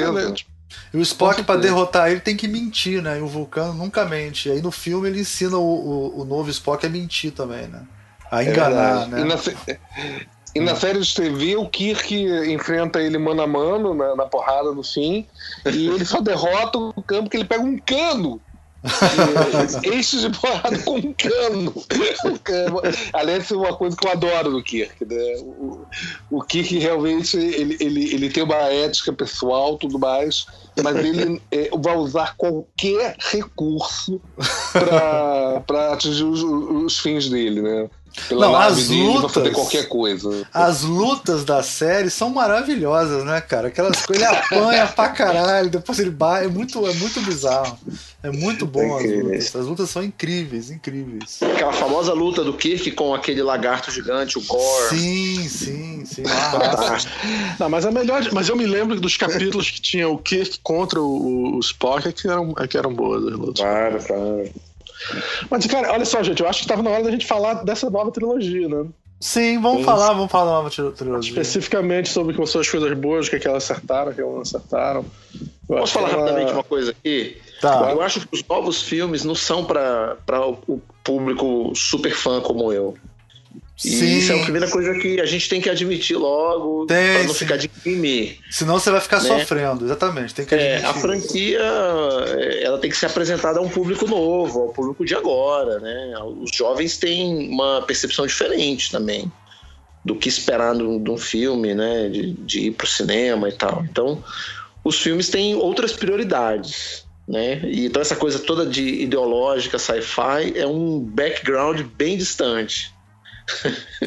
[0.93, 3.19] E o Spock, para derrotar ele, tem que mentir, né?
[3.19, 4.49] E o Vulcano nunca mente.
[4.49, 7.83] E aí no filme ele ensina o, o, o novo Spock a mentir também, né?
[8.31, 9.21] A é enganar, é né?
[9.21, 9.35] E na,
[10.55, 12.13] e na série de TV, o Kirk
[12.51, 15.25] enfrenta ele mano a mano na, na porrada no fim.
[15.65, 18.41] E ele só derrota o campo que ele pega um cano
[19.83, 21.73] Eixos de porrada com um cano.
[23.13, 25.05] Aliás, é uma coisa que eu adoro do Kirk.
[25.05, 25.35] Né?
[25.39, 25.85] O,
[26.31, 30.47] o Kirk realmente ele, ele, ele tem uma ética pessoal tudo mais,
[30.83, 34.21] mas ele é, vai usar qualquer recurso
[35.65, 37.61] para atingir os, os fins dele.
[37.61, 37.89] Né?
[38.27, 40.47] Pela não, as lutas, fazer qualquer coisa.
[40.53, 43.69] As lutas da série são maravilhosas, né, cara?
[43.69, 47.77] Aquelas coisas, ele apanha pra caralho, depois ele bate, é muito, é muito bizarro.
[48.23, 49.55] É muito bom as lutas.
[49.55, 51.39] As lutas são incríveis, incríveis.
[51.41, 54.89] Aquela famosa luta do Kirk com aquele lagarto gigante, o Gore.
[54.89, 56.23] Sim, sim, sim.
[57.59, 61.01] não, mas a melhor, mas eu me lembro dos capítulos que tinha o Kirk contra
[61.01, 63.61] o, o Spock é que eram, é que eram boas as lutas.
[63.61, 64.51] Claro, claro.
[65.49, 67.89] Mas, cara, olha só, gente, eu acho que estava na hora da gente falar dessa
[67.89, 68.85] nova trilogia, né?
[69.19, 71.29] Sim, vamos falar, vamos falar da nova trilogia.
[71.29, 74.21] Especificamente sobre quais são as coisas boas, o que, é que elas acertaram, o que
[74.21, 75.05] elas não acertaram.
[75.69, 76.21] Eu Posso falar ela...
[76.21, 77.37] rapidamente uma coisa aqui?
[77.61, 77.91] Tá.
[77.91, 80.17] Eu acho que os novos filmes não são para
[80.67, 82.97] o público super fã como eu.
[83.83, 84.17] E sim.
[84.17, 87.39] isso é a primeira coisa que a gente tem que admitir logo para não sim.
[87.39, 88.37] ficar de mimimi.
[88.51, 89.39] Senão você vai ficar né?
[89.39, 90.35] sofrendo, exatamente.
[90.35, 91.59] Tem que é, a franquia
[92.61, 95.79] ela tem que ser apresentada a um público novo, ao público de agora.
[95.79, 96.13] Né?
[96.41, 99.31] Os jovens têm uma percepção diferente também
[100.05, 102.07] do que esperar de um filme, né?
[102.07, 103.83] de, de ir para o cinema e tal.
[103.89, 104.23] Então,
[104.83, 107.03] os filmes têm outras prioridades.
[107.27, 107.61] Né?
[107.63, 112.93] E então essa coisa toda de ideológica, sci-fi, é um background bem distante.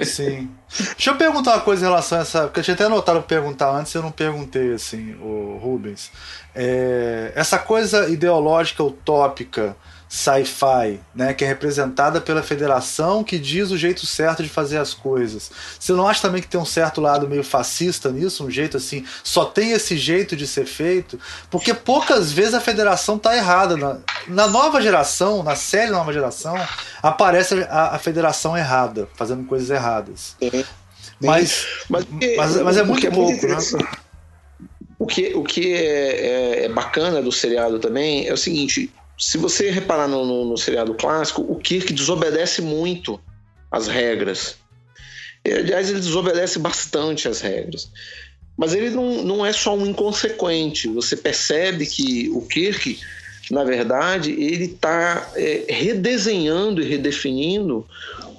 [0.04, 0.50] Sim.
[0.96, 2.42] Deixa eu perguntar uma coisa em relação a essa.
[2.44, 6.10] Porque eu tinha até anotado pra perguntar antes, eu não perguntei assim, o Rubens.
[6.54, 9.76] É, essa coisa ideológica utópica
[10.08, 14.94] sci-fi, né, que é representada pela federação que diz o jeito certo de fazer as
[14.94, 15.50] coisas.
[15.78, 19.04] Você não acha também que tem um certo lado meio fascista nisso, um jeito assim,
[19.22, 21.18] só tem esse jeito de ser feito?
[21.50, 23.76] Porque poucas vezes a federação tá errada.
[23.76, 23.98] Na,
[24.28, 26.54] na nova geração, na série nova geração,
[27.02, 30.36] aparece a, a federação errada, fazendo coisas erradas.
[31.20, 32.06] Mas, mas,
[32.36, 33.56] mas, mas, é muito é pouco, muito né?
[34.98, 39.38] O que, o que é, é, é bacana do seriado também é o seguinte: se
[39.38, 43.20] você reparar no, no, no seriado clássico, o Kirk desobedece muito
[43.70, 44.56] as regras.
[45.44, 47.90] E, aliás, ele desobedece bastante as regras.
[48.56, 50.88] Mas ele não, não é só um inconsequente.
[50.88, 52.98] Você percebe que o Kirk,
[53.50, 57.86] na verdade, ele está é, redesenhando e redefinindo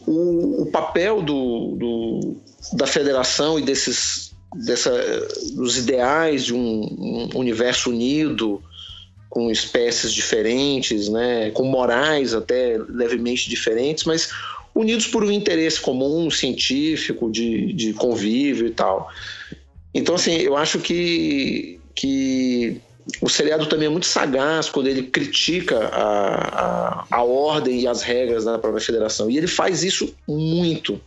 [0.06, 2.38] o, o papel do, do,
[2.74, 4.92] da federação e desses dessa,
[5.54, 8.64] dos ideais de um, um universo unido,
[9.36, 14.30] com espécies diferentes, né, com morais até levemente diferentes, mas
[14.74, 19.10] unidos por um interesse comum, científico, de, de convívio e tal.
[19.94, 22.80] Então, assim, eu acho que, que
[23.20, 28.04] o seriado também é muito sagaz quando ele critica a, a, a ordem e as
[28.04, 29.30] regras da própria federação.
[29.30, 30.98] E ele faz isso muito.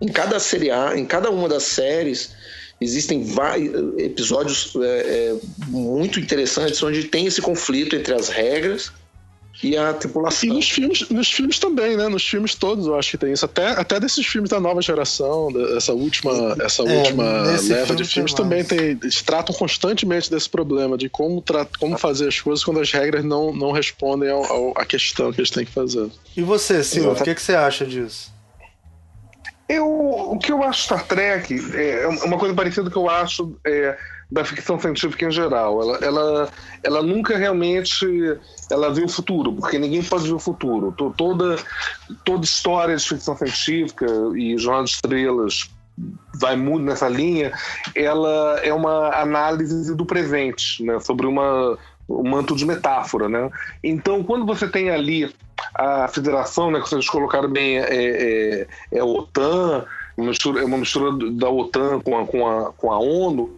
[0.00, 2.34] Em cada seriado, em cada uma das séries,
[2.80, 5.36] existem vários episódios é, é,
[5.68, 8.90] muito interessantes onde tem esse conflito entre as regras
[9.62, 10.48] e a tripulação.
[10.48, 12.08] E nos filmes, nos filmes também, né?
[12.08, 13.44] Nos filmes todos eu acho que tem isso.
[13.44, 18.32] Até, até desses filmes da nova geração, essa última, essa é, última leva de filmes
[18.32, 18.98] também tem.
[19.02, 21.44] Eles tratam constantemente desse problema de como,
[21.78, 24.30] como fazer as coisas quando as regras não, não respondem
[24.76, 26.08] à questão que eles têm que fazer.
[26.34, 28.39] E você, Silvio, o que, que você acha disso?
[29.70, 33.96] Eu, o que eu acho Star Trek é uma coisa parecida que eu acho é,
[34.28, 35.80] da ficção científica em geral.
[35.80, 36.48] Ela, ela,
[36.82, 38.04] ela nunca realmente
[38.68, 40.92] ela vê o futuro, porque ninguém pode ver o futuro.
[41.16, 41.56] Toda,
[42.24, 45.70] toda história de ficção científica e Jornal de Estrelas
[46.40, 47.52] vai muito nessa linha,
[47.94, 51.78] ela é uma análise do presente, né, sobre uma,
[52.10, 53.28] um manto de metáfora.
[53.28, 53.50] Né?
[53.82, 55.32] Então, quando você tem ali
[55.74, 59.84] a federação, né, que vocês colocaram bem, é, é, é a OTAN,
[60.18, 63.50] mistura, é uma mistura da OTAN com a, com a, com a ONU,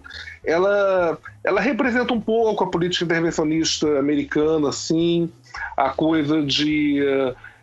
[0.44, 5.30] ela, ela representa um pouco a política intervencionista americana, assim,
[5.76, 7.00] a coisa de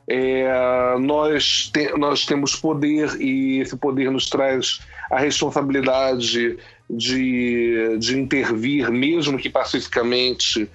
[0.09, 6.57] é, nós, te, nós temos poder e esse poder nos traz a responsabilidade
[6.89, 10.67] de, de intervir, mesmo que pacificamente,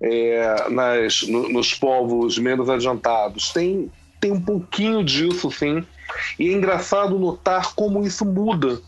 [0.00, 3.50] é, nas, no, nos povos menos adiantados.
[3.52, 5.84] Tem, tem um pouquinho disso, sim.
[6.38, 8.80] E é engraçado notar como isso muda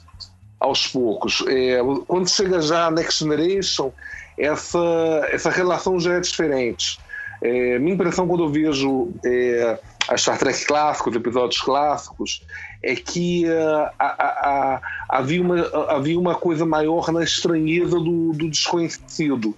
[0.58, 1.42] aos poucos.
[1.48, 3.92] É, quando chega já a Next Generation,
[4.38, 6.98] essa, essa relação já é diferente.
[7.42, 9.78] É, minha impressão quando eu vejo é,
[10.08, 12.42] a Star Trek clássicos, episódios clássicos,
[12.82, 18.32] é que uh, a, a, a, havia, uma, havia uma coisa maior na estranheza do,
[18.32, 19.54] do desconhecido.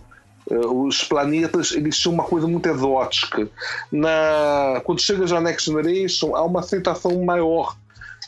[0.51, 3.49] Uh, os planetas eles tinham uma coisa muito exótica.
[3.91, 7.77] Na, quando chega já Next Generation, há uma aceitação maior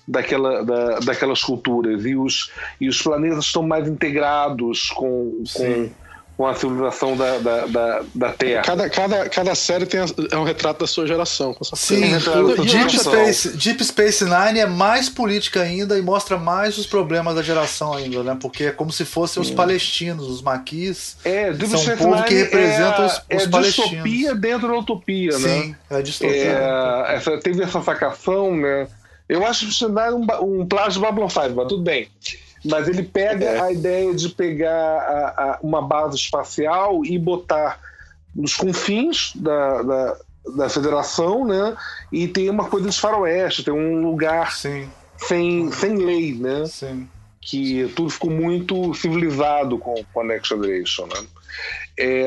[0.06, 2.50] daquela, da, daquelas culturas e os,
[2.80, 5.90] e os planetas estão mais integrados com, com,
[6.36, 8.62] com a civilização da, da, da, da, Terra.
[8.62, 11.56] Cada, cada, cada série tem, é um retrato da sua geração.
[11.74, 16.86] Sim, um Deep, Space, Deep Space Nine é mais política ainda e mostra mais os
[16.86, 18.36] problemas da geração ainda, né?
[18.40, 21.16] Porque é como se fossem os palestinos, os maquis.
[21.24, 23.92] É, Deep são Space um povo Nine que representa é, os, os é palestinos.
[23.92, 25.62] É distopia dentro da utopia, Sim, né?
[25.62, 26.34] Sim, é distopia.
[26.34, 28.88] É, essa, teve essa sacação, né?
[29.28, 32.08] Eu acho que é um, um plágio de Babylon 5, mas tudo bem.
[32.64, 33.60] Mas ele pega é.
[33.60, 37.78] a ideia de pegar a, a, uma base espacial e botar
[38.34, 40.16] nos confins da, da,
[40.56, 41.76] da federação, né?
[42.10, 44.88] E tem uma coisa de faroeste, tem um lugar Sim.
[45.16, 46.64] Sem, sem lei, né?
[46.66, 47.08] Sim.
[47.40, 51.26] Que tudo ficou muito civilizado com, com a Next Generation, né?
[51.96, 52.26] É,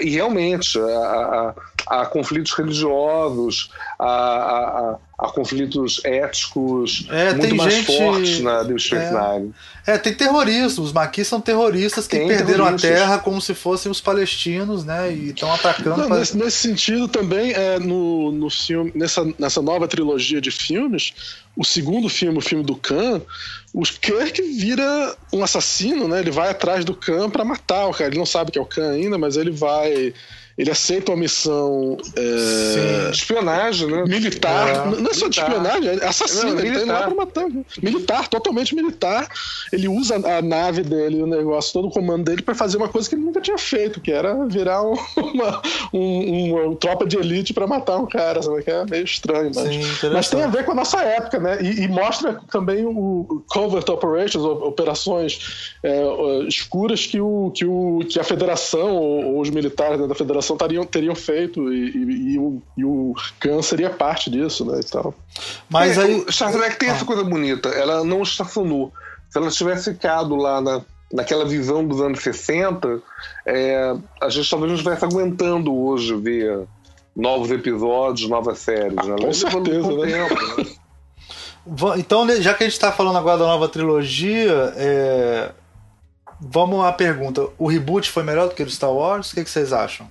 [0.00, 1.54] e realmente há,
[1.86, 9.94] há, conflitos religiosos, há, há, conflitos éticos é, muito mais gente, fortes na Space é.
[9.94, 10.84] É, tem terrorismo.
[10.84, 12.90] Os maquis são terroristas que tem perderam terroristas.
[12.90, 15.12] a terra como se fossem os palestinos, né?
[15.12, 16.02] E estão atacando.
[16.02, 16.18] Não, pra...
[16.18, 21.12] nesse, nesse, sentido também, é, no, no filme, nessa, nessa nova trilogia de filmes,
[21.56, 23.20] o segundo filme, o filme do Khan,
[23.74, 26.20] o Kirk vira um assassino, né?
[26.20, 28.08] Ele vai atrás do Khan para matar o cara.
[28.08, 30.14] Ele não sabe que é o Khan ainda, mas ele vai
[30.56, 34.04] ele aceita uma missão é, espionagem, né?
[34.06, 34.68] Militar.
[34.68, 36.54] É, não é só de espionagem, é assassino.
[36.54, 36.86] Não, ele militar.
[36.86, 37.48] tá lá pra matar.
[37.48, 37.64] Né?
[37.82, 39.28] Militar, totalmente militar.
[39.72, 43.08] Ele usa a nave dele, o negócio, todo o comando dele para fazer uma coisa
[43.08, 45.62] que ele nunca tinha feito, que era virar um, uma,
[45.92, 48.62] um, uma tropa de elite para matar um cara, sabe?
[48.62, 51.58] Que é meio estranho, mas, Sim, mas tem a ver com a nossa época, né?
[51.62, 56.02] E, e mostra também o covert operations, operações é,
[56.46, 60.84] escuras que, o, que, o, que a federação ou, ou os militares da federação teriam,
[60.84, 65.14] teriam feito e, e, e, o, e o Khan seria parte disso, né, e tal.
[65.68, 66.24] Mas é, aí...
[66.30, 66.92] Star Trek tem ah.
[66.92, 68.92] essa coisa bonita, ela não estacionou.
[69.30, 70.82] Se ela tivesse ficado lá na,
[71.12, 73.00] naquela visão dos anos 60,
[73.46, 76.66] é, a gente talvez não estivesse aguentando hoje ver
[77.14, 78.96] novos episódios, novas séries.
[78.98, 79.16] Ah, né?
[79.20, 80.28] Com certeza, né?
[80.28, 80.66] Tempo, né?
[81.96, 85.52] Então, né, já que a gente está falando agora da nova trilogia, é...
[86.40, 89.30] vamos à pergunta: o reboot foi melhor do que o Star Wars?
[89.30, 90.08] O que, que vocês acham?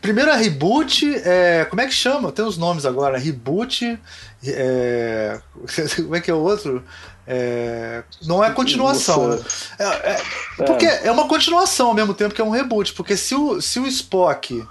[0.00, 2.32] Primeiro a Reboot, é, como é que chama?
[2.32, 3.18] Tem os nomes agora.
[3.18, 3.98] Reboot.
[4.46, 5.40] É,
[5.96, 6.84] como é que é o outro?
[7.26, 9.28] É, não é continuação.
[9.28, 9.38] Né?
[9.78, 10.20] É, é,
[10.66, 12.92] porque é uma continuação ao mesmo tempo que é um reboot.
[12.92, 14.62] Porque se o, se o Spock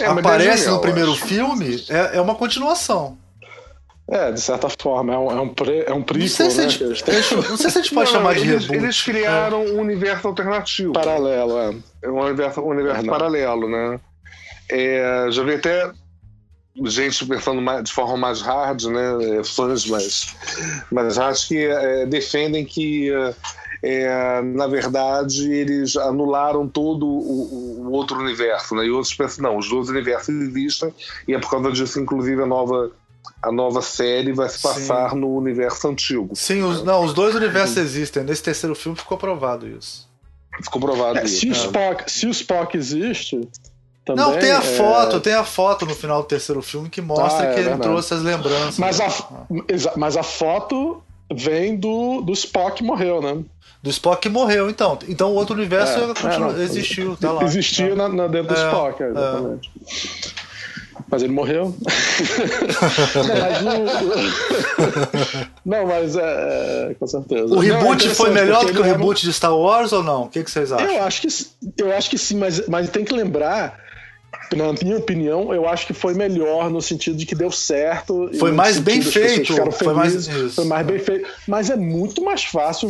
[0.00, 3.18] é, aparece no primeiro filme, é, é uma continuação.
[4.08, 6.58] É, de certa forma, é um, é um, pre, é um prequel, não sei se
[6.58, 6.64] né?
[6.64, 8.84] A gente, não sei se a gente pode não, chamar de eles, reboot.
[8.84, 10.92] Eles criaram um universo alternativo.
[10.92, 11.74] Paralelo, é.
[12.02, 14.00] É um universo, um universo paralelo, né?
[14.74, 15.92] É, já vi até
[16.86, 20.34] gente pensando mais, de forma mais hard, né, fãs mais,
[20.90, 23.10] mais hard que é, defendem que
[23.82, 29.58] é, na verdade eles anularam todo o, o, outro universo, né, e outros pensam não,
[29.58, 30.94] os dois universos existem
[31.28, 32.90] e é por causa disso inclusive a nova
[33.42, 35.18] a nova série vai se passar Sim.
[35.18, 36.30] no universo antigo.
[36.34, 38.22] Sim, os, não, os dois universos existem.
[38.22, 40.08] Nesse terceiro filme ficou provado isso.
[40.62, 41.40] Ficou provado é, isso.
[41.40, 43.48] Se, o Spock, se o Spock existe,
[44.04, 44.60] também, não, tem a é...
[44.60, 47.68] foto, tem a foto no final do terceiro filme que mostra ah, é, que ele
[47.68, 47.82] verdade.
[47.82, 48.78] trouxe as lembranças.
[48.78, 49.08] Mas a,
[49.96, 51.00] mas a foto
[51.32, 53.38] vem do, do Spock que morreu, né?
[53.80, 54.98] Do Spock que morreu, então.
[55.08, 57.44] Então o outro universo é, continua, é, existiu, tá lá.
[57.44, 57.96] Existia tá.
[57.96, 59.70] na, na, dentro do é, Spock, exatamente.
[61.08, 61.76] Mas ele morreu.
[65.64, 67.54] não, mas é, com certeza.
[67.54, 70.24] O reboot não, é foi melhor do que o reboot de Star Wars ou não?
[70.24, 70.90] O que, que vocês acham?
[70.90, 71.28] Eu acho que,
[71.78, 73.81] eu acho que sim, mas, mas tem que lembrar
[74.56, 78.30] na minha opinião, eu acho que foi melhor no sentido de que deu certo.
[78.38, 79.54] Foi mais bem feito.
[79.72, 81.28] Foi mais, foi mais bem feito.
[81.46, 82.88] Mas é muito mais fácil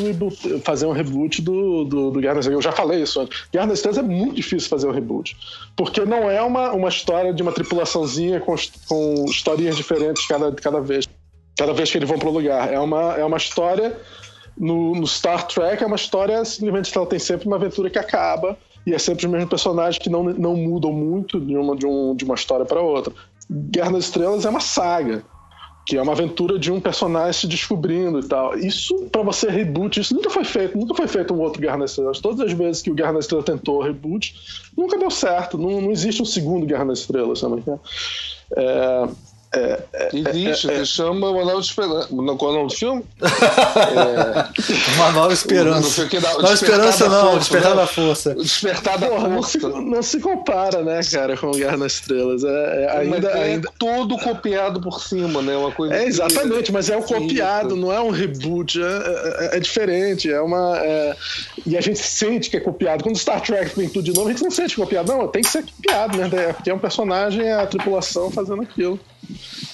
[0.65, 2.65] fazer um reboot do, do, do Guerra nas Estrelas.
[2.65, 3.45] Eu já falei isso antes.
[3.53, 5.37] Guerra nas Estrelas é muito difícil fazer um reboot.
[5.77, 8.55] Porque não é uma, uma história de uma tripulaçãozinha com,
[8.89, 11.09] com historinhas diferentes cada, cada vez.
[11.57, 12.73] Cada vez que eles vão para o lugar.
[12.73, 13.97] É uma, é uma história.
[14.57, 17.99] No, no Star Trek é uma história simplesmente que ela tem sempre uma aventura que
[17.99, 21.87] acaba e é sempre os mesmos personagens que não, não mudam muito de uma, de,
[21.87, 23.13] um, de uma história para outra.
[23.51, 25.25] Guerra das Estrelas é uma saga.
[25.85, 28.57] que é uma aventura de um personagem se descobrindo e tal.
[28.57, 31.91] Isso, para você reboot, isso nunca foi feito, nunca foi feito um outro Guerra nas
[31.91, 32.21] Estrelas.
[32.21, 34.35] Todas as vezes que o Guerra nas Estrelas tentou reboot,
[34.77, 35.59] nunca deu certo.
[35.59, 37.63] Não, não existe um segundo Guerra nas Estrelas, sabe?
[38.57, 39.09] É,
[39.55, 39.83] é,
[40.15, 42.09] Existe, é, é, se chama Uma Nova Esperança.
[42.09, 43.05] Qual é o nome do filme?
[43.21, 44.97] é...
[44.97, 46.09] Uma Nova Esperança.
[46.11, 47.77] Não, Nova Esperança não, Despertar né?
[47.77, 48.35] da Força.
[48.35, 49.59] Despertar da Porra, Força.
[49.59, 52.43] Não se, não se, compara, né, cara, com Guerra nas Estrelas.
[52.45, 53.71] É, é ainda, é ainda...
[53.79, 55.55] todo copiado por cima, né?
[55.55, 58.81] Uma coisa é, exatamente, mas é o copiado, não é um reboot.
[59.53, 60.81] É, diferente, é uma.
[61.67, 63.05] E a gente sente que é copiado.
[63.05, 65.13] Quando Star Trek vem tudo de novo, a gente não sente copiado.
[65.13, 66.53] Não, tem que ser copiado, né?
[66.55, 68.99] Porque é um personagem, a tripulação fazendo aquilo.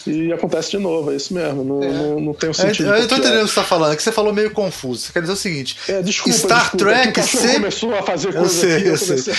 [0.06, 1.64] E acontece de novo, é isso mesmo.
[1.64, 1.92] Não, é.
[1.92, 2.92] não, não tem um sentido.
[2.92, 5.06] É, eu tô entendendo o que você tá falando, é que você falou meio confuso.
[5.06, 7.54] Você quer dizer o seguinte: é, desculpa, Star desculpa, Trek sempre.
[7.54, 9.34] começou a fazer coisa eu sei, aqui, eu, eu comecei...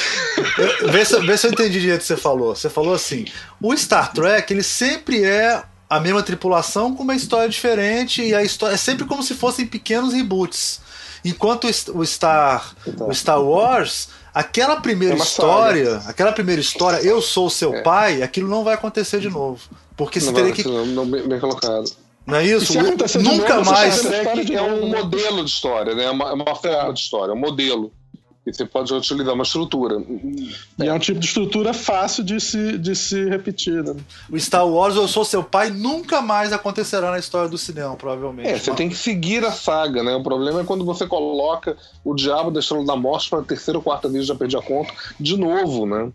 [0.91, 2.55] vê, se, vê se eu entendi direito o que você falou.
[2.55, 3.25] Você falou assim:
[3.61, 8.43] o Star Trek, ele sempre é a mesma tripulação com uma história diferente e a
[8.43, 10.81] história é sempre como se fossem pequenos reboots.
[11.23, 16.09] Enquanto o Star, o Star Wars, aquela primeira é história, saga.
[16.09, 17.81] aquela primeira história, eu sou o seu é.
[17.81, 19.61] pai, aquilo não vai acontecer de novo.
[19.97, 20.63] Porque você teria que.
[20.63, 21.91] Não, não, bem colocado.
[22.25, 22.73] Não é isso?
[23.19, 24.05] Nunca novo, mais.
[24.05, 26.05] É um modelo de história, né?
[26.05, 27.91] É uma, é uma forma de história, é um modelo.
[28.49, 30.03] E você pode utilizar uma estrutura.
[30.79, 33.83] E é um tipo de estrutura fácil de se, de se repetir.
[33.83, 33.95] Né?
[34.29, 38.49] O Star Wars, Eu Sou Seu Pai, nunca mais acontecerá na história do cinema, provavelmente.
[38.49, 40.15] É, você tem que seguir a saga, né?
[40.15, 43.77] O problema é quando você coloca o Diabo da Estrela da Morte para a terceira
[43.77, 46.11] ou quarta vez, já perdi a conta, de novo, né?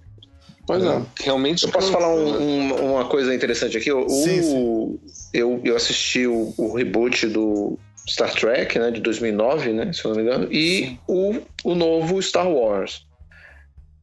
[0.66, 1.02] Pois é.
[1.20, 1.64] Realmente.
[1.64, 3.92] Eu posso falar um, um, uma coisa interessante aqui?
[3.92, 4.98] O, sim, sim.
[5.32, 7.78] Eu, eu assisti o, o, reboot do
[8.08, 12.20] Star Trek, né, de 2009, né, se eu não me engano, e o, o novo
[12.22, 13.06] Star Wars.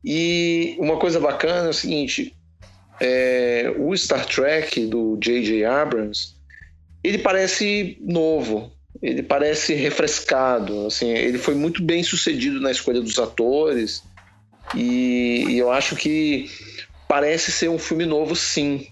[0.03, 2.35] E uma coisa bacana é o seguinte:
[2.99, 5.63] é, o Star Trek do J.J.
[5.65, 6.35] Abrams,
[7.03, 8.71] ele parece novo,
[9.01, 14.03] ele parece refrescado, assim, ele foi muito bem sucedido na escolha dos atores
[14.75, 16.49] e, e eu acho que
[17.07, 18.87] parece ser um filme novo, sim.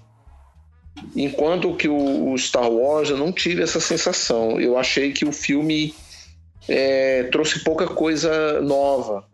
[1.16, 4.60] Enquanto que o, Star Wars eu não tive essa sensação.
[4.60, 5.94] Eu achei que o filme
[6.68, 9.26] é, trouxe pouca coisa nova.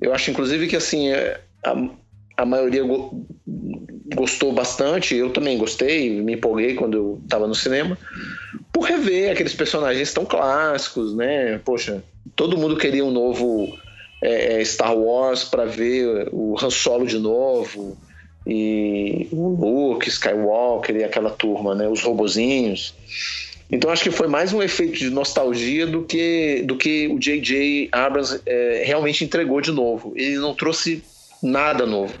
[0.00, 1.74] Eu acho, inclusive, que assim é, a,
[2.36, 3.26] a maioria go,
[4.14, 5.14] gostou bastante.
[5.14, 7.98] Eu também gostei, me empolguei quando eu estava no cinema
[8.72, 11.60] por rever aqueles personagens tão clássicos, né?
[11.64, 12.02] Poxa,
[12.34, 13.78] todo mundo queria um novo
[14.22, 17.96] é, é, Star Wars para ver o Han Solo de novo
[18.46, 21.88] e o Luke, Skywalker e aquela turma, né?
[21.88, 22.94] Os robozinhos.
[23.70, 27.88] Então acho que foi mais um efeito de nostalgia do que do que o J.J.
[27.90, 30.12] Abrams é, realmente entregou de novo.
[30.14, 31.02] Ele não trouxe
[31.42, 32.14] nada novo.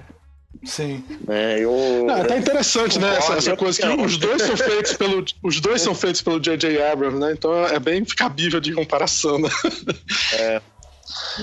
[0.64, 1.04] Sim.
[1.28, 3.16] É, eu, não, tá interessante, né?
[3.18, 6.82] Essa, essa coisa que os dois são feitos pelo os dois são feitos pelo J.J.
[6.82, 7.32] Abrams, né?
[7.32, 9.38] Então é bem cabível de comparação.
[9.38, 9.50] Né?
[10.32, 10.62] É.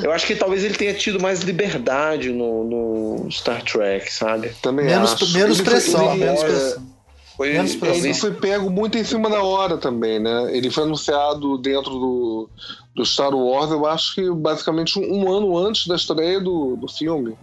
[0.03, 4.49] Eu acho que talvez ele tenha tido mais liberdade no, no Star Trek, sabe?
[4.61, 5.33] Também menos, acho.
[5.33, 6.87] Menos pressão, ele, menos pressão.
[7.35, 8.05] Foi, menos pressão.
[8.05, 10.55] Ele foi pego muito em cima da hora também, né?
[10.55, 12.49] Ele foi anunciado dentro do,
[12.95, 16.87] do Star Wars, eu acho que basicamente um, um ano antes da estreia do, do
[16.87, 17.35] filme.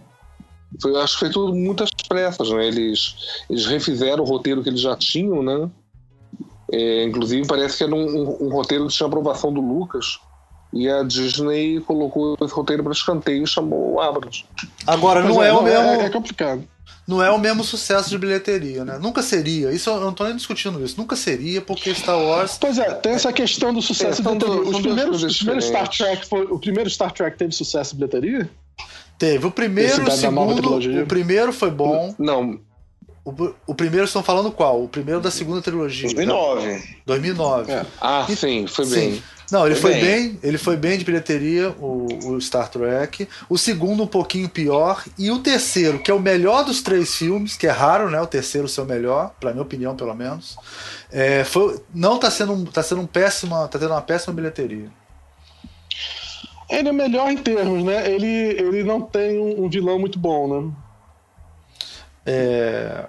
[0.81, 2.67] Foi, acho que foi tudo muitas pressas, né?
[2.67, 3.15] Eles,
[3.49, 5.69] eles refizeram o roteiro que eles já tinham, né?
[6.71, 10.19] É, inclusive parece que era um, um, um roteiro que tinha aprovação do Lucas.
[10.71, 14.45] E a Disney colocou esse roteiro para escanteio e chamou o Abrams.
[14.85, 15.87] Agora, não é, é, o mesmo.
[15.87, 16.63] É, é, complicado.
[17.07, 18.99] Não é o mesmo sucesso de bilheteria, né?
[19.01, 19.71] Nunca seria.
[19.71, 20.95] Isso eu não tô nem discutindo isso.
[20.95, 22.57] Nunca seria, porque Star Wars.
[22.59, 24.61] Pois é, tem essa questão do sucesso de bilheteria.
[24.61, 28.49] Os primeiros, os primeiros Star Trek foi, o primeiro Star Trek teve sucesso de bilheteria?
[29.17, 29.47] Teve.
[29.47, 31.01] O primeiro, o segundo.
[31.01, 32.13] O primeiro foi bom.
[32.19, 32.59] Não,
[33.25, 34.83] o, o, primeiro estão falando qual?
[34.83, 36.09] O primeiro da segunda trilogia.
[36.13, 36.83] 2009.
[37.05, 37.71] 2009.
[37.71, 37.85] É.
[38.01, 39.13] Ah, e, sim, foi bem.
[39.13, 39.23] Sim.
[39.51, 40.29] Não, ele foi, foi bem.
[40.29, 40.39] bem.
[40.43, 43.27] ele foi bem de bilheteria, o, o, Star Trek.
[43.49, 47.57] O segundo um pouquinho pior e o terceiro, que é o melhor dos três filmes,
[47.57, 50.55] que é raro, né, o terceiro ser o melhor, para minha opinião, pelo menos.
[51.11, 54.89] É, foi, não está sendo, tá sendo um péssima, tá tendo uma péssima bilheteria.
[56.69, 58.09] Ele é melhor em termos, né?
[58.11, 60.71] Ele, ele não tem um, um vilão muito bom, né?
[62.25, 63.05] É,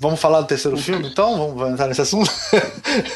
[0.00, 1.54] Vamos falar do terceiro filme, então?
[1.54, 2.32] Vamos entrar nesse assunto?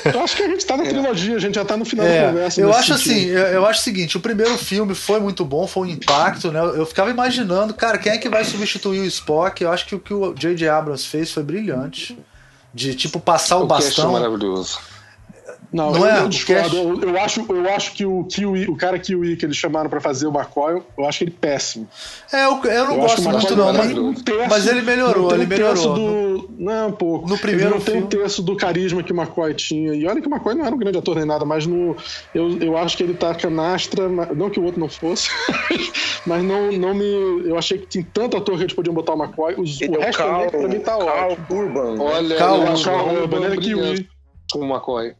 [0.05, 0.89] eu acho que a gente tá na é.
[0.91, 2.61] trilogia, a gente já tá no final é, da conversa.
[2.61, 3.11] Eu acho sentido.
[3.11, 6.53] assim, eu, eu, acho o seguinte: o primeiro filme foi muito bom, foi um impacto,
[6.53, 6.61] né?
[6.61, 9.65] Eu ficava imaginando, cara, quem é que vai substituir o Spock?
[9.65, 10.69] Eu acho que o que o J.J.
[10.69, 12.19] Abrams fez foi brilhante.
[12.75, 14.13] De tipo passar o, o bastão.
[14.13, 14.79] maravilhoso.
[15.75, 16.77] Não, não eu, é, eu discordo.
[16.77, 20.01] Eu, eu, acho, eu acho que o Kiwi, o cara Kiwi que eles chamaram para
[20.01, 21.89] fazer o McCoy, eu acho ele péssimo.
[22.33, 25.47] É, eu, eu não eu gosto muito não, mas, um terço, mas ele melhorou, ele
[25.47, 25.95] melhorou.
[25.95, 27.29] Do, não, um pouco.
[27.29, 28.03] No primeiro ele não filme.
[28.03, 29.95] tem um terço do carisma que o McCoy tinha.
[29.95, 31.97] E olha que o McCoy não era um grande ator nem nada, mas no,
[32.33, 35.29] eu, eu acho que ele tá canastra, não que o outro não fosse,
[36.25, 37.49] mas não, não me...
[37.49, 40.23] Eu achei que tinha tanto ator que eles podiam botar o McCoy, os, o resto
[40.23, 41.47] é o Cal, pra mim tá ótimo.
[41.51, 42.01] Urban.
[42.01, 44.09] Olha, Cal Urban, ele é Kiwi.
[44.53, 45.17] Com o McCoy.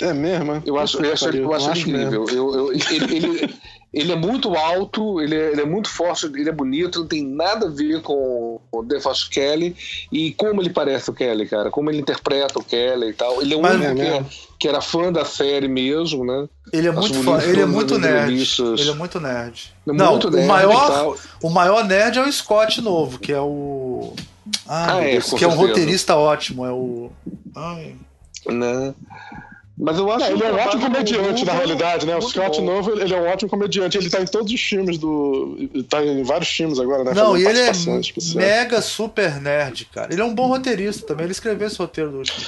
[0.00, 0.62] É mesmo?
[0.64, 2.24] Eu acho, eu acho, eu acho, acho incrível.
[2.28, 3.54] Eu, eu, ele, ele,
[3.92, 7.22] ele, é muito alto, ele é, ele é, muito forte, ele é bonito, não tem
[7.22, 9.76] nada a ver com o DeFast Kelly
[10.10, 13.42] e como ele parece o Kelly, cara, como ele interpreta o Kelly e tal.
[13.42, 14.26] Ele é um Mas, único é, que,
[14.60, 16.48] que, era fã da série mesmo, né?
[16.72, 18.32] Ele é muito fã, ele é muito nerd.
[18.78, 19.74] Ele é muito nerd.
[19.86, 23.40] É não, muito nerd o maior, o maior nerd é o Scott novo, que é
[23.40, 24.14] o
[24.66, 27.10] ah, ah é, que é um roteirista ótimo, é o
[27.54, 27.96] Ai.
[28.46, 28.94] Né?
[29.80, 32.14] Mas eu acho ele é um ótimo comediante, na realidade, né?
[32.14, 32.66] O Scott bom.
[32.66, 33.96] Novo, ele é um ótimo comediante.
[33.96, 35.56] Ele tá em todos os filmes do.
[35.88, 37.12] tá em vários filmes agora, né?
[37.14, 37.72] Não, e ele é
[38.34, 40.12] mega super nerd, cara.
[40.12, 41.24] Ele é um bom roteirista também.
[41.24, 42.38] Ele escreveu esse roteiro do último.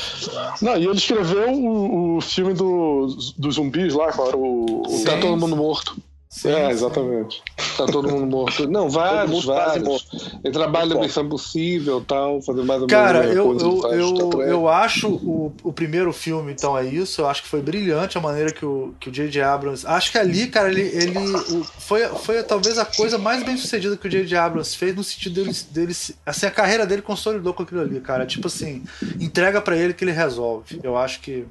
[0.61, 3.07] Não, e ele escreveu o, o filme do,
[3.39, 4.37] dos zumbis lá, cara.
[4.37, 5.97] O, o Tá Todo Mundo Morto.
[6.33, 7.43] Sim, é, exatamente.
[7.77, 8.65] Tá todo mundo morto.
[8.67, 10.09] Não, vários, vários.
[10.43, 13.05] Ele trabalha na Missão Possível tal, fazendo mais ou menos.
[13.05, 17.21] Cara, eu, eu, eu, eu acho o, o primeiro filme, então, é isso.
[17.21, 19.43] Eu acho que foi brilhante a maneira que o que o J.J.
[19.43, 19.87] Abrams.
[19.87, 20.81] Acho que ali, cara, ele.
[20.81, 24.35] ele o, foi, foi talvez a coisa mais bem sucedida que o J.J.
[24.35, 25.95] Abrams fez, no sentido dele, dele.
[26.25, 28.25] Assim, a carreira dele consolidou com aquilo ali, cara.
[28.25, 28.83] Tipo assim,
[29.21, 30.81] entrega para ele que ele resolve.
[30.83, 31.45] Eu acho que.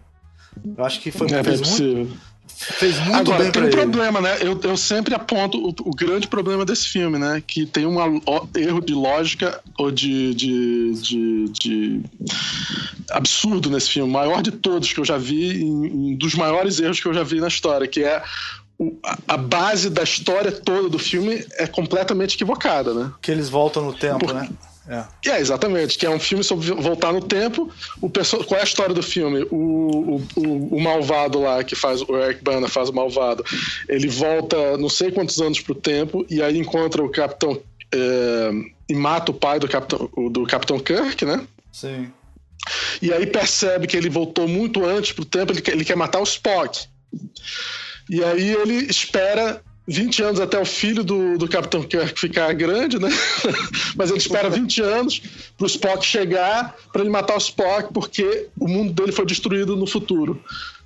[0.76, 2.18] Eu acho que foi é, fez muito,
[2.62, 3.76] Fez muito Agora, bem tem um ele.
[3.76, 4.38] problema, né?
[4.40, 7.42] Eu, eu sempre aponto o, o, grande problema desse filme, né?
[7.46, 7.98] Que tem um
[8.56, 12.02] erro de lógica ou de, de, de, de,
[13.10, 17.00] absurdo nesse filme, o maior de todos que eu já vi, um dos maiores erros
[17.00, 18.22] que eu já vi na história, que é
[19.28, 23.12] a base da história toda do filme é completamente equivocada, né?
[23.22, 24.36] Que eles voltam no tempo, Por...
[24.36, 24.48] né?
[24.88, 25.30] É.
[25.30, 25.98] é, exatamente.
[25.98, 27.72] Que é um filme sobre voltar no tempo.
[28.02, 28.44] O perso...
[28.44, 29.48] Qual é a história do filme?
[29.52, 33.44] O, o, o, o, malvado lá, que faz o Eric Bana faz o malvado,
[33.88, 37.62] ele volta não sei quantos anos pro tempo e aí encontra o Capitão.
[37.94, 38.52] É...
[38.90, 41.46] e mata o pai do Capitão, do Capitão Kirk, né?
[41.72, 42.12] Sim.
[43.02, 46.20] E aí percebe que ele voltou muito antes pro tempo, ele quer, ele quer matar
[46.20, 46.88] o Spock.
[48.10, 53.00] E aí ele espera 20 anos até o filho do, do Capitão Kirk ficar grande,
[53.00, 53.10] né?
[53.96, 55.22] Mas ele espera 20 anos
[55.58, 59.76] para o Spock chegar, para ele matar o Spock, porque o mundo dele foi destruído
[59.76, 60.42] no futuro.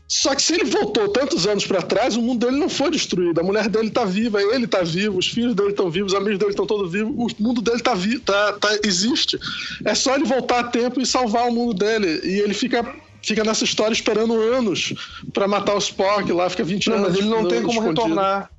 [0.08, 3.40] Só que se ele voltou tantos anos para trás, o mundo dele não foi destruído.
[3.40, 6.38] A mulher dele está viva, ele está vivo, os filhos dele estão vivos, os amigos
[6.38, 9.40] dele estão todos vivos, o mundo dele tá, vi tá, tá, existe.
[9.84, 12.22] É só ele voltar a tempo e salvar o mundo dele.
[12.24, 12.86] E ele fica
[13.24, 14.94] fica nessa história esperando anos
[15.34, 17.10] para matar o Spock lá, fica 20 não, anos.
[17.10, 18.02] Mas ele não tem como escondido.
[18.02, 18.52] retornar.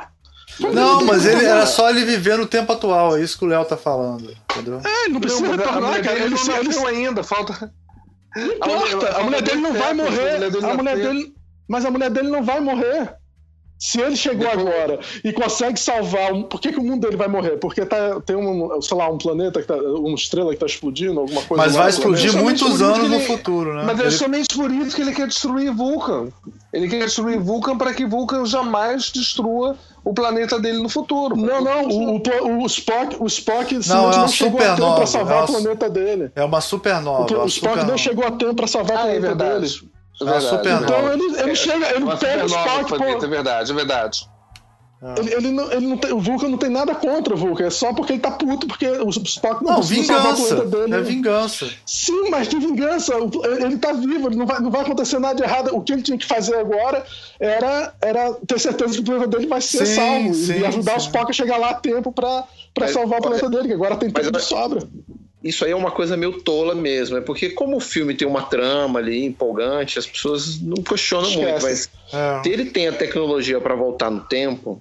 [0.61, 3.65] Não, mas ele era só ele viver no tempo atual, é isso que o Léo
[3.65, 4.81] tá falando, entendeu?
[4.85, 6.19] É, ele não precisa não, retornar, cara.
[6.19, 7.73] Ele não nasceu ainda, falta.
[8.35, 10.45] Não importa, a mulher dele não vai morrer.
[10.45, 11.35] A mulher dele,
[11.69, 13.17] mas a mulher dele não vai morrer.
[13.79, 17.59] Se ele chegou agora e consegue salvar, por que, que o mundo dele vai morrer?
[17.59, 21.21] Porque tá, tem um, sei lá, um planeta, que tá, uma estrela que está explodindo,
[21.21, 21.63] alguma coisa.
[21.63, 23.83] Mas vai explodir muitos anos ele, no futuro, né?
[23.85, 24.09] Mas é ele...
[24.09, 26.29] é somente por isso que ele quer destruir Vulcan.
[26.73, 29.77] Ele quer destruir Vulcan para que Vulcan jamais destrua
[30.07, 31.35] o planeta dele no futuro.
[31.35, 35.07] Não, não, o, o, o Spock, o Spock não, é não chegou a tempo para
[35.07, 36.33] salvar é uma, o planeta dele.
[36.37, 37.23] É uma supernova.
[37.23, 37.85] O, o Spock supernova.
[37.91, 39.67] não chegou a tempo para salvar ah, o é planeta é dele.
[40.19, 43.25] É verdade, então ele, ele chega, ele é pega o Spock.
[43.25, 44.29] É verdade, é verdade.
[45.01, 45.15] Ah.
[45.19, 47.71] Ele, ele, não, ele não tem, o Vulcan não tem nada contra o Vulcan, é
[47.71, 50.95] só porque ele tá puto, porque o Spock não, não vingança, dele.
[50.95, 51.71] É vingança.
[51.85, 53.13] Sim, mas de vingança,
[53.61, 55.77] ele tá vivo, ele não vai, não vai acontecer nada de errado.
[55.77, 57.05] O que ele tinha que fazer agora
[57.39, 60.93] era, era ter certeza que o planeta dele vai ser sim, salvo sim, e ajudar
[60.93, 60.99] sim.
[60.99, 63.75] o Spock a chegar lá a tempo pra, pra mas, salvar o planeta dele, que
[63.75, 64.81] agora tem tempo de sobra
[65.47, 67.17] isso aí é uma coisa meio tola mesmo.
[67.17, 71.49] É porque, como o filme tem uma trama ali empolgante, as pessoas não questionam Esquece.
[71.49, 71.63] muito.
[71.63, 72.43] Mas é.
[72.43, 74.81] se ele tem a tecnologia para voltar no tempo,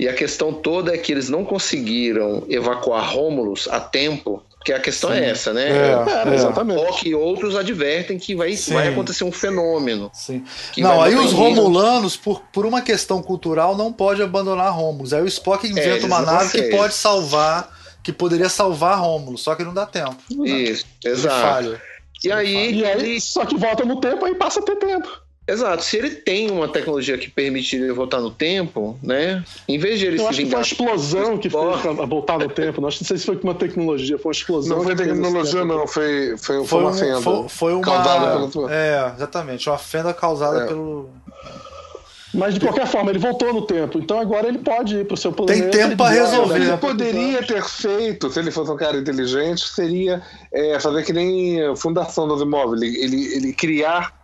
[0.00, 4.80] e a questão toda é que eles não conseguiram evacuar Rômulus a tempo, porque a
[4.80, 5.20] questão é Sim.
[5.20, 5.68] é essa, né?
[5.68, 7.06] É, é, exatamente.
[7.06, 10.10] E outros advertem que vai, vai acontecer um fenômeno.
[10.14, 10.42] Sim.
[10.78, 15.12] Não, aí os Romulanos, por, por uma questão cultural, não pode abandonar Rômulus.
[15.12, 19.54] Aí o Spock inventa é, uma nave que pode salvar que poderia salvar Rômulo, só
[19.54, 20.16] que não dá tempo.
[20.46, 21.66] Isso, exato.
[21.66, 21.82] Falha.
[22.24, 25.08] E aí, e aí, só que volta no tempo aí passa a ter tempo.
[25.50, 25.82] Exato.
[25.82, 29.44] Se ele tem uma tecnologia que permite ele voltar no tempo, né?
[29.68, 30.62] Em vez de ele eu se acho vingar.
[30.62, 32.80] Que foi a explosão que fez pra voltar no tempo.
[32.80, 34.76] Não, acho não sei se foi uma tecnologia, foi uma explosão.
[34.78, 35.86] Não foi tecnologia, não.
[35.86, 37.20] Foi, foi, foi, uma fenda.
[37.20, 37.82] Foi, foi uma.
[37.82, 38.68] Causada pelo...
[38.70, 39.68] É, exatamente.
[39.68, 40.66] Uma fenda causada é.
[40.66, 41.10] pelo.
[42.32, 43.98] Mas de qualquer forma, ele voltou no tempo.
[43.98, 45.68] Então agora ele pode ir pro seu planeta.
[45.68, 46.60] Tem tempo para resolver.
[46.60, 50.22] Ele poderia ter feito, se ele fosse um cara inteligente, seria
[50.52, 52.82] é, fazer que nem Fundação dos Imóveis.
[52.82, 54.19] Ele, ele, ele criar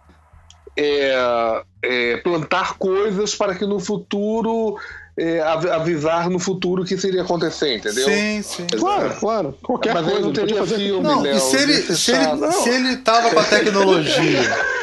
[0.76, 4.78] é, é, plantar coisas para que no futuro
[5.18, 8.04] é, avisar no futuro o que seria acontecer, entendeu?
[8.04, 8.66] Sim, sim.
[8.78, 9.58] Claro, claro.
[9.62, 10.20] Qualquer Mas coisa.
[10.20, 10.76] Mas não teria fazer...
[10.76, 14.76] filme, não, Léo, e se ele, se, ele, se ele tava com a tecnologia...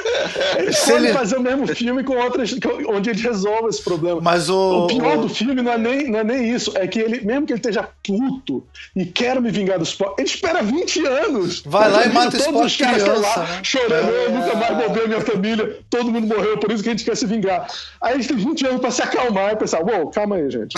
[0.57, 1.13] Ele se pode ele...
[1.13, 2.55] fazer o mesmo filme com outras,
[2.87, 4.21] onde ele resolve esse problema.
[4.21, 5.21] Mas o, o pior o...
[5.23, 7.59] do filme não é, nem, não é nem isso, é que ele, mesmo que ele
[7.59, 8.65] esteja puto
[8.95, 11.61] e quer me vingar do Spock, ele espera 20 anos.
[11.65, 13.59] Vai lá e mata o Spock os caras criança, lá, né?
[13.63, 14.25] chorando, é...
[14.25, 17.05] eu nunca mais vou ver minha família, todo mundo morreu, por isso que a gente
[17.05, 17.67] quer se vingar.
[18.01, 20.75] Aí a gente tem 20 anos pra se acalmar e pensar, uou, calma aí, gente.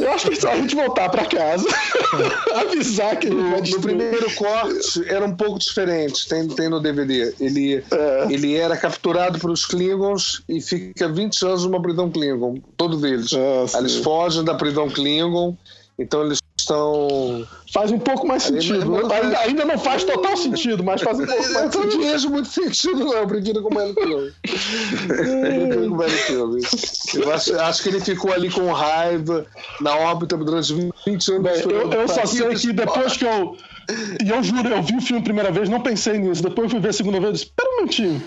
[0.00, 1.68] Eu acho que é só a gente voltar para casa,
[2.56, 6.26] avisar que no, no primeiro corte era um pouco diferente.
[6.26, 7.34] Tem, tem no DVD.
[7.38, 8.26] Ele, é.
[8.32, 13.32] ele era capturado pelos Klingons e fica 20 anos numa prisão Klingon, todos eles.
[13.32, 15.56] É, eles fogem da prisão Klingon,
[15.98, 17.46] então eles estão.
[17.72, 18.94] Faz um pouco mais sentido.
[19.12, 21.92] ainda, ainda, não faz total sentido, mas faz um pouco mais sentido.
[21.92, 23.26] Eu não vejo muito sentido, não.
[23.26, 23.94] Prefiro com o Melo
[27.14, 29.46] Eu acho, acho que ele ficou ali com raiva
[29.80, 30.74] na órbita durante
[31.06, 31.60] 20 anos.
[31.60, 33.56] Eu, eu só sei que depois que eu.
[34.24, 36.42] E eu juro, eu vi o filme a primeira vez, não pensei nisso.
[36.42, 38.22] Depois eu fui ver a segunda vez e disse: Espera um minutinho.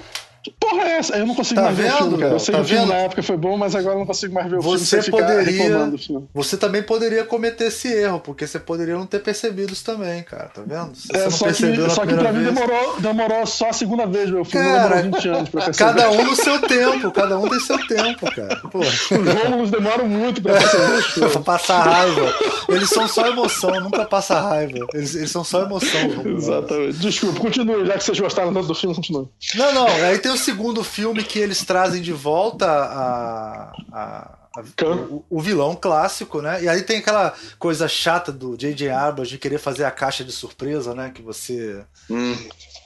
[0.45, 1.17] Que porra é essa?
[1.17, 2.33] Eu não consigo tá mais vendo, ver o filme, cara.
[2.33, 4.31] Eu sei tá que o filme na época foi bom, mas agora eu não consigo
[4.31, 5.19] mais ver o você filme.
[5.19, 5.91] Poderia,
[6.31, 10.51] você também poderia cometer esse erro, porque você poderia não ter percebido isso também, cara.
[10.53, 10.95] Tá vendo?
[10.95, 14.45] Se é, só, que, só que pra mim demorou, demorou só a segunda vez o
[14.45, 14.67] filme.
[14.67, 15.91] Cara, demorou 20 anos pra perceber.
[15.93, 18.55] Cada um no seu tempo, cada um tem seu tempo, cara.
[18.71, 18.81] Pô.
[18.81, 21.31] Os jogos demoram muito pra perceber.
[21.31, 22.35] pra passar raiva.
[22.69, 24.85] Eles são só emoção, nunca passa raiva.
[24.93, 26.01] Eles, eles são só emoção.
[26.37, 26.99] Exatamente.
[26.99, 29.27] Desculpa, continue, já que vocês gostaram tanto do filme, continue.
[29.55, 29.87] Não, não.
[29.87, 35.41] Aí tem o segundo filme que eles trazem de volta a, a, a o, o,
[35.41, 36.63] vilão clássico, né?
[36.63, 38.89] E aí tem aquela coisa chata do J.J.
[38.89, 41.11] Abrams de querer fazer a caixa de surpresa, né?
[41.13, 41.83] Que você.
[42.09, 42.35] Hum.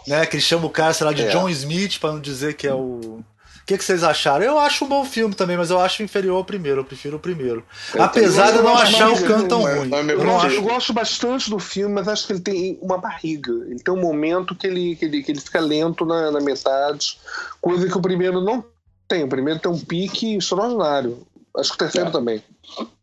[0.07, 1.29] Né, que ele chama o cara, sei lá, de é.
[1.29, 3.23] John Smith, para não dizer que é o
[3.69, 4.43] que, que vocês acharam?
[4.43, 6.81] Eu acho um bom filme também, mas eu acho inferior ao primeiro.
[6.81, 7.63] Eu prefiro o primeiro.
[7.93, 9.91] Eu Apesar de eu não achar o canto tão ruim.
[9.91, 10.55] Eu, eu, acho...
[10.55, 13.51] eu, gosto bastante do filme, mas acho que ele tem uma barriga.
[13.51, 17.19] Ele tem um momento que ele, que ele, que ele fica lento na, na metade,
[17.61, 18.65] coisa que o primeiro não
[19.07, 19.23] tem.
[19.23, 21.19] O primeiro tem um pique extraordinário.
[21.55, 22.11] Acho que o terceiro é.
[22.11, 22.43] também.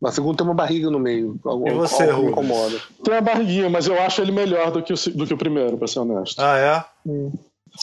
[0.01, 1.39] Mas o segundo tem uma barriga no meio.
[1.45, 2.77] Algum, e você, me incomoda.
[3.05, 5.77] Tem uma barriguinha, mas eu acho ele melhor do que o, do que o primeiro,
[5.77, 6.39] pra ser honesto.
[6.41, 7.09] Ah, é?
[7.09, 7.31] Hum.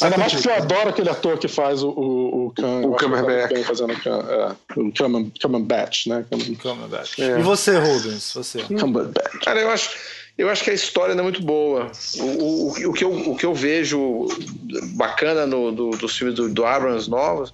[0.02, 2.80] Ainda mais porque eu adoro aquele ator que faz o, o, o Khan.
[2.86, 3.64] O Cumberbatch.
[3.64, 4.92] Fazendo é, o
[5.40, 6.24] Cumberbatch, né?
[6.60, 7.18] Cumberbatch.
[7.18, 7.38] É.
[7.38, 8.32] E você, Rubens?
[8.34, 8.62] Você?
[8.62, 9.44] Cumberbatch.
[9.44, 9.90] Cara, eu acho,
[10.36, 11.90] eu acho que a história não é muito boa.
[12.18, 14.26] O, o, o, que, eu, o que eu vejo
[14.94, 17.52] bacana no, do, dos filmes do, do Abrams novos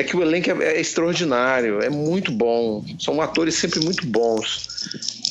[0.00, 2.84] é que o elenco é, é, extraordinário, é muito bom.
[2.98, 4.68] São atores sempre muito bons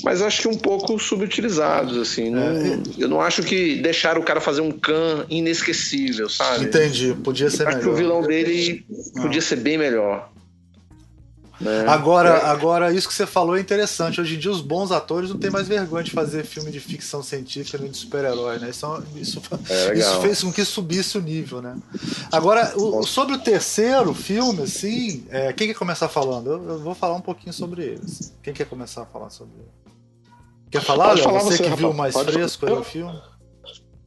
[0.03, 2.29] mas acho que um pouco subutilizados, assim.
[2.29, 2.79] Não, é.
[2.97, 6.65] Eu não acho que deixaram o cara fazer um can inesquecível, sabe?
[6.65, 7.83] Entendi, podia ser acho melhor.
[7.83, 8.85] que o vilão dele
[9.21, 10.29] podia ser bem melhor.
[11.59, 11.85] Né?
[11.87, 12.45] Agora, é.
[12.45, 14.21] agora, isso que você falou é interessante.
[14.21, 17.21] Hoje em dia, os bons atores não têm mais vergonha de fazer filme de ficção
[17.21, 18.69] científica nem de super-herói, né?
[18.69, 21.77] Isso, é isso, é isso, fez com que subisse o nível, né?
[22.31, 26.49] Agora, o, sobre o terceiro filme, assim, é, quem quer começar falando?
[26.49, 28.33] Eu, eu, vou falar um pouquinho sobre eles.
[28.41, 29.93] Quem quer começar a falar sobre ele?
[30.71, 31.29] Quer falar, Léo?
[31.29, 33.19] Você, você, que viu mais fresco aí o filme?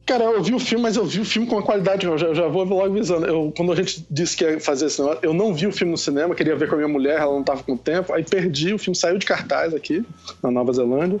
[0.05, 2.05] Cara, eu vi o filme, mas eu vi o filme com uma qualidade.
[2.05, 3.25] Eu já, já vou logo avisando.
[3.25, 5.91] Eu, quando a gente disse que ia fazer esse negócio, eu não vi o filme
[5.91, 8.13] no cinema, queria ver com a minha mulher, ela não tava com tempo.
[8.13, 10.05] Aí perdi, o filme saiu de cartaz aqui,
[10.41, 11.19] na Nova Zelândia.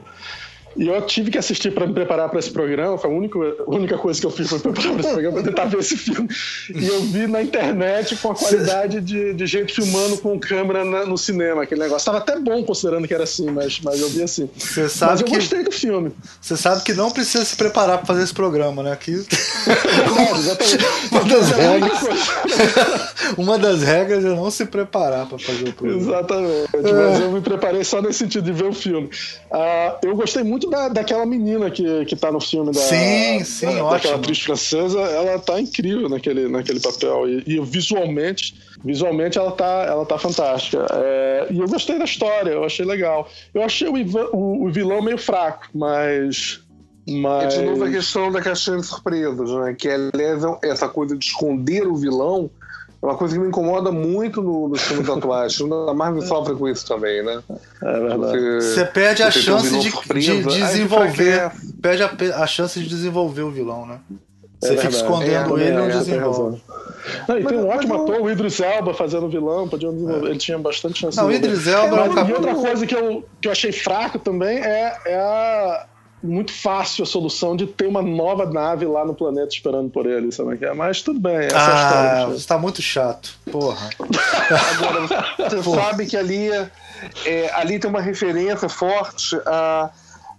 [0.75, 2.97] E eu tive que assistir para me preparar para esse programa.
[2.97, 5.43] Foi a única, a única coisa que eu fiz foi preparar para esse programa, para
[5.43, 6.29] tentar ver esse filme.
[6.73, 11.05] E eu vi na internet com a qualidade de, de gente filmando com câmera na,
[11.05, 11.99] no cinema, aquele negócio.
[12.01, 14.49] Estava até bom considerando que era assim, mas, mas eu vi assim.
[14.55, 16.11] Você sabe mas eu que, gostei do filme.
[16.41, 18.91] Você sabe que não precisa se preparar para fazer esse programa, né?
[18.91, 19.23] Aqui...
[19.23, 20.85] Claro, exatamente.
[21.11, 21.99] uma, das regras,
[23.37, 26.01] uma das regras é não se preparar para fazer o programa.
[26.01, 26.69] Exatamente.
[26.73, 29.09] Mas eu me preparei só nesse sentido de ver o filme.
[29.51, 33.43] Uh, eu gostei muito muito da, daquela menina que, que tá no filme da, sim,
[33.43, 37.27] sim, da, daquela atriz francesa, ela tá incrível naquele, naquele papel.
[37.27, 40.85] E, e visualmente, visualmente ela tá, ela tá fantástica.
[40.91, 43.29] É, e eu gostei da história, eu achei legal.
[43.53, 46.61] Eu achei o, Ivan, o, o vilão meio fraco, mas.
[47.05, 47.55] Mas...
[47.55, 49.75] É de novo a questão da caixinha de surpresas, né?
[49.77, 52.49] Que aliás, essa coisa de esconder o vilão
[53.03, 55.59] É uma coisa que me incomoda muito no, nos filmes atuais.
[55.59, 57.43] O da Marvel sofre com isso também, né?
[57.81, 58.39] É verdade.
[58.39, 61.51] Você, você perde a chance um de, de, desenvolver.
[61.81, 63.99] Perde a, a, chance de desenvolver o vilão, né?
[64.63, 66.63] É você é fica escondendo é, ele e não desenvolve.
[67.27, 70.29] Não, e tem um ótimo ator, o Idris Elba fazendo vilão, podia desenvolver.
[70.29, 71.57] Ele tinha bastante chance não, de desenvolver.
[71.57, 74.97] Idris Elba é, um E outra coisa que eu, que eu achei fraco também é,
[75.07, 75.87] é a
[76.23, 80.31] muito fácil a solução de ter uma nova nave lá no planeta esperando por ele,
[80.31, 80.73] sabe que é?
[80.73, 82.39] Mas tudo bem, essa ah, é a história.
[82.39, 83.89] Você tá muito chato, porra.
[84.71, 86.49] Agora, você sabe que ali,
[87.25, 89.91] é, ali tem uma referência forte a,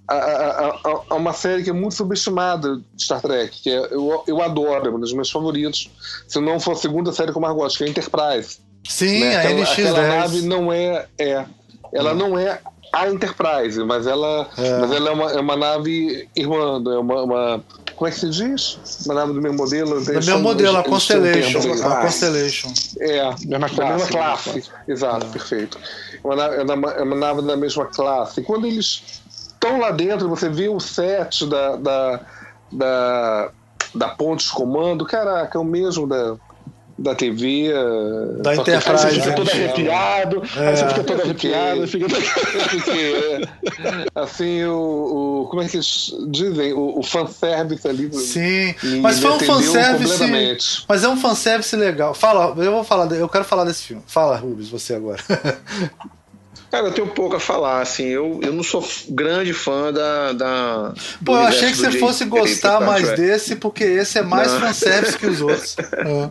[0.08, 4.24] a, a, a, uma série que é muito subestimada de Star Trek, que é, eu,
[4.26, 5.90] eu adoro, é uma das minhas favoritos.
[6.26, 8.58] Se não for a segunda série que eu mais gosto, que é Enterprise.
[8.88, 9.36] Sim, né?
[9.36, 9.90] aquela, a NX-10.
[9.90, 11.44] Aquela nave não é, é
[11.92, 12.16] ela hum.
[12.16, 12.60] não é
[12.94, 17.22] a Enterprise, mas ela é, mas ela é, uma, é uma nave irmã, é uma,
[17.22, 17.64] uma,
[17.96, 18.78] Como é que se diz?
[19.04, 20.00] Uma nave do mesmo modelo?
[20.00, 21.58] Do mesmo modelo, a Constellation.
[21.84, 22.72] A Constellation.
[23.00, 23.92] É, mesma classe.
[23.92, 24.64] Mesma classe.
[24.86, 25.30] Exato, é.
[25.30, 25.78] perfeito.
[26.12, 28.40] É uma, nave, é uma nave da mesma classe.
[28.40, 32.20] E quando eles estão lá dentro, você vê o set da, da,
[32.70, 33.50] da,
[33.94, 36.36] da ponte de comando, caraca, é o mesmo da
[36.96, 37.72] da TV.
[38.40, 39.06] Da Enterprise.
[39.06, 40.68] Aí você fica todo arrepiado, é.
[40.68, 42.06] aí você fica todo arrepiado, fica.
[42.70, 43.48] Porque,
[44.14, 46.72] assim, o, o, Como é que eles dizem?
[46.72, 48.12] O, o fanservice ali.
[48.14, 50.84] Sim, mas foi um fanservice.
[50.88, 52.14] Mas é um fanservice legal.
[52.14, 54.02] Fala, eu vou falar, eu quero falar desse filme.
[54.06, 55.22] Fala, Rubens, você agora.
[56.74, 60.32] Cara, eu tenho pouco a falar, assim, eu, eu não sou grande fã da.
[60.32, 60.94] da
[61.24, 64.60] Pô, eu achei que você fosse gostar mais desse, porque esse é mais não.
[64.60, 65.76] fanservice que os outros.
[65.78, 66.30] É.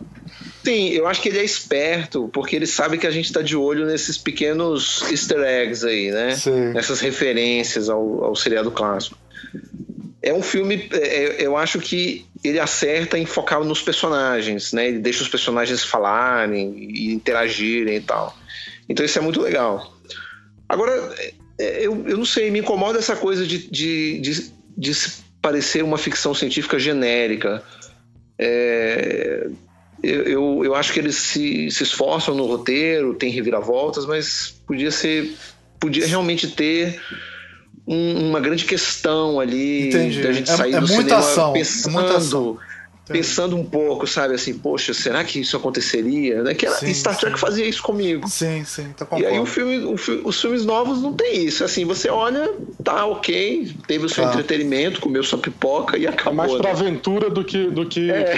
[0.64, 3.56] Sim, eu acho que ele é esperto, porque ele sabe que a gente está de
[3.56, 6.36] olho nesses pequenos easter eggs aí, né?
[6.36, 6.72] Sim.
[6.72, 9.18] Nessas referências ao, ao seriado clássico.
[10.22, 14.88] É um filme, é, é, eu acho que ele acerta em focar nos personagens, né?
[14.88, 18.34] Ele deixa os personagens falarem e interagirem e tal.
[18.88, 19.94] Então isso é muito legal.
[20.70, 21.14] Agora,
[21.60, 24.94] é, eu, eu não sei, me incomoda essa coisa de, de, de, de
[25.42, 27.62] parecer uma ficção científica genérica.
[28.40, 29.50] É,
[30.04, 34.92] eu, eu, eu, acho que eles se, se esforçam no roteiro, tem reviravoltas, mas podia
[34.92, 35.34] ser.
[35.80, 37.02] Podia realmente ter
[37.88, 40.22] um, uma grande questão ali Entendi.
[40.22, 41.90] da gente sair é, é do muita cinema ação, pensando.
[41.90, 42.60] É muita ação
[43.08, 46.44] pensando um pouco, sabe, assim, poxa, será que isso aconteceria?
[46.44, 46.54] Né?
[46.54, 47.42] Que sim, Star Trek sim.
[47.42, 48.28] fazia isso comigo.
[48.28, 51.64] Sim, sim, tá E aí o filme, o os filmes novos não tem isso.
[51.64, 52.52] Assim, você olha,
[52.84, 54.32] tá ok, teve o seu tá.
[54.32, 56.34] entretenimento, comeu sua pipoca e acabou.
[56.34, 56.80] É mais pra né?
[56.80, 58.38] aventura do que do que, é.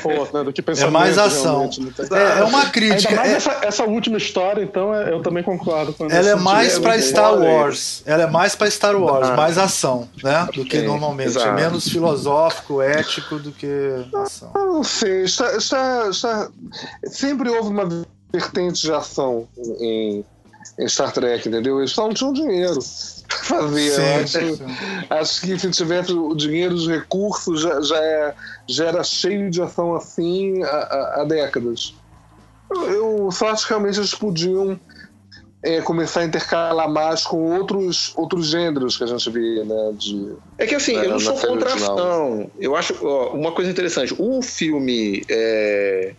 [0.00, 0.44] for, né?
[0.44, 0.88] do que pensamento.
[0.88, 1.68] É mais ação.
[2.10, 3.10] É, é, uma crítica.
[3.10, 3.36] Ainda mais é...
[3.36, 7.38] essa, essa, última história, então, é, eu também concordo com Ela é mais pra Star
[7.38, 8.02] Wars.
[8.06, 9.36] Ela é mais pra Star Wars, ah.
[9.36, 10.48] mais ação, né?
[10.54, 11.28] Do que normalmente.
[11.28, 11.54] Exato.
[11.54, 14.52] Menos filosófico, ético do que ação.
[14.54, 16.50] Não sei, está, está, está...
[17.04, 17.88] sempre houve uma
[18.32, 19.48] vertente de ação
[19.78, 20.24] em,
[20.78, 21.78] em Star Trek, entendeu?
[21.78, 22.78] Eles só não tinham dinheiro
[23.28, 24.00] para fazer.
[24.00, 24.38] Acho,
[25.10, 28.34] acho, que se tivesse o dinheiro, os recursos, já, já, é,
[28.68, 31.94] já era cheio de ação assim há, há décadas.
[32.70, 34.80] Eu só acho que realmente eles podiam
[35.64, 39.92] é, começar a intercalar mais com outros, outros gêneros que a gente vê, né?
[39.94, 42.50] De, é que assim, né, eu não sou contra ação.
[42.58, 44.14] Eu acho ó, uma coisa interessante.
[44.18, 46.14] O filme é,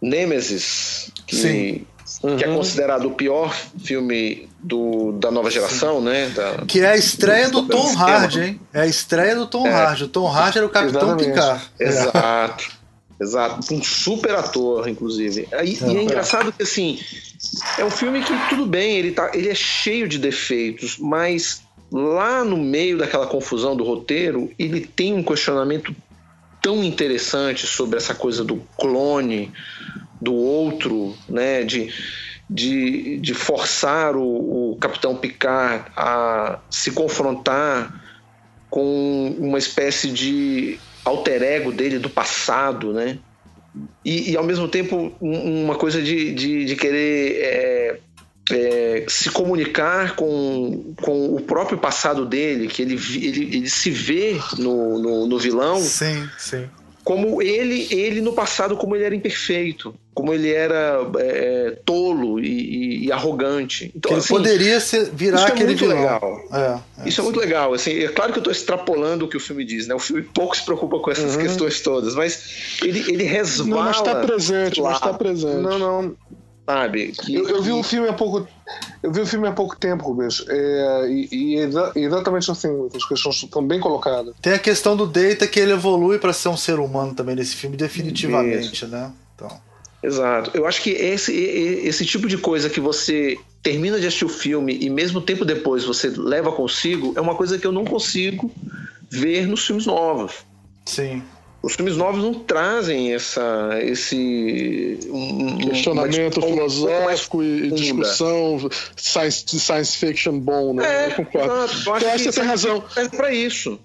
[0.00, 1.86] Nemesis, que,
[2.22, 2.36] uhum.
[2.36, 2.56] que é uhum.
[2.56, 6.04] considerado o pior filme do, da nova geração, Sim.
[6.06, 6.28] né?
[6.30, 8.60] Da, que é a estreia do, do Tom Hardy, hein?
[8.72, 9.72] É a estreia do Tom é.
[9.72, 10.04] Hardy.
[10.04, 11.62] O Tom Hardy era o Capitão Picard.
[11.78, 12.75] Exato.
[13.20, 15.48] Exato, um super ator, inclusive.
[15.50, 17.00] E, é, e é engraçado que assim,
[17.78, 22.44] é um filme que tudo bem, ele, tá, ele é cheio de defeitos, mas lá
[22.44, 25.94] no meio daquela confusão do roteiro, ele tem um questionamento
[26.60, 29.52] tão interessante sobre essa coisa do clone,
[30.20, 31.62] do outro, né?
[31.62, 31.92] De,
[32.50, 38.02] de, de forçar o, o Capitão Picard a se confrontar
[38.68, 43.18] com uma espécie de alter ego dele do passado, né?
[44.04, 47.98] E, e ao mesmo tempo uma coisa de, de, de querer é,
[48.50, 54.38] é, se comunicar com, com o próprio passado dele, que ele, ele, ele se vê
[54.58, 55.78] no, no, no vilão.
[55.80, 56.66] Sim, sim
[57.06, 62.48] como ele, ele no passado, como ele era imperfeito, como ele era é, tolo e,
[62.48, 63.92] e, e, arrogante.
[63.94, 65.98] Então, ele assim, poderia ser, virar isso é aquele é muito vilão.
[65.98, 66.40] legal.
[66.52, 67.72] É, é, isso é muito legal.
[67.72, 69.94] Assim, é claro que eu estou extrapolando o que o filme diz, né?
[69.94, 71.42] O filme pouco se preocupa com essas uhum.
[71.42, 73.70] questões todas, mas ele, ele resvala.
[73.70, 74.88] Não, mas está presente, lá.
[74.88, 75.62] mas está presente.
[75.62, 76.16] Não, não
[76.66, 77.12] sabe?
[77.12, 78.46] Que, eu, eu vi o um filme há pouco
[79.02, 83.04] eu vi o filme há pouco tempo, Rubens, é, e, e exa exatamente assim, as
[83.04, 84.34] questões estão bem colocadas.
[84.42, 87.54] Tem a questão do Data que ele evolui para ser um ser humano também nesse
[87.54, 88.88] filme, definitivamente, Isso.
[88.88, 89.12] né?
[89.34, 89.60] Então.
[90.02, 90.50] Exato.
[90.54, 94.78] Eu acho que esse, esse tipo de coisa que você termina de assistir o filme
[94.80, 98.50] e mesmo tempo depois você leva consigo é uma coisa que eu não consigo
[99.10, 100.34] ver nos filmes novos.
[100.84, 101.22] Sim.
[101.62, 109.96] Os filmes novos não trazem essa, esse um, questionamento uma, filosófico e discussão science, science
[109.96, 110.84] fiction bom, né?
[110.86, 111.52] É, eu concordo.
[111.64, 111.88] Exato.
[111.88, 112.84] Eu acho, acho que, que você tem razão.
[112.96, 113.80] É para isso.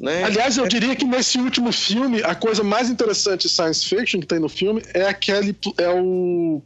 [0.00, 0.24] Né?
[0.24, 4.26] Aliás, eu diria que nesse último filme, a coisa mais interessante de science fiction que
[4.26, 6.62] tem no filme é aquele é o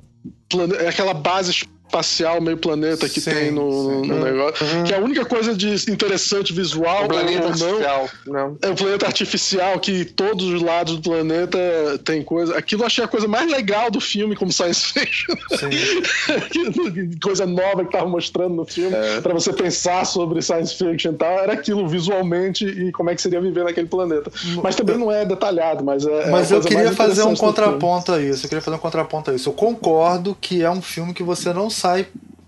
[0.81, 1.53] é aquela base
[1.91, 4.65] espacial, meio planeta que sim, tem no, no negócio.
[4.65, 4.85] Uhum.
[4.85, 7.05] Que é a única coisa de interessante visual.
[7.05, 8.09] O planeta artificial.
[8.27, 11.59] Não, É o planeta artificial que todos os lados do planeta
[12.05, 12.57] tem coisa.
[12.57, 15.35] Aquilo eu achei a coisa mais legal do filme como science fiction.
[17.21, 18.95] coisa nova que tava mostrando no filme.
[18.95, 19.21] É.
[19.21, 21.39] para você pensar sobre science fiction e tal.
[21.41, 24.31] Era aquilo visualmente e como é que seria viver naquele planeta.
[24.63, 26.23] Mas também não é detalhado, mas é.
[26.23, 28.47] é mas eu queria fazer um contraponto a isso.
[28.47, 29.49] Eu queria fazer um contraponto a isso.
[29.49, 32.07] Eu concordo que é um filme que você não sai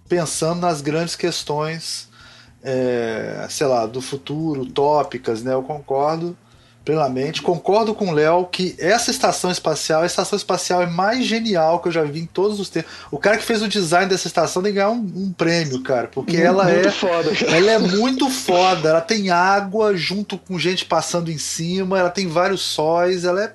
[0.08, 2.08] pensando nas grandes questões,
[2.62, 5.54] é, sei lá, do futuro, tópicas, né?
[5.54, 6.36] Eu concordo
[6.84, 7.42] plenamente.
[7.42, 11.88] Concordo com o Léo que essa estação espacial, a estação espacial é mais genial que
[11.88, 12.90] eu já vi em todos os tempos.
[13.10, 16.08] O cara que fez o design dessa estação tem que ganhar um, um prêmio, cara,
[16.08, 18.88] porque muito, ela muito é foda, ela é muito foda.
[18.90, 23.52] Ela tem água junto com gente passando em cima, ela tem vários sóis, ela é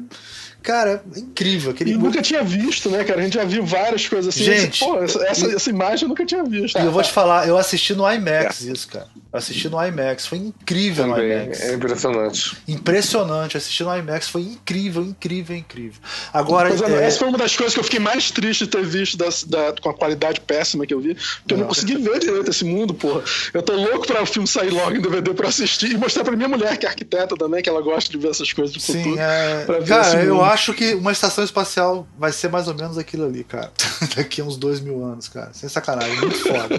[0.62, 1.72] Cara, é incrível.
[1.72, 3.22] Aquele e nunca tinha visto, né, cara?
[3.22, 4.44] A gente já viu várias coisas assim.
[4.44, 6.78] Gente, pô, essa, essa, essa, imagem eu nunca tinha visto.
[6.78, 8.72] E eu vou te falar, eu assisti no IMAX é.
[8.72, 9.08] isso, cara.
[9.32, 11.62] assisti no IMAX, foi incrível Também, no IMAX.
[11.62, 12.58] É impressionante.
[12.68, 16.02] Impressionante, assisti no IMAX, foi incrível, incrível, incrível.
[16.34, 16.70] Agora.
[16.70, 19.18] Pois é, Essa foi uma das coisas que eu fiquei mais triste de ter visto
[19.18, 21.16] da, da com a qualidade péssima que eu vi.
[21.16, 21.56] Porque não.
[21.56, 23.22] eu não consegui ver direito esse mundo, porra.
[23.54, 26.36] Eu tô louco pra o filme sair logo em DVD pra assistir e mostrar pra
[26.36, 29.04] minha mulher, que é arquiteta também, que ela gosta de ver essas coisas do Sim,
[29.04, 29.20] futuro.
[29.20, 29.66] É...
[29.88, 33.72] Cara, eu acho que uma estação espacial vai ser mais ou menos aquilo ali, cara.
[34.16, 35.52] Daqui a uns dois mil anos, cara.
[35.54, 36.18] Sem sacanagem.
[36.20, 36.78] Muito foda.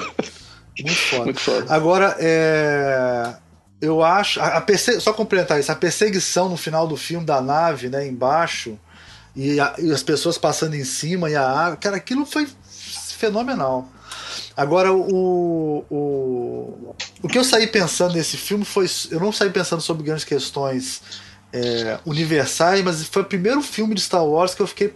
[0.81, 1.25] Muito foda.
[1.25, 1.67] Muito foda.
[1.69, 3.35] Agora, é.
[3.81, 4.41] Eu acho.
[4.41, 5.01] A perse...
[5.01, 8.79] Só complementar isso, a perseguição no final do filme da nave, né, embaixo,
[9.37, 11.77] e, a, e as pessoas passando em cima e a água.
[11.77, 12.49] Cara, aquilo foi
[13.17, 13.89] fenomenal.
[14.57, 18.87] Agora, o, o, o que eu saí pensando nesse filme foi.
[19.11, 21.01] Eu não saí pensando sobre grandes questões
[21.53, 24.93] é, universais, mas foi o primeiro filme de Star Wars que eu fiquei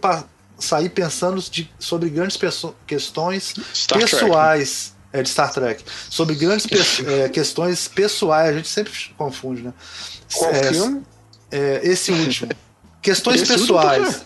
[0.59, 2.37] sair pensando de, sobre grandes
[2.85, 4.93] questões Star pessoais.
[4.93, 5.19] Trek, né?
[5.19, 5.83] é, de Star Trek.
[6.09, 6.77] Sobre grandes pe
[7.07, 8.49] é, questões pessoais.
[8.49, 9.73] A gente sempre confunde, né?
[10.33, 11.03] Qual é, filme?
[11.51, 12.51] É, esse último.
[13.01, 14.07] questões esse pessoais.
[14.07, 14.25] Último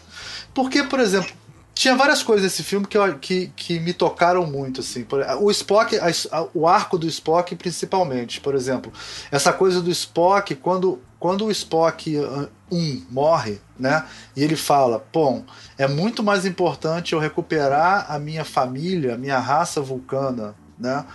[0.53, 1.31] Porque, por exemplo,
[1.75, 5.05] tinha várias coisas nesse filme que, eu, que, que me tocaram muito, assim.
[5.39, 8.91] O Spock, a, o arco do Spock, principalmente, por exemplo.
[9.29, 14.05] Essa coisa do Spock, quando, quando o Spock 1 um, morre, né?
[14.35, 15.43] E ele fala: Bom,
[15.77, 21.05] é muito mais importante eu recuperar a minha família, a minha raça vulcana, né?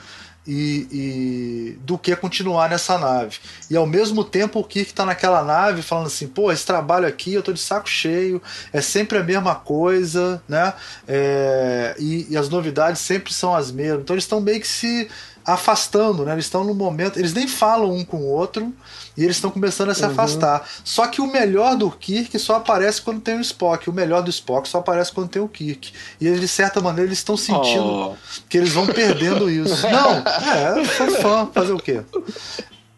[0.47, 3.39] e, e, do que continuar nessa nave.
[3.71, 7.35] E ao mesmo tempo o Kirk está naquela nave falando assim, pô, esse trabalho aqui
[7.35, 8.43] eu tô de saco cheio,
[8.73, 10.75] é sempre a mesma coisa, né?
[11.07, 14.03] É, e, e, as novidades sempre são as mesmas.
[14.03, 15.09] Então eles estão meio que se
[15.45, 16.33] afastando, né?
[16.33, 18.73] Eles estão no momento, eles nem falam um com o outro
[19.17, 20.11] e eles estão começando a se uhum.
[20.11, 20.69] afastar.
[20.85, 24.31] Só que o melhor do Kirk só aparece quando tem o Spock, o melhor do
[24.31, 25.93] Spock só aparece quando tem o Kirk.
[26.21, 28.17] E eles, de certa maneira eles estão sentindo oh.
[28.49, 29.87] que eles vão perdendo isso.
[29.91, 32.03] Não, é, sou fã, fazer o quê?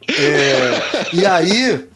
[0.09, 1.89] É, e aí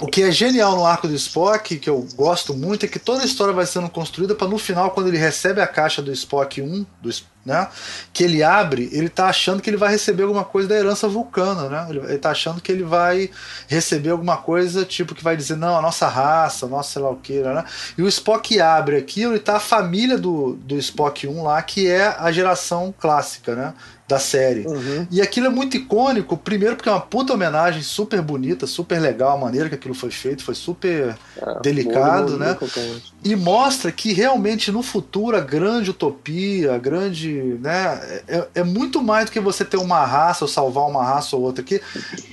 [0.00, 3.22] o que é genial no arco do Spock, que eu gosto muito, é que toda
[3.22, 6.60] a história vai sendo construída para no final, quando ele recebe a caixa do Spock
[6.60, 7.10] 1, do,
[7.44, 7.68] né,
[8.12, 11.68] que ele abre, ele tá achando que ele vai receber alguma coisa da herança vulcana,
[11.68, 11.86] né?
[11.90, 13.30] Ele, ele tá achando que ele vai
[13.68, 17.16] receber alguma coisa, tipo, que vai dizer, não, a nossa raça, nossa sei lá o
[17.16, 17.64] que, né?
[17.96, 21.86] E o Spock abre aquilo e tá a família do, do Spock 1 lá, que
[21.86, 23.74] é a geração clássica, né?
[24.06, 24.66] Da série.
[24.66, 25.06] Uhum.
[25.10, 29.36] E aquilo é muito icônico, primeiro porque é uma puta homenagem super bonita, super legal
[29.36, 32.56] a maneira que aquilo foi feito, foi super é, delicado, né?
[33.24, 39.02] E mostra que realmente no futuro a grande utopia, a grande, né, é, é, muito
[39.02, 41.80] mais do que você ter uma raça ou salvar uma raça ou outra que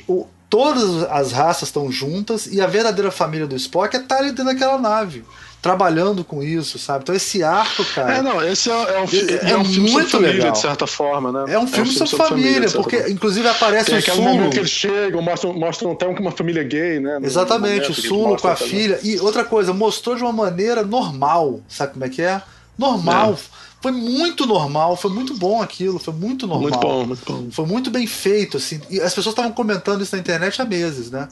[0.08, 4.30] o, todas as raças estão juntas e a verdadeira família do Spock é estar ali
[4.30, 5.24] dentro daquela nave
[5.62, 7.04] trabalhando com isso, sabe?
[7.04, 8.18] Então esse arco, cara.
[8.18, 10.52] É, não, esse é, é um, é, é um filme muito sobre família, legal.
[10.54, 11.54] de certa forma, né?
[11.54, 13.12] É um filme, é um filme sobre, família, família porque forma.
[13.12, 14.50] inclusive aparece Tem o Sulo.
[14.50, 17.20] que eles chegam, mostram, mostram até uma família gay, né?
[17.22, 18.70] Exatamente, o Sulo com a também.
[18.70, 19.00] filha.
[19.04, 22.42] E outra coisa, mostrou de uma maneira normal, sabe como é que é?
[22.78, 23.34] Normal.
[23.34, 23.72] É.
[23.82, 26.70] Foi muito normal, foi muito bom aquilo, foi muito normal.
[26.70, 27.48] Muito bom, muito bom.
[27.52, 28.80] Foi muito bem feito, assim.
[28.90, 31.28] E as pessoas estavam comentando isso na internet há meses, né?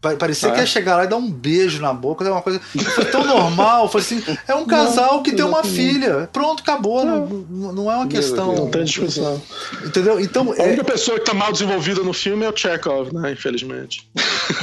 [0.00, 0.66] Parecia ah, que ia é?
[0.66, 2.58] chegar lá e dar um beijo na boca, uma coisa.
[2.94, 3.86] Foi tão normal.
[3.86, 6.26] Foi assim: é um casal não, que tem uma filha.
[6.32, 7.04] Pronto, acabou.
[7.04, 7.26] Não,
[7.72, 8.54] não é uma questão.
[8.54, 9.40] Não tem discussão.
[9.84, 10.18] Entendeu?
[10.18, 10.68] Então, a é...
[10.68, 13.32] única pessoa que tá mal desenvolvida no filme é o Chekhov, né?
[13.32, 14.08] Infelizmente.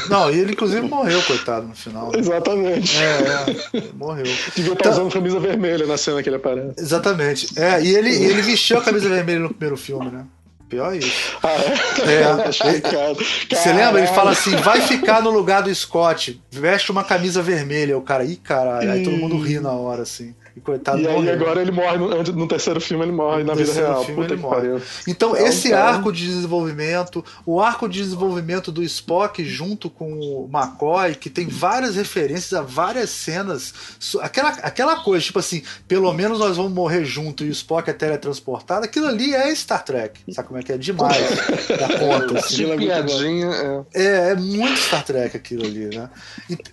[0.09, 2.11] Não, e ele inclusive morreu, coitado, no final.
[2.11, 2.19] Né?
[2.19, 2.97] Exatamente.
[2.97, 4.25] É, é, morreu.
[4.55, 6.73] Devia estar tá usando camisa vermelha na cena que ele aparece.
[6.79, 7.59] Exatamente.
[7.59, 10.25] É, e ele, ele vestiu a camisa vermelha no primeiro filme, né?
[10.69, 11.37] Pior isso.
[11.41, 12.11] Ah, é?
[12.11, 13.55] é.
[13.55, 13.99] Você lembra?
[13.99, 17.97] Ele fala assim: vai ficar no lugar do Scott, veste uma camisa vermelha.
[17.97, 18.91] O cara, ih, caralho.
[18.91, 20.35] Aí todo mundo ri na hora, assim.
[20.57, 23.53] E coitado E aí agora ele morre, no, no, terceiro filme ele morre no na
[23.53, 24.03] vida real.
[24.03, 24.69] Filme ele morre.
[25.07, 30.11] Então, é esse um arco de desenvolvimento, o arco de desenvolvimento do Spock junto com
[30.13, 33.71] o McCoy, que tem várias referências a várias cenas.
[34.19, 37.93] Aquela, aquela coisa, tipo assim, pelo menos nós vamos morrer junto e o Spock é
[37.93, 40.21] teletransportado, aquilo ali é Star Trek.
[40.31, 40.77] Sabe como é que é?
[40.77, 41.17] Demais
[41.69, 42.39] da conta.
[42.39, 42.71] Assim.
[42.71, 44.01] É piadinha, é.
[44.01, 44.31] é.
[44.31, 46.09] É, muito Star Trek aquilo ali, né?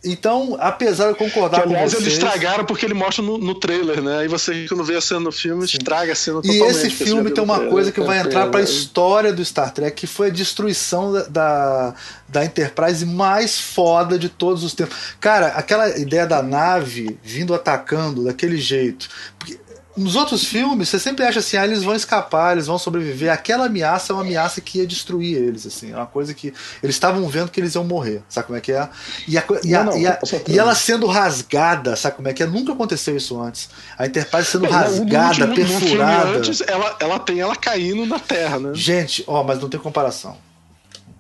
[0.03, 2.03] então, apesar de eu concordar que, aliás, com vocês...
[2.03, 4.19] eles estragaram porque ele mostra no, no trailer trailer, né?
[4.19, 5.79] Aí você, quando vê a cena no filme, Sim.
[5.79, 6.63] estraga a cena totalmente.
[6.63, 9.97] E esse filme tem uma coisa que vai entrar para a história do Star Trek,
[9.97, 11.95] que foi a destruição da, da,
[12.29, 14.97] da Enterprise mais foda de todos os tempos.
[15.21, 19.09] Cara, aquela ideia da nave vindo atacando daquele jeito.
[19.39, 19.59] Porque
[19.97, 23.33] nos outros filmes, você sempre acha assim, ah, eles vão escapar, eles vão sobreviver.
[23.33, 25.93] Aquela ameaça é uma ameaça que ia destruir eles, assim.
[25.93, 26.53] É uma coisa que
[26.83, 28.23] eles estavam vendo que eles iam morrer.
[28.29, 28.89] Sabe como é que é?
[29.29, 30.19] E, a, e, a, não, não, e, a,
[30.49, 32.47] e, ela sendo rasgada, sabe como é que é?
[32.47, 33.69] Nunca aconteceu isso antes.
[33.97, 36.31] A Enterprise sendo rasgada, no, no, perfurada.
[36.31, 38.71] No antes, ela, ela tem ela caindo na Terra, né?
[38.75, 40.37] Gente, ó, mas não tem comparação.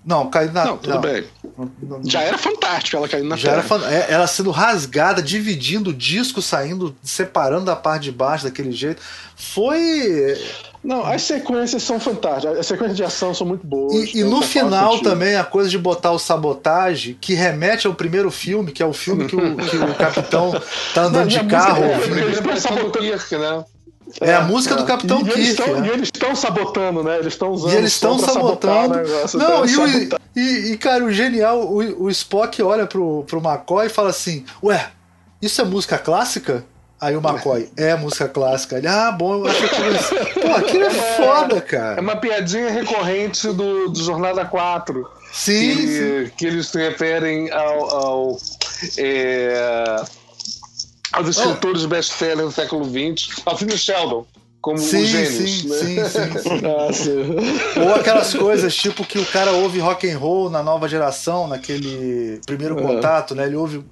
[0.06, 0.64] Não, caiu na.
[0.66, 1.00] Não, tudo não.
[1.00, 1.24] bem.
[2.04, 3.84] Já era fantástico ela caindo na Já terra.
[3.86, 8.72] Era é, ela sendo rasgada, dividindo o disco, saindo, separando da parte de baixo daquele
[8.72, 9.00] jeito.
[9.34, 10.36] Foi.
[10.82, 12.58] Não, as sequências são fantásticas.
[12.58, 13.94] As sequências de ação são muito boas.
[13.94, 18.30] E, e no final também a coisa de botar o sabotagem, que remete ao primeiro
[18.30, 20.52] filme, que é o filme que o, que o capitão
[20.92, 21.84] tá andando Não, de carro.
[21.84, 22.22] É, é, né?
[22.22, 23.73] É, é
[24.20, 24.78] a música é.
[24.78, 25.40] do Capitão e.
[25.40, 25.88] Estão, né?
[25.88, 27.18] E eles estão sabotando, né?
[27.18, 27.72] Eles estão usando.
[27.72, 28.96] E eles estão sabotando.
[28.96, 33.40] Negócio, Não, e, o, e, e, cara, o genial, o, o Spock olha pro, pro
[33.40, 34.90] McCoy e fala assim: Ué,
[35.42, 36.64] isso é música clássica?
[37.00, 38.78] Aí o McCoy, é música clássica.
[38.78, 41.98] Ele, ah, bom, eu acho que Pô, aquilo é, é foda, cara.
[41.98, 45.06] É uma piadinha recorrente do, do Jornada 4.
[45.32, 46.32] Sim que, sim.
[46.36, 47.90] que eles se referem ao.
[47.94, 48.38] ao
[48.96, 50.02] é,
[51.14, 51.88] aos escritores oh.
[51.88, 54.26] best-seller do século XX, ao Sidney Sheldon
[54.64, 55.76] como sim, os gênios, sim, né?
[55.76, 57.80] sim, sim, ah, sim.
[57.82, 62.40] Ou aquelas coisas tipo que o cara ouve rock and roll na nova geração, naquele
[62.46, 63.44] primeiro contato, né?
[63.44, 63.84] Ele ouve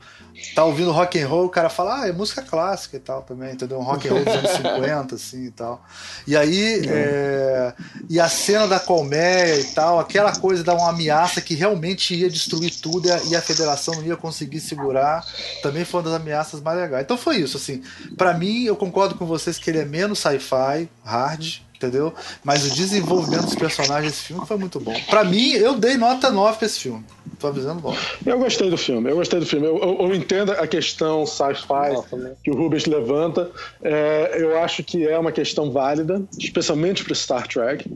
[0.54, 3.52] tá ouvindo rock and roll, o cara fala, ah, é música clássica e tal também,
[3.52, 3.78] entendeu?
[3.78, 5.84] Um rock and roll dos anos 50, assim e tal.
[6.26, 7.72] E aí, é,
[8.08, 12.30] e a cena da colmeia e tal, aquela coisa da uma ameaça que realmente ia
[12.30, 15.24] destruir tudo e a, e a federação não ia conseguir segurar,
[15.62, 17.04] também foi uma das ameaças mais legais.
[17.04, 17.82] Então foi isso, assim.
[18.16, 22.14] para mim, eu concordo com vocês que ele é menos sci-fi, hard, entendeu?
[22.44, 24.94] Mas o desenvolvimento dos personagens desse filme foi muito bom.
[25.08, 27.04] Para mim, eu dei nota 9 pra esse filme.
[27.38, 27.96] Tô avisando bom.
[28.24, 29.66] Eu gostei do filme, eu gostei do filme.
[29.66, 31.96] Eu, eu, eu entendo a questão sci-fi
[32.44, 33.50] que o Rubens levanta.
[33.82, 37.90] É, eu acho que é uma questão válida, especialmente para Star Trek.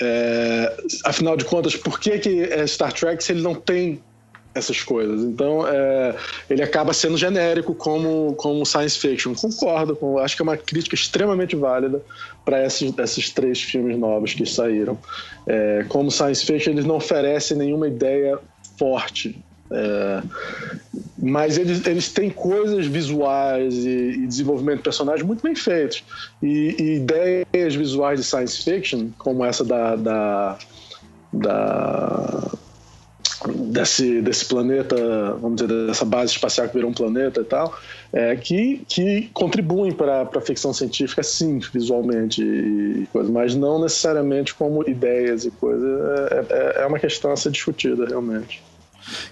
[0.00, 4.00] É, afinal de contas, por que, que é Star Trek se ele não tem
[4.54, 5.22] essas coisas.
[5.22, 6.14] Então, é,
[6.48, 9.34] ele acaba sendo genérico como, como science fiction.
[9.34, 12.02] Concordo, com, acho que é uma crítica extremamente válida
[12.44, 14.98] para esses, esses três filmes novos que saíram.
[15.46, 18.38] É, como science fiction, eles não oferecem nenhuma ideia
[18.78, 19.38] forte.
[19.70, 20.22] É,
[21.18, 26.02] mas eles, eles têm coisas visuais e, e desenvolvimento de personagens muito bem feitos.
[26.42, 30.58] E, e, ideias visuais de science fiction, como essa da, da,
[31.32, 32.52] da
[33.46, 34.96] desse, desse planeta,
[35.40, 37.78] vamos dizer, dessa base espacial que virou um planeta e tal,
[38.12, 44.54] é, que, que contribuem para a ficção científica, sim, visualmente e coisa, mas não necessariamente
[44.54, 45.88] como ideias e coisas.
[46.30, 48.62] É, é, é uma questão a ser discutida, realmente.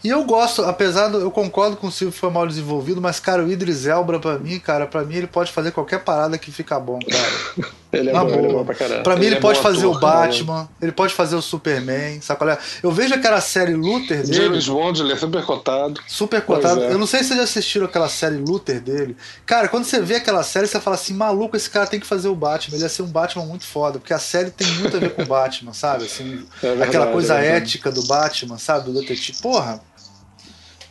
[0.03, 1.21] E eu gosto, apesar do.
[1.21, 4.59] Eu concordo com o Silvio foi mal desenvolvido, mas, cara, o Idris Elba, pra mim,
[4.59, 7.71] cara, pra mim ele pode fazer qualquer parada que fica bom, cara.
[7.97, 9.03] ele, é bom, ele é bom pra caralho.
[9.03, 10.69] Pra mim ele, ele é pode fazer ator, o Batman, né?
[10.83, 12.59] ele pode fazer o Superman, sabe qual é?
[12.83, 14.35] Eu vejo aquela série Luther dele.
[14.35, 16.01] James Bond, ele é super cotado.
[16.07, 16.83] Super cotado.
[16.83, 16.93] É.
[16.93, 19.17] Eu não sei se vocês já assistiram aquela série Luther dele.
[19.45, 22.29] Cara, quando você vê aquela série, você fala assim, maluco, esse cara tem que fazer
[22.29, 22.77] o Batman.
[22.77, 25.23] Ele ia ser um Batman muito foda, porque a série tem muito a ver com
[25.23, 26.05] o Batman, sabe?
[26.05, 28.87] Assim, é verdade, aquela coisa é ética do Batman, sabe?
[28.87, 29.39] Do detetive.
[29.43, 29.81] Porra,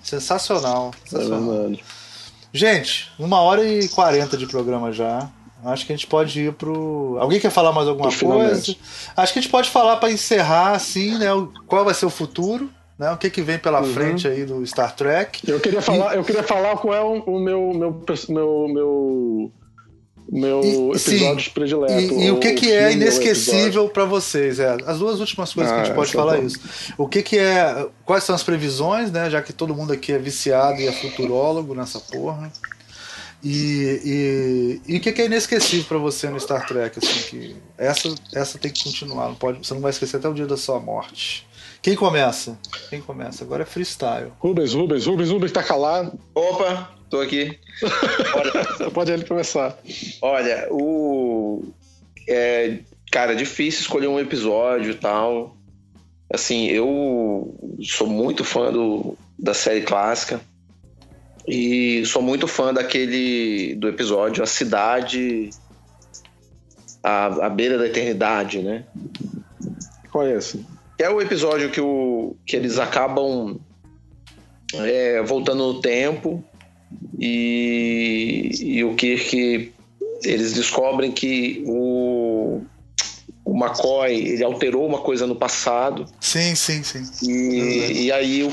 [0.06, 0.94] Sensacional.
[1.04, 1.72] sensacional.
[1.72, 1.78] É
[2.54, 5.30] gente, uma hora e quarenta de programa já.
[5.66, 7.18] Acho que a gente pode ir pro.
[7.20, 8.76] Alguém quer falar mais alguma coisa?
[9.18, 11.28] Acho que a gente pode falar para encerrar, assim, né?
[11.66, 12.70] Qual vai ser o futuro,
[13.00, 13.12] né?
[13.12, 13.94] O que, que vem pela uhum.
[13.94, 15.50] frente aí do Star Trek?
[15.50, 16.18] Eu queria falar, e...
[16.18, 19.52] eu queria falar qual é o, o meu, meu, meu, meu
[20.32, 21.94] meu e, episódio sim, predileto.
[21.94, 24.60] E, e o que, que é inesquecível para vocês?
[24.60, 26.60] É, as duas últimas coisas ah, que a gente ah, pode falar é isso.
[26.98, 27.88] O que, que é.
[28.04, 29.30] Quais são as previsões, né?
[29.30, 32.52] Já que todo mundo aqui é viciado e é futurólogo nessa porra.
[33.48, 36.98] E, e, e o que, que é inesquecível para você no Star Trek?
[36.98, 40.34] Assim, que essa, essa tem que continuar, não pode, você não vai esquecer até o
[40.34, 41.48] dia da sua morte.
[41.80, 42.58] Quem começa?
[42.90, 43.44] Quem começa?
[43.44, 44.32] Agora é freestyle.
[44.40, 46.20] Rubens, Rubens, Rubens, Rubens tá calado.
[46.34, 47.60] Opa, tô aqui.
[48.36, 49.78] Olha, Pode ele começar.
[50.24, 51.66] Olha, o.
[52.28, 52.80] É,
[53.12, 55.56] cara, é difícil escolher um episódio e tal.
[56.34, 60.42] Assim, eu sou muito fã do, da série clássica.
[61.48, 65.50] E sou muito fã daquele do episódio A Cidade
[67.04, 68.84] à, à beira da eternidade, né?
[70.16, 70.66] É esse?
[70.98, 73.60] É o episódio que, o, que eles acabam
[74.74, 76.44] é, voltando no tempo
[77.20, 79.74] e, e o Kirk
[80.24, 82.15] eles descobrem que o,
[83.56, 86.06] o McCoy ele alterou uma coisa no passado.
[86.20, 87.10] Sim, sim, sim.
[87.24, 88.50] E, e aí o,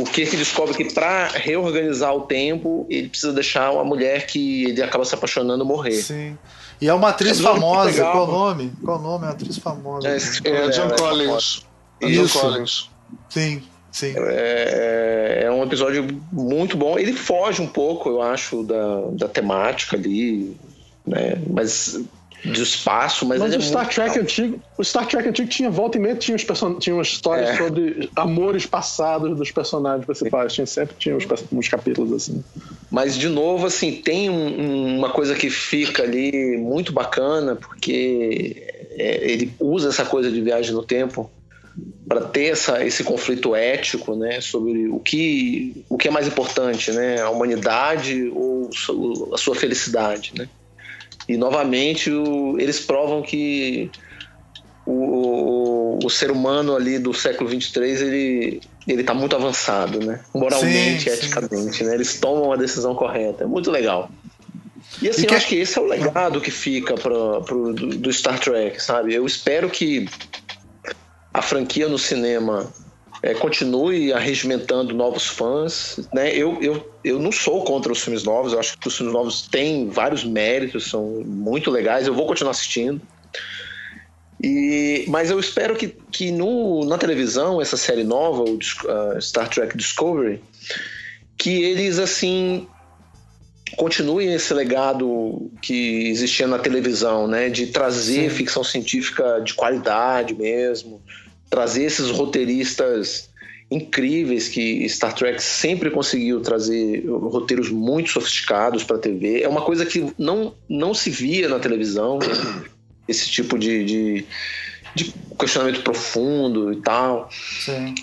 [0.00, 4.80] o Kirk descobre que para reorganizar o tempo ele precisa deixar uma mulher que ele
[4.80, 6.00] acaba se apaixonando morrer.
[6.00, 6.38] Sim.
[6.80, 8.04] E é uma atriz é famosa.
[8.04, 8.72] Qual o nome?
[8.84, 9.24] Qual o nome?
[9.24, 10.08] É uma atriz famosa.
[10.08, 10.16] É,
[10.48, 11.66] é John Collins.
[12.00, 12.38] Isso.
[12.38, 12.90] Collins.
[13.28, 13.62] Sim.
[13.90, 14.14] Sim.
[14.16, 16.96] É, é, um episódio muito bom.
[16.96, 20.56] Ele foge um pouco, eu acho, da, da temática ali,
[21.04, 21.42] né?
[21.48, 21.98] Mas
[22.44, 25.96] do espaço, mas, mas o é Star Trek antigo, o Star Trek antigo tinha volta
[25.96, 26.74] e meia tinha, person...
[26.74, 27.56] tinha umas histórias é.
[27.56, 32.44] sobre amores passados dos personagens principais, tinha sempre tinha uns, uns capítulos assim.
[32.90, 39.30] Mas de novo assim, tem um, uma coisa que fica ali muito bacana porque é,
[39.30, 41.30] ele usa essa coisa de viagem no tempo
[42.08, 46.92] para ter essa, esse conflito ético né, sobre o que, o que é mais importante,
[46.92, 48.70] né, a humanidade ou
[49.32, 50.32] a sua felicidade.
[50.38, 50.48] Né?
[51.28, 53.90] E novamente o, eles provam que
[54.86, 60.20] o, o, o, ser humano ali do século 23 ele ele está muito avançado, né?
[60.32, 61.84] Moralmente, sim, eticamente, sim.
[61.84, 61.94] né?
[61.94, 63.42] Eles tomam a decisão correta.
[63.42, 64.08] É muito legal.
[65.02, 65.34] E assim, e que...
[65.34, 68.80] eu acho que esse é o legado que fica pro, pro, do, do Star Trek,
[68.80, 69.12] sabe?
[69.12, 70.08] Eu espero que
[71.34, 72.72] a franquia no cinema
[73.22, 76.00] é, continue arregimentando novos fãs.
[76.12, 76.34] Né?
[76.34, 79.42] Eu, eu, eu não sou contra os filmes novos, eu acho que os filmes novos
[79.42, 83.00] têm vários méritos, são muito legais, eu vou continuar assistindo.
[84.42, 89.48] E, mas eu espero que, que no, na televisão, essa série nova, o uh, Star
[89.48, 90.42] Trek Discovery,
[91.38, 92.66] que eles assim
[93.76, 98.36] continuem esse legado que existia na televisão, né, de trazer Sim.
[98.36, 101.02] ficção científica de qualidade mesmo,
[101.48, 103.28] trazer esses roteiristas
[103.70, 109.42] incríveis que Star Trek sempre conseguiu trazer roteiros muito sofisticados para a TV.
[109.42, 112.18] É uma coisa que não, não se via na televisão,
[113.08, 114.26] esse tipo de, de,
[114.94, 117.28] de, questionamento profundo e tal.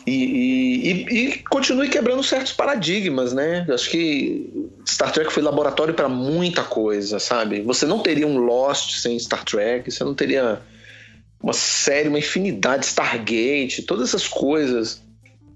[0.06, 3.66] E, e, e, e, continue quebrando certos paradigmas, né?
[3.70, 7.62] Acho que Star Trek foi laboratório para muita coisa, sabe?
[7.62, 10.62] Você não teria um Lost sem Star Trek, você não teria
[11.44, 15.02] uma série, uma infinidade, Stargate, todas essas coisas.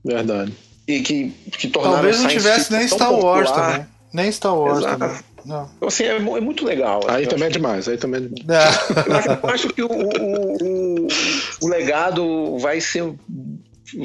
[0.04, 0.54] Verdade.
[0.86, 3.88] E que, que tornaram Talvez não tivesse nem Star Wars também.
[4.14, 5.00] Nem Star Wars Exato.
[5.00, 5.18] também.
[5.46, 5.70] Não.
[5.78, 7.02] Então, assim, é, é, muito legal.
[7.08, 8.76] Aí também é demais, aí também é demais.
[9.08, 11.08] Eu acho, eu acho que o, o, o,
[11.62, 13.14] o, legado vai ser,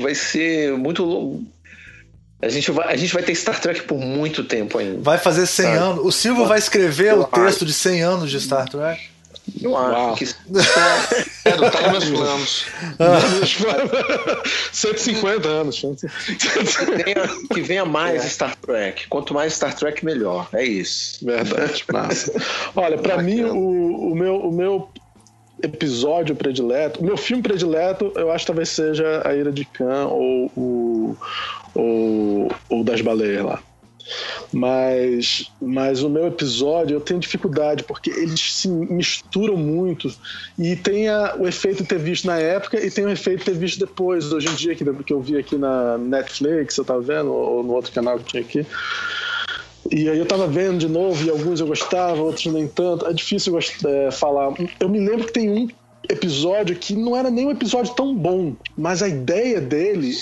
[0.01, 1.45] vai ser muito
[2.41, 5.01] a gente, vai, a gente vai ter Star Trek por muito tempo ainda.
[5.01, 5.79] Vai fazer 100 sabe?
[5.79, 6.05] anos.
[6.05, 9.12] O Silvio vai escrever o texto de 100 anos de Star Trek.
[9.61, 10.25] Não acho que.
[11.45, 12.67] É, não tá nos meus planos.
[14.73, 15.81] 150 anos.
[15.81, 18.29] Que venha, que venha mais é.
[18.29, 19.09] Star Trek.
[19.09, 20.49] Quanto mais Star Trek, melhor.
[20.53, 21.25] É isso.
[21.25, 22.33] Verdade, massa.
[22.75, 24.89] Olha, para mim, o, o, meu, o meu
[25.63, 30.07] episódio predileto, o meu filme predileto, eu acho que talvez seja A Ira de Khan
[30.07, 31.17] ou o,
[31.75, 33.63] o, o das baleias lá.
[34.53, 40.13] Mas, mas o meu episódio eu tenho dificuldade, porque eles se misturam muito
[40.59, 43.45] e tem a, o efeito de ter visto na época e tem o efeito de
[43.47, 47.01] ter visto depois, hoje em dia, que, que eu vi aqui na Netflix, eu tava
[47.01, 48.67] vendo, ou no outro canal que tinha aqui.
[49.91, 53.07] E aí eu tava vendo de novo, e alguns eu gostava, outros nem tanto.
[53.07, 54.55] É difícil é, falar.
[54.79, 55.69] Eu me lembro que tem um
[56.09, 60.13] episódio que não era nem um episódio tão bom, mas a ideia dele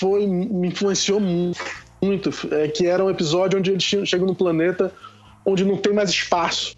[0.00, 1.60] foi me influenciou muito
[2.02, 4.92] muito, é, que era um episódio onde eles chegam num planeta
[5.44, 6.76] onde não tem mais espaço.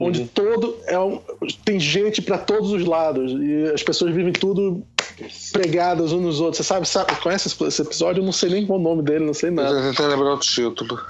[0.00, 0.28] Onde uhum.
[0.28, 1.20] todo é um,
[1.64, 4.84] tem gente para todos os lados e as pessoas vivem tudo
[5.52, 6.58] pregadas uns nos outros.
[6.58, 8.20] Você sabe, sabe conhece esse episódio?
[8.20, 9.76] Eu não sei nem qual o nome dele, não sei nada.
[9.76, 11.00] Eu tentei lembrar o título.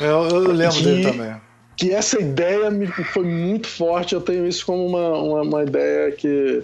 [0.00, 1.36] Eu, eu lembro que, dele também.
[1.76, 4.14] Que essa ideia me foi muito forte.
[4.14, 6.62] Eu tenho isso como uma, uma, uma ideia que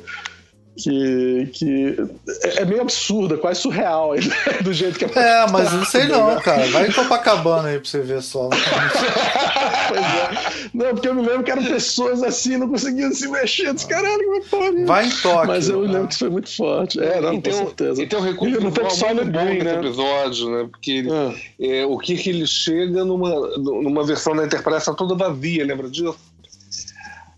[0.77, 1.97] que, que
[2.43, 4.13] é, é meio absurda, quase surreal
[4.63, 6.67] do jeito que É, mas não sei não, cara.
[6.69, 8.49] Vai em Copacabana aí pra você ver só.
[9.89, 10.69] pois é.
[10.75, 13.73] Não, porque eu me lembro que eram pessoas assim, não conseguiam se mexer.
[13.73, 14.85] Disse, caralho, é que pode?
[14.85, 15.47] Vai em toque.
[15.47, 17.01] Mas eu lembro que isso foi muito forte.
[17.01, 18.03] É, não, com certeza.
[18.03, 19.75] E tem um recurso não tem muito bom nesse né?
[19.75, 20.69] episódio, né?
[20.71, 21.35] Porque ah.
[21.61, 26.34] é, o que ele chega numa, numa versão da Enterprise toda vazia, lembra disso?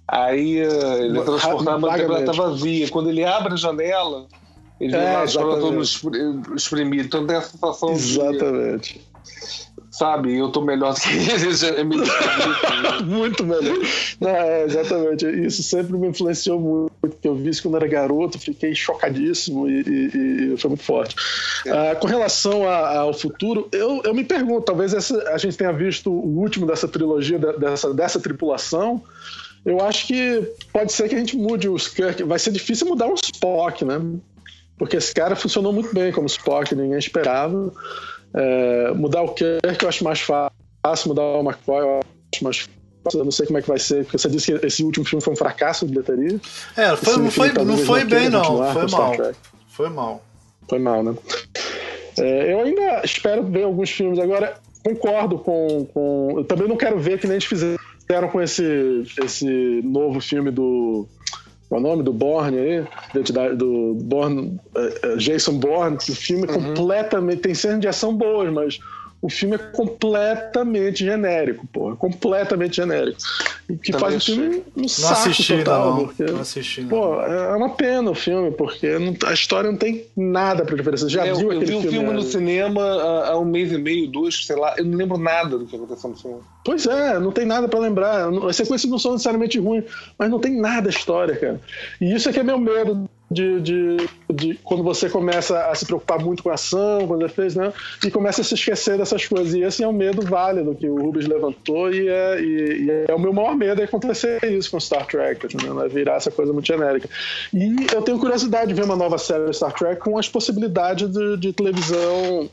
[0.08, 2.88] Aí eh, ele é transportado uma bicicleta vazia.
[2.88, 4.26] Quando ele abre a janela,
[4.80, 5.82] ele é, lá todo
[6.54, 7.04] espremido.
[7.04, 8.94] Então tem a sensação Exatamente.
[8.94, 9.16] De,
[9.90, 11.80] sabe, eu tô melhor do que ele.
[11.80, 11.82] É
[13.02, 13.78] muito melhor.
[14.20, 15.26] Não, é, exatamente.
[15.44, 17.16] Isso sempre me influenciou muito.
[17.24, 21.16] Eu vi isso quando era garoto, fiquei chocadíssimo e, e, e foi muito forte.
[21.66, 21.90] É.
[21.90, 25.72] Ah, com relação a, ao futuro, eu, eu me pergunto, talvez essa, a gente tenha
[25.72, 29.02] visto o último dessa trilogia, dessa, dessa tripulação
[29.66, 32.22] eu acho que pode ser que a gente mude os Kirk.
[32.22, 34.00] Vai ser difícil mudar o Spock, né?
[34.78, 37.72] Porque esse cara funcionou muito bem como Spock, ninguém esperava.
[38.32, 42.00] É, mudar o Kirk eu acho mais fácil, mudar o McCoy eu
[42.32, 43.18] acho mais fácil.
[43.18, 45.22] Eu não sei como é que vai ser, porque você disse que esse último filme
[45.22, 46.40] foi um fracasso de bilheteria.
[46.76, 48.72] É, foi, não foi, não foi bem, não.
[48.72, 49.14] Foi mal.
[49.66, 50.24] Foi mal.
[50.68, 51.14] Foi mal, né?
[52.18, 54.20] É, eu ainda espero ver alguns filmes.
[54.20, 56.34] Agora, concordo com, com.
[56.36, 57.76] Eu também não quero ver que nem a gente fizeram
[58.06, 61.06] fizeram com esse, esse novo filme do.
[61.68, 62.02] Qual é o nome?
[62.04, 62.86] Do Bourne aí?
[63.56, 65.96] Do Bourne, uh, Jason Bourne.
[65.96, 66.74] O filme uhum.
[66.74, 67.40] completamente.
[67.40, 68.78] Tem cenas de ação boas, mas
[69.20, 71.96] o filme é completamente genérico, pô.
[71.96, 73.18] Completamente genérico.
[73.68, 75.90] E que Também faz o filme um não saco assisti, total.
[75.90, 76.88] Não, porque, não assisti, não.
[76.88, 81.08] Pô, é uma pena o filme, porque não, a história não tem nada pra diferença.
[81.08, 84.06] Já é, viu eu aquele vi o filme, no cinema há, um mês e meio,
[84.08, 84.74] dois, sei lá.
[84.76, 86.40] Eu não lembro nada do que aconteceu no filme.
[86.64, 88.28] Pois é, não tem nada para lembrar.
[88.48, 89.84] As sequências não são necessariamente ruins,
[90.18, 91.60] mas não tem nada a história, cara.
[92.00, 93.96] E isso é que é meu medo de, de,
[94.32, 97.72] de, quando você começa a se preocupar muito com a ação, quando fez, né?
[98.04, 99.52] E começa a se esquecer dessas coisas.
[99.54, 103.14] E esse é um medo válido que o Rubens levantou, e é, e, e é
[103.14, 105.88] o meu maior medo é acontecer isso com Star Trek, né?
[105.88, 107.08] virar essa coisa muito genérica.
[107.52, 111.36] E eu tenho curiosidade de ver uma nova série Star Trek com as possibilidades de,
[111.36, 112.48] de televisão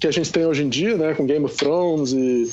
[0.00, 1.14] que a gente tem hoje em dia, né?
[1.14, 2.50] Com Game of Thrones e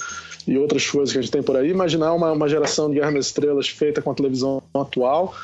[0.48, 3.12] e outras coisas que a gente tem por aí, imaginar uma, uma geração de Guerra
[3.12, 5.36] das Estrelas feita com a televisão atual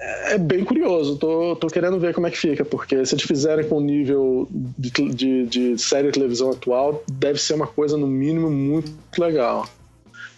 [0.00, 1.16] é bem curioso.
[1.16, 4.48] Tô, tô querendo ver como é que fica, porque se eles fizerem com o nível
[4.50, 9.68] de, de, de série de televisão atual, deve ser uma coisa, no mínimo, muito legal.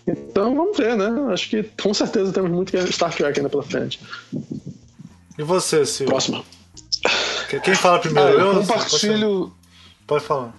[0.06, 1.32] Então vamos ver, né?
[1.32, 4.01] Acho que com certeza temos muito que Star Trek ainda pela frente.
[5.39, 6.12] E você, Silvio?
[6.12, 6.44] Próximo.
[7.62, 8.39] Quem fala primeiro?
[8.39, 9.52] Ah, eu compartilho.
[10.06, 10.55] Pode falar.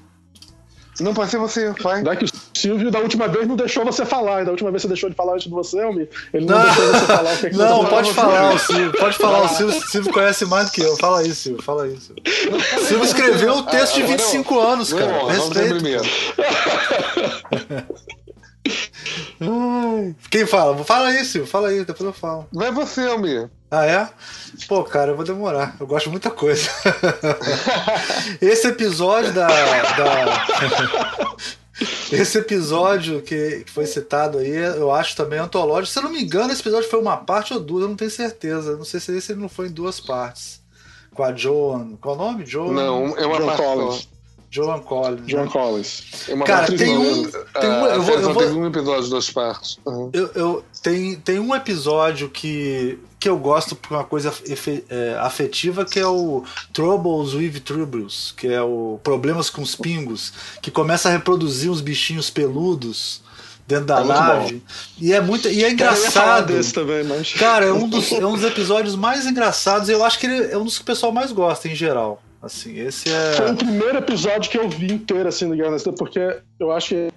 [0.99, 2.03] Não, pode ser você, vai.
[2.03, 4.45] Vai que o Silvio da última vez não deixou você falar.
[4.45, 6.07] Da última vez você deixou de falar antes de você, Elmi.
[6.33, 8.59] Ele não, não, deixou você falar o que, é que Não, você pode falar, o
[8.59, 8.91] Silvio.
[8.99, 10.95] Pode falar, o Silvio, Silvio conhece mais do que eu.
[10.97, 11.63] Fala aí, Silvio.
[11.63, 12.23] Fala aí, Silvio.
[12.87, 15.11] Silvio escreveu o texto de 25 ah, anos, cara.
[15.11, 15.83] Não, Respeito.
[19.49, 20.15] primeiro.
[20.29, 20.83] Quem fala?
[20.83, 21.49] Fala aí, Silvio.
[21.49, 22.47] Fala aí, depois eu falo.
[22.51, 23.49] Vai você, Elmi.
[23.69, 24.09] Ah, é?
[24.67, 25.75] Pô, cara, eu vou demorar.
[25.79, 26.69] Eu gosto de muita coisa.
[28.39, 29.47] Esse episódio da.
[29.47, 30.55] da...
[32.11, 35.91] Esse episódio que, foi citado aí, eu acho também antológico.
[35.91, 38.11] Se eu não me engano, esse episódio foi uma parte ou duas, eu não tenho
[38.11, 38.77] certeza.
[38.77, 40.61] Não sei se esse não foi em duas partes.
[41.11, 41.95] Com a Joan.
[41.99, 42.45] Qual é o nome?
[42.45, 42.73] Joan?
[42.73, 44.09] Não, é uma John parte Collins.
[44.53, 45.25] Joan Collins.
[45.25, 45.49] John né?
[45.51, 46.03] Collins.
[46.29, 47.85] É uma Cara, tem um, tem um.
[47.87, 49.79] eu vou, eu vou, tem um episódio de duas partes.
[49.83, 50.11] Uhum.
[50.13, 54.31] Eu, eu, tem, tem um episódio que, que eu gosto por uma coisa
[54.89, 60.31] é, afetiva, que é o Troubles with Troubles, que é o Problemas com os Pingos,
[60.61, 63.23] que começa a reproduzir uns bichinhos peludos
[63.67, 64.63] dentro da é nave.
[65.01, 65.49] E é muito.
[65.49, 66.53] E é engraçado.
[66.53, 67.33] Desse também, mas...
[67.33, 69.89] Cara, é um, dos, é um dos episódios mais engraçados.
[69.89, 72.21] Eu acho que ele é um dos que o pessoal mais gosta em geral.
[72.43, 73.33] Assim, esse é.
[73.37, 77.07] Foi o primeiro episódio que eu vi inteiro assim do Guerra porque eu acho que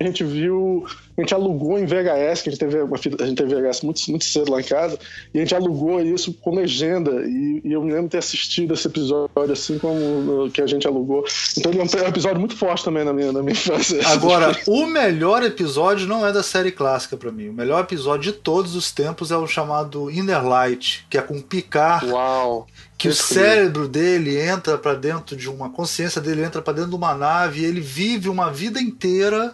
[0.00, 0.84] a gente viu,
[1.16, 4.02] a gente alugou em VHS, que a gente teve, uma, a gente teve VHS muito,
[4.10, 4.98] muito cedo lá em casa,
[5.32, 8.74] e a gente alugou isso com legenda, e, e eu me lembro de ter assistido
[8.74, 11.24] esse episódio assim como no, que a gente alugou.
[11.56, 14.00] Então ele é um, episódio muito forte também na minha, na minha infância.
[14.08, 17.48] Agora, o melhor episódio não é da série clássica para mim.
[17.48, 21.40] O melhor episódio de todos os tempos é o chamado Inner Light, que é com
[21.40, 22.06] Picard.
[22.06, 22.66] Uau!
[22.96, 26.96] que o cérebro dele entra para dentro de uma consciência dele entra para dentro de
[26.96, 29.52] uma nave e ele vive uma vida inteira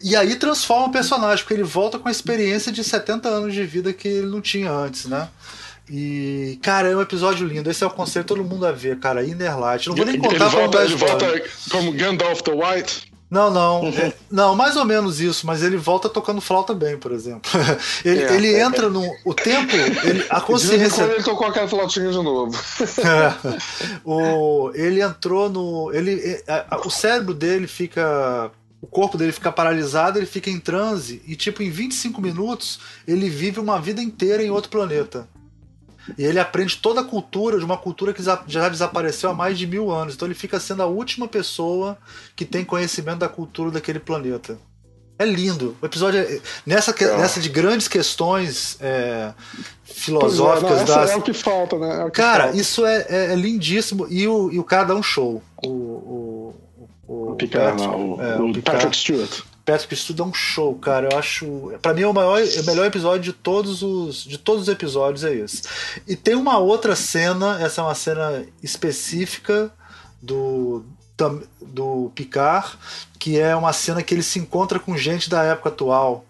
[0.00, 3.64] e aí transforma o personagem porque ele volta com a experiência de 70 anos de
[3.64, 5.28] vida que ele não tinha antes, né?
[5.90, 7.70] E, cara, é um episódio lindo.
[7.70, 9.24] Esse é o conceito todo mundo a ver, cara.
[9.24, 9.88] Inner Light.
[9.88, 13.12] Não vou nem contar ele volta, ele volta como Gandalf the White.
[13.32, 13.88] Não, não.
[13.88, 17.50] É, não, mais ou menos isso, mas ele volta tocando flauta bem, por exemplo.
[18.04, 19.02] ele, é, ele é, entra no.
[19.24, 21.02] O tempo, ele, a consciência.
[21.04, 22.54] ele tocou aquela flautinha de novo.
[22.98, 23.58] é,
[24.04, 25.90] o, ele entrou no.
[25.94, 26.42] Ele,
[26.84, 28.50] o cérebro dele fica.
[28.82, 33.30] O corpo dele fica paralisado, ele fica em transe, e tipo, em 25 minutos, ele
[33.30, 35.28] vive uma vida inteira em outro planeta.
[36.18, 39.68] E ele aprende toda a cultura de uma cultura que já desapareceu há mais de
[39.68, 40.14] mil anos.
[40.14, 41.96] Então ele fica sendo a última pessoa
[42.34, 44.58] que tem conhecimento da cultura daquele planeta.
[45.18, 45.76] É lindo.
[45.80, 47.16] O episódio é, nessa, é.
[47.16, 49.32] nessa de grandes questões é,
[49.84, 51.10] filosóficas é, não, das...
[51.10, 52.02] é o que falta, né?
[52.02, 52.58] É que cara, falta.
[52.58, 54.06] isso é, é, é, lindíssimo.
[54.10, 55.40] E o, e o cara dá um show.
[55.64, 56.54] O, o,
[57.12, 59.42] o, o, Picard, Patrick, não, o, o, o Patrick Stewart.
[59.64, 61.08] Patrick Stewart é um show, cara.
[61.12, 61.72] Eu acho.
[61.82, 65.22] para mim, é o, maior, o melhor episódio de todos os de todos os episódios
[65.22, 65.62] é esse.
[66.08, 69.70] E tem uma outra cena, essa é uma cena específica
[70.20, 70.84] do,
[71.60, 72.76] do Picard,
[73.18, 76.24] que é uma cena que ele se encontra com gente da época atual.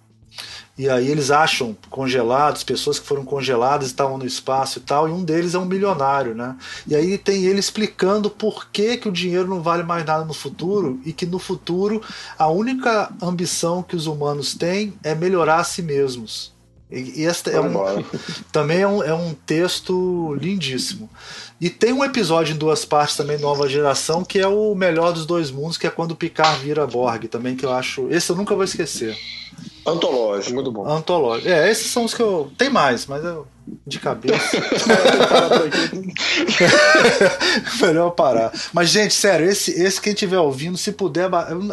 [0.77, 5.13] E aí eles acham congelados, pessoas que foram congeladas estavam no espaço e tal, e
[5.13, 6.57] um deles é um milionário, né?
[6.87, 10.33] E aí tem ele explicando por que, que o dinheiro não vale mais nada no
[10.33, 12.01] futuro e que no futuro
[12.39, 16.53] a única ambição que os humanos têm é melhorar a si mesmos.
[16.91, 17.73] E, esta é um,
[18.51, 21.09] também é um, é um texto lindíssimo.
[21.61, 25.25] E tem um episódio em duas partes também, Nova Geração, que é o melhor dos
[25.25, 28.09] dois mundos, que é quando o Picard vira Borg, também, que eu acho.
[28.11, 29.17] Esse eu nunca vou esquecer.
[29.87, 30.87] Antológico, muito bom.
[30.87, 31.49] Antológico.
[31.49, 32.53] É, esses são os que eu.
[32.57, 33.47] Tem mais, mas eu.
[33.87, 34.39] De cabeça.
[37.81, 38.53] Melhor parar.
[38.73, 41.29] Mas, gente, sério, esse, esse quem estiver ouvindo, se puder,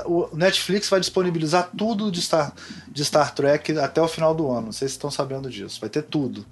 [0.06, 2.53] o Netflix vai disponibilizar tudo de Star,
[2.88, 4.68] de Star Trek até o final do ano.
[4.68, 5.80] Não sei se estão sabendo disso.
[5.80, 6.45] Vai ter tudo.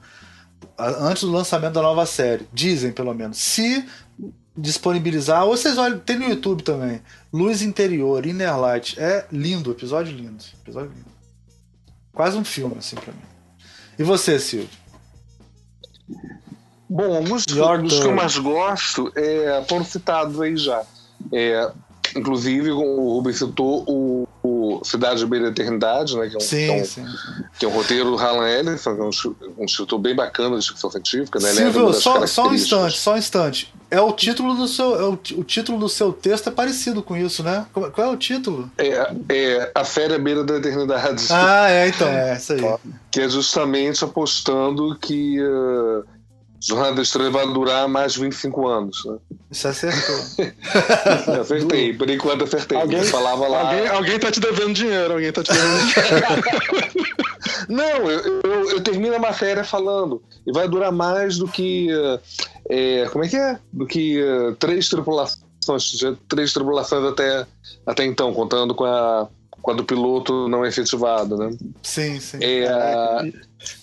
[0.77, 2.47] Antes do lançamento da nova série.
[2.53, 3.37] Dizem, pelo menos.
[3.37, 3.85] Se
[4.55, 7.01] disponibilizar, ou vocês olham, tem no YouTube também.
[7.31, 8.99] Luz Interior, Inner Light.
[8.99, 10.43] É lindo, episódio lindo.
[10.63, 11.16] Episódio lindo.
[12.17, 13.19] Quase um filme, assim, pra mim.
[13.99, 14.67] E você, Silvio?
[16.89, 20.81] Bom, os, os que eu mais gosto é, foram citados aí já.
[21.31, 21.71] É,
[22.15, 26.41] inclusive, o Rubens citou o, o Cidade de Beira da Eternidade, né, que, é um,
[26.41, 27.43] sim, que, é um, sim, sim.
[27.59, 30.67] que é um roteiro do Harlan Ellison, que é um, um escritor bem bacana de
[30.67, 31.39] ficção científica.
[31.39, 33.71] Né, Silvio, só, só um instante, só um instante.
[33.89, 37.15] É o título do seu, é o, o, título do seu texto é parecido com
[37.15, 37.65] isso, né?
[37.73, 38.69] Qual, qual é o título?
[38.77, 41.27] É, é A Féria Beira da Eternidade.
[41.31, 42.61] Ah, é, então, é, isso aí.
[43.09, 46.03] Que é justamente apostando que uh,
[46.61, 49.05] Jornada da Estrela vai durar mais de 25 anos.
[49.05, 49.17] Né?
[49.51, 50.15] Isso acertou.
[51.39, 52.77] acertei, por enquanto acertei.
[52.77, 53.71] Alguém, falava lá.
[53.71, 57.17] Alguém, alguém tá te devendo dinheiro, alguém tá te devendo dinheiro.
[57.67, 60.21] Não, eu, eu, eu, termino a matéria falando.
[60.45, 61.89] E vai durar mais do que.
[62.69, 63.59] É, como é que é?
[63.71, 65.45] Do que uh, três tripulações.
[66.27, 67.45] Três tripulações até,
[67.85, 69.27] até então, contando com a,
[69.61, 71.49] com a do piloto não efetivado, né?
[71.83, 72.37] Sim, sim.
[72.41, 72.67] É,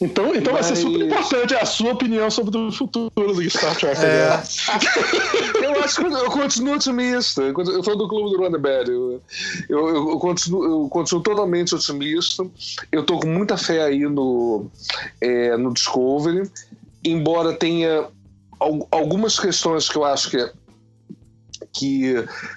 [0.01, 0.67] então, então Mas...
[0.67, 4.01] vai ser super importante a sua opinião sobre o futuro do Star Trek.
[4.01, 4.41] É.
[5.65, 7.43] eu acho que eu continuo otimista.
[7.43, 8.91] Eu sou do clube do Ronneberry.
[8.91, 9.21] Eu,
[9.69, 12.47] eu, eu, continuo, eu continuo totalmente otimista.
[12.93, 14.67] Eu estou com muita fé aí no,
[15.21, 16.49] é, no Discovery.
[17.05, 18.07] Embora tenha
[18.91, 20.51] algumas questões que eu acho que
[21.75, 22.15] que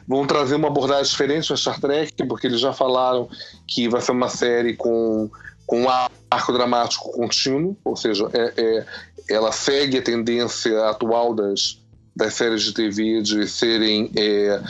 [0.07, 3.27] vão trazer uma abordagem diferente para Star Trek, porque eles já falaram
[3.67, 5.29] que vai ser uma série com
[5.67, 5.87] com um
[6.31, 8.85] arco dramático contínuo, ou seja, é, é,
[9.29, 11.77] ela segue a tendência atual das,
[12.15, 14.61] das séries de TV de serem, é,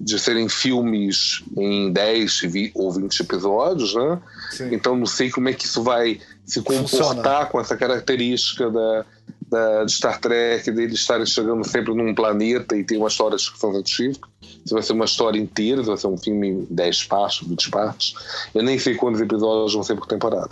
[0.00, 2.42] de serem filmes em 10
[2.74, 4.20] ou 20 episódios, né?
[4.52, 4.68] Sim.
[4.72, 7.46] Então não sei como é que isso vai se comportar Funciona.
[7.46, 9.04] com essa característica da,
[9.48, 13.44] da, de Star Trek, deles estarem chegando sempre num planeta e tem uma história de
[13.44, 14.28] ficção científica
[14.64, 18.14] se vai ser uma história inteira, vai ser um filme em 10 partes, 20 partes.
[18.54, 20.50] Eu nem sei quantos episódios vão ser por temporada.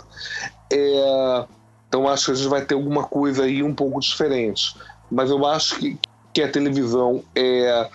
[0.71, 1.45] É,
[1.87, 4.75] então acho que a gente vai ter alguma coisa aí um pouco diferente.
[5.11, 5.97] Mas eu acho que,
[6.33, 7.89] que a televisão é,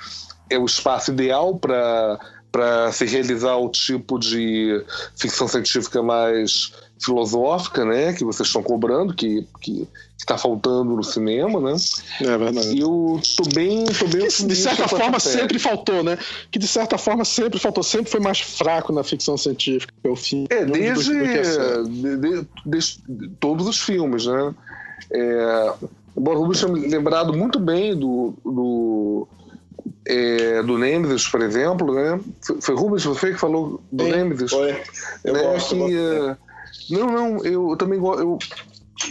[0.51, 4.85] é o espaço ideal para se realizar o tipo de
[5.17, 9.87] ficção científica mais filosófica, né, que vocês estão cobrando, que, que
[10.19, 11.77] está faltando no cinema, né?
[12.21, 12.75] É verdade.
[12.75, 16.19] E eu tô bem, tô bem que, de certa forma sempre faltou, né?
[16.51, 20.47] Que de certa forma sempre faltou, sempre foi mais fraco na ficção científica o filme.
[20.51, 21.13] É desde,
[21.89, 24.55] de, de, de, todos os filmes, né?
[25.11, 25.73] É,
[26.15, 29.29] o Rubens tinha lembrado muito bem do, do
[30.05, 32.21] é, do Nemesis, por exemplo, né?
[32.41, 34.51] Foi, foi Rubens você que falou do Sim, Nemesis?
[34.51, 34.83] Foi.
[35.23, 35.43] Eu né?
[35.43, 36.37] gosto, que, uh,
[36.91, 37.99] não, não, eu também.
[37.99, 38.39] Eu,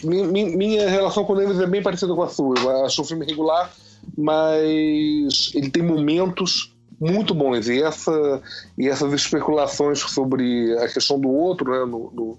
[0.03, 2.55] minha, relação com o Nemesis é bem parecida com a sua.
[2.59, 3.71] Eu acho um filme regular,
[4.17, 7.67] mas ele tem momentos muito bons.
[7.67, 8.41] E, essa,
[8.77, 12.37] e essas especulações sobre a questão do outro, né, no, no,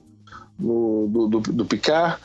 [0.59, 2.21] no do, do, do Picard,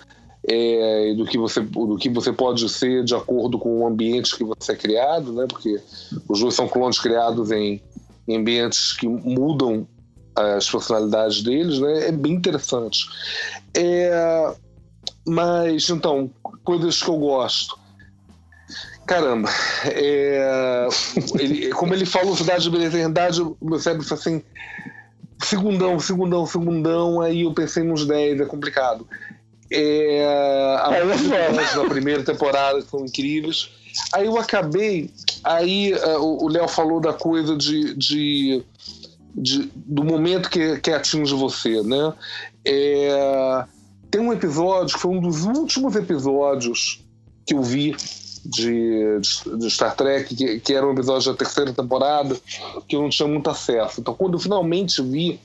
[0.45, 4.43] é, do, que você, do que você pode ser de acordo com o ambiente que
[4.43, 5.79] você é criado, né, porque
[6.27, 7.81] os dois são clones criados em,
[8.27, 9.87] em ambientes que mudam
[10.35, 13.05] as personalidades deles, né, é bem interessante.
[13.75, 14.53] É,
[15.25, 16.29] mas, então,
[16.63, 17.77] coisas que eu gosto.
[19.05, 19.49] Caramba,
[19.85, 20.87] é,
[21.37, 24.43] ele, como ele falou Cidade de Beleza Verdade, o meu cérebro foi assim,
[25.43, 29.05] segundão, segundão, segundão, aí eu pensei nos 10, é complicado.
[29.71, 33.69] É, a é, da primeira temporada foram incríveis.
[34.13, 35.11] Aí eu acabei,
[35.43, 38.63] aí uh, o Léo falou da coisa de, de,
[39.33, 42.13] de, do momento que, que atinge você, né?
[42.65, 43.65] É,
[44.11, 47.03] tem um episódio que foi um dos últimos episódios
[47.45, 47.95] que eu vi
[48.45, 49.19] de,
[49.57, 52.35] de, Star Trek, que, que, era um episódio da terceira temporada,
[52.87, 54.01] que eu não tinha muito acesso.
[54.01, 55.39] Então, quando eu finalmente vi,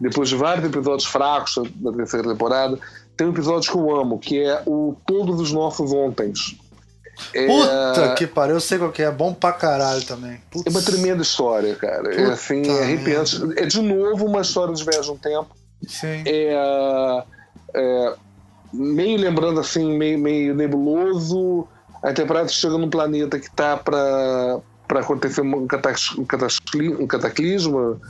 [0.00, 2.78] depois de vários episódios fracos da terceira temporada,
[3.16, 6.56] tem um episódio que eu amo, que é o Todos os Nossos Ontens.
[7.34, 7.46] É...
[7.46, 10.40] Puta que pariu, eu sei qual que é, é bom pra caralho também.
[10.50, 10.66] Putz.
[10.66, 12.08] É uma tremenda história, cara.
[12.08, 13.40] É, Puta é assim, é arrepiante.
[13.56, 15.54] É de novo uma história de viagem no tempo.
[15.86, 16.22] Sim.
[16.26, 17.24] É,
[17.74, 18.14] é,
[18.72, 21.66] meio lembrando assim, meio, meio nebuloso,
[22.02, 24.60] a temporada chega num planeta que está para
[24.90, 26.24] acontecer um, cataclisma,
[27.00, 28.00] um cataclisma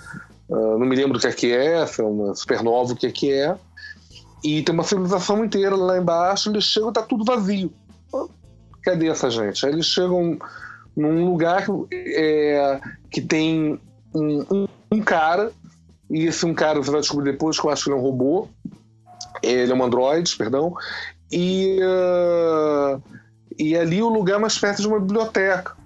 [0.49, 3.07] uh, não me lembro o que é que é, se é uma supernova, o que
[3.07, 3.57] é que é,
[4.45, 7.73] e tem uma civilização inteira lá embaixo, eles chegam e tá tudo vazio.
[8.83, 9.65] Cadê essa gente?
[9.65, 10.39] Eles chegam
[10.97, 12.81] num lugar é,
[13.11, 13.81] que tem
[14.15, 15.51] um, um, um, cara,
[16.11, 18.03] e esse um cara você vai descobrir depois que eu acho que ele é um
[18.03, 18.49] robô,
[19.43, 20.75] ele é um androide, perdão,
[21.31, 23.01] e uh,
[23.59, 25.77] e ali o lugar mais perto de uma biblioteca.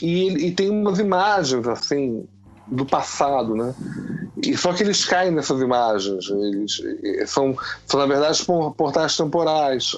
[0.00, 2.26] E, e tem umas imagens, assim,
[2.70, 3.74] do passado, né?
[4.42, 6.28] E só que eles caem nessas imagens.
[6.28, 6.80] Eles
[7.26, 8.44] são, são na verdade,
[8.76, 9.96] portais temporais.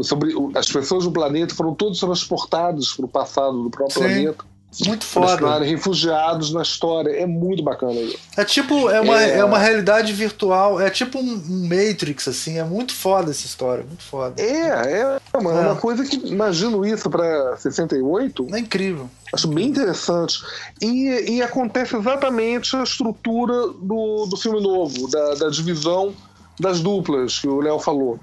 [0.00, 4.00] sobre, as pessoas do planeta foram todos transportados para o passado do próprio Sim.
[4.00, 5.58] planeta muito foda.
[5.60, 7.10] refugiados na história.
[7.10, 8.18] É muito bacana isso.
[8.36, 9.38] É tipo, é uma, é...
[9.38, 10.80] é uma realidade virtual.
[10.80, 12.58] É tipo um Matrix, assim.
[12.58, 13.84] É muito foda essa história.
[13.84, 14.40] Muito foda.
[14.40, 15.60] É, é uma, é.
[15.66, 18.54] uma coisa que imagino isso pra 68.
[18.54, 19.08] É incrível.
[19.32, 20.38] Acho bem interessante.
[20.80, 26.14] E, e acontece exatamente a estrutura do, do filme novo, da, da divisão
[26.58, 28.18] das duplas que o Léo falou.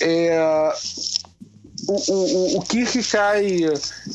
[0.00, 0.72] É,
[1.88, 3.58] o, o, o Kirk cai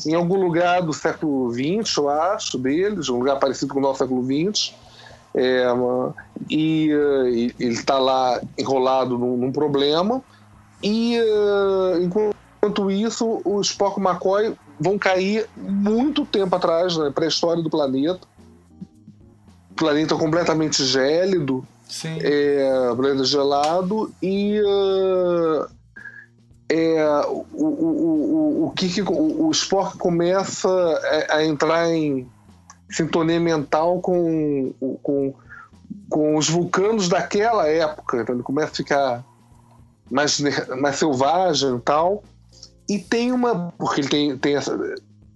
[0.06, 4.00] em algum lugar do século XX, eu acho, deles, um lugar parecido com o nosso
[4.00, 4.74] século XX.
[5.34, 5.64] É,
[6.50, 10.22] e, e, ele está lá enrolado num, num problema.
[10.82, 17.04] E uh, enquanto isso, o Spock e o McCoy vão cair muito tempo atrás, na
[17.04, 18.26] né, pré-história do planeta.
[19.76, 22.18] Planeta completamente gélido, Sim.
[22.20, 25.66] É, planeta gelado, e uh,
[26.72, 32.26] é, o, o, o, o, que, o, o Spock começa a, a, entrar em
[32.90, 34.72] sintonia mental com,
[35.02, 35.34] com,
[36.08, 38.22] com os vulcanos daquela época.
[38.22, 39.24] Então ele começa a ficar
[40.10, 40.40] mais,
[40.80, 42.24] mais selvagem e tal.
[42.88, 43.72] E tem uma.
[43.78, 44.76] Porque ele tem, tem essa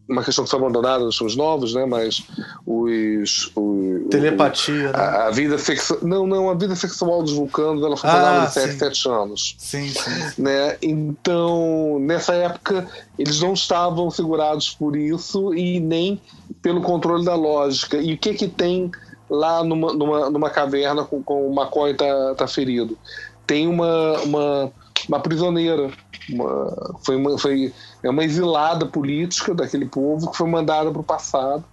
[0.09, 1.85] uma questão que foi abandonada nos filmes novos, né?
[1.85, 2.25] Mas
[2.65, 3.51] os.
[3.57, 4.75] os Telepatia.
[4.75, 4.93] O, né?
[4.95, 6.01] a, a, vida sexual.
[6.03, 9.57] Não, não, a vida sexual dos vulcanos ela funcionava ah, de 7, 7 anos.
[9.59, 10.43] Sim, sim.
[10.43, 10.77] Né?
[10.81, 12.87] Então, nessa época,
[13.19, 16.21] eles não estavam segurados por isso e nem
[16.63, 17.97] pelo controle da lógica.
[17.97, 18.91] E o que que tem
[19.29, 22.97] lá numa, numa, numa caverna com, com o McCoy tá, tá ferido?
[23.45, 24.73] Tem uma, uma,
[25.09, 25.91] uma prisioneira.
[26.29, 27.73] Uma, foi, uma, foi
[28.07, 31.65] é uma exilada política daquele povo que foi mandada para o passado.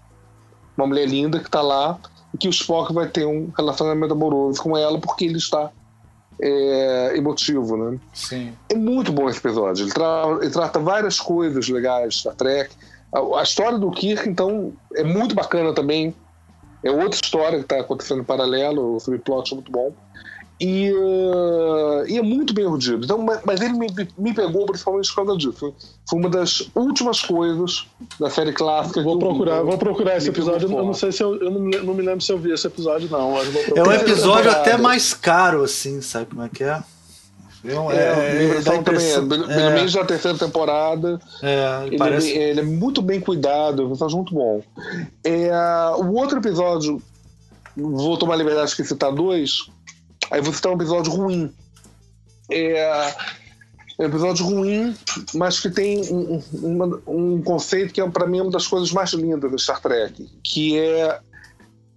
[0.76, 2.00] Uma mulher linda que está lá
[2.34, 5.70] e que o Spock vai ter um relacionamento amoroso com ela porque ele está
[6.42, 8.00] é, emotivo, né?
[8.14, 8.54] Sim.
[8.70, 9.84] É muito bom esse episódio.
[9.84, 12.76] Ele, tra ele trata várias coisas legais Star Trek.
[13.14, 16.16] A, a, história do Kirk, então, é muito bacana também.
[16.84, 18.96] É outra história que está acontecendo em paralelo.
[18.96, 19.94] O subplot é muito bom.
[20.64, 23.04] E, uh, e, é muito bem urdido.
[23.04, 23.88] Então, mas ele me,
[24.18, 25.76] me pegou principalmente por causa disso.
[26.10, 27.86] Foi uma das últimas coisas
[28.18, 29.04] da série clássica.
[29.04, 30.72] Vou procurar, vi, vou procurar esse episódio.
[30.72, 33.10] Eu não sei se eu, eu não, não, me lembro se eu vi esse episódio,
[33.10, 33.36] não.
[33.38, 36.82] é um episódio até mais caro, assim, sabe como é que é?
[37.66, 39.74] É, é, é também é, pelo é.
[39.74, 41.20] menos na terceira temporada.
[41.42, 42.32] É, ele, parece...
[42.32, 44.62] é, ele é muito bem cuidado, é um episódio muito bom.
[45.26, 45.52] É,
[45.98, 47.02] o outro episódio,
[47.76, 49.70] vou tomar a liberdade de citar dois,
[50.32, 51.54] Aí você tem um episódio ruim.
[52.50, 53.16] é
[54.00, 54.96] um episódio ruim,
[55.34, 59.12] mas que tem um, um, um conceito que é para mim uma das coisas mais
[59.12, 61.20] lindas do Star Trek, que é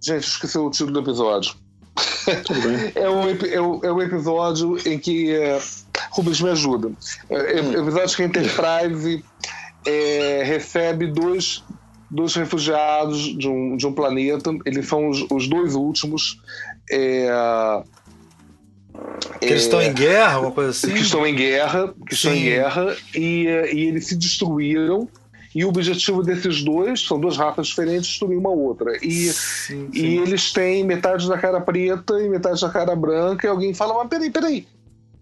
[0.01, 1.55] gente, esqueci o título do episódio.
[2.95, 5.59] é, o, é, o, é o episódio em que é,
[6.11, 6.91] Rubens me ajuda.
[7.29, 9.25] É, é o episódio que a Enterprise
[9.85, 11.63] é, recebe dois,
[12.11, 14.51] dois refugiados de um, de um planeta.
[14.65, 16.39] Eles são os, os dois últimos.
[16.91, 17.83] É,
[19.39, 20.93] que eles estão em guerra, alguma coisa assim?
[20.93, 22.29] Que estão em guerra, que Sim.
[22.29, 25.07] estão em guerra e, e eles se destruíram.
[25.55, 28.95] E o objetivo desses dois, são duas raças diferentes, destruir uma outra.
[29.01, 29.91] E, sim, sim.
[29.91, 33.47] e eles têm metade da cara preta e metade da cara branca.
[33.47, 34.67] E alguém fala: Mas peraí, peraí,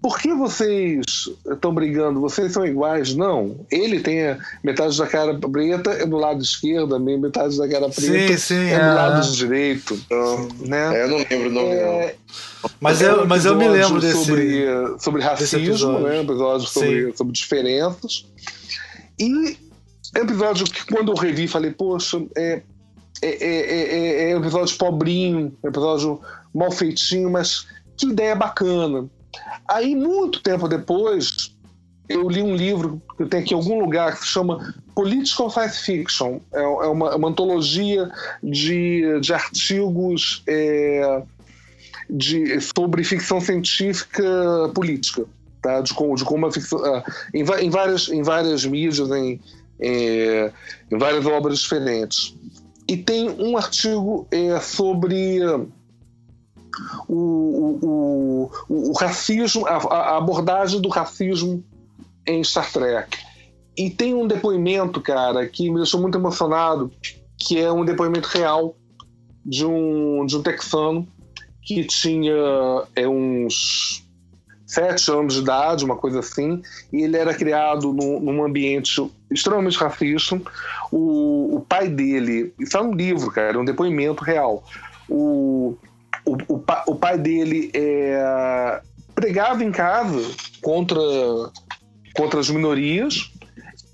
[0.06, 1.04] por que vocês
[1.50, 2.22] estão brigando?
[2.22, 3.16] Vocês são iguais?
[3.16, 3.66] Não.
[3.72, 7.90] Ele tem a metade da cara preta é do lado esquerdo, a metade da cara
[7.90, 9.96] preta sim, sim, é, é, do lado direito.
[10.06, 10.96] Então, né?
[10.96, 12.16] É, eu não lembro o nome, é...
[12.80, 14.26] Mas, é, eu, mas eu me lembro desse.
[14.26, 14.66] Sobre,
[15.00, 16.22] sobre racismo, né?
[16.22, 18.26] episódio sobre, sobre diferenças.
[19.20, 19.58] E
[20.16, 22.62] é um episódio que, quando eu revi, falei, poxa, é,
[23.22, 26.22] é, é, é, um episódio pobrinho, é um episódio
[26.54, 27.68] mal feitinho, mas
[27.98, 29.08] que ideia bacana.
[29.68, 31.56] Aí, muito tempo depois,
[32.08, 35.80] eu li um livro que tenho aqui em algum lugar que se chama Political Science
[35.80, 36.40] Fiction.
[36.54, 38.10] É, é uma, uma antologia
[38.44, 41.24] de, de artigos é,
[42.10, 44.24] de, sobre ficção científica
[44.74, 45.26] política.
[45.62, 45.82] Tá?
[45.82, 46.80] De, como, de como a ficção.
[46.80, 47.04] Uh,
[47.34, 49.42] em, em, várias, em várias mídias, em,
[49.80, 50.52] em,
[50.92, 52.36] em, várias obras diferentes.
[52.88, 55.40] E tem um artigo é, sobre
[57.08, 61.64] o, o, o, o racismo, a, a, abordagem do racismo
[62.28, 63.18] em Star Trek.
[63.76, 66.92] E tem um depoimento, cara, que me deixou muito emocionado,
[67.38, 68.76] que é um depoimento real
[69.46, 71.08] de um, de um texano
[71.66, 72.34] que tinha
[72.96, 74.06] é, uns
[74.66, 76.62] sete anos de idade, uma coisa assim,
[76.94, 80.40] e ele era criado num, num ambiente extremamente racista.
[80.92, 84.64] O, o, pai dele, isso é um livro, cara, é um depoimento real.
[85.10, 85.76] O,
[86.26, 88.82] o, o, o pai dele é,
[89.14, 90.22] pregava em casa
[90.62, 91.00] contra,
[92.16, 93.32] contra as minorias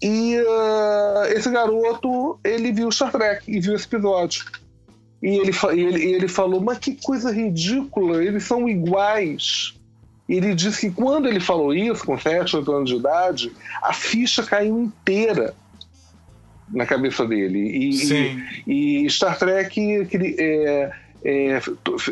[0.01, 4.45] e uh, esse garoto ele viu Star Trek e viu esse episódio.
[5.21, 9.75] E ele, ele, ele falou, mas que coisa ridícula, eles são iguais.
[10.27, 14.43] Ele disse que quando ele falou isso, com 7, 8 anos de idade, a ficha
[14.43, 15.53] caiu inteira
[16.69, 17.59] na cabeça dele.
[17.59, 18.33] E,
[18.65, 20.07] e, e Star Trek
[20.39, 20.91] é,
[21.23, 21.61] é,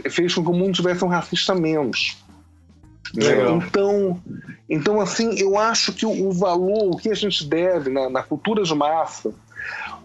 [0.09, 2.17] fez com que o mundo tivesse um racista menos.
[3.13, 3.51] Né?
[3.51, 4.21] Então,
[4.69, 8.21] então, assim, eu acho que o, o, valor, o que a gente deve na, na,
[8.21, 9.33] cultura de massa,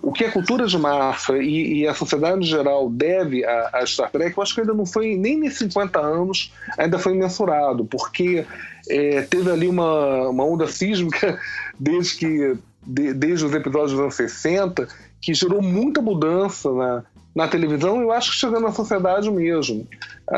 [0.04, 3.86] o que a cultura de massa e, e a sociedade em geral deve a, a,
[3.86, 7.86] Star Trek, eu acho que ainda não foi, nem nesses 50 anos, ainda foi mensurado,
[7.86, 8.44] porque
[8.88, 11.38] é, teve ali uma, uma onda sísmica
[11.80, 12.56] desde que
[12.86, 14.86] de, desde os episódios dos anos 60,
[15.22, 17.04] que gerou muita mudança na,
[17.34, 19.86] na televisão, eu acho que chegando na sociedade mesmo.
[20.30, 20.36] A,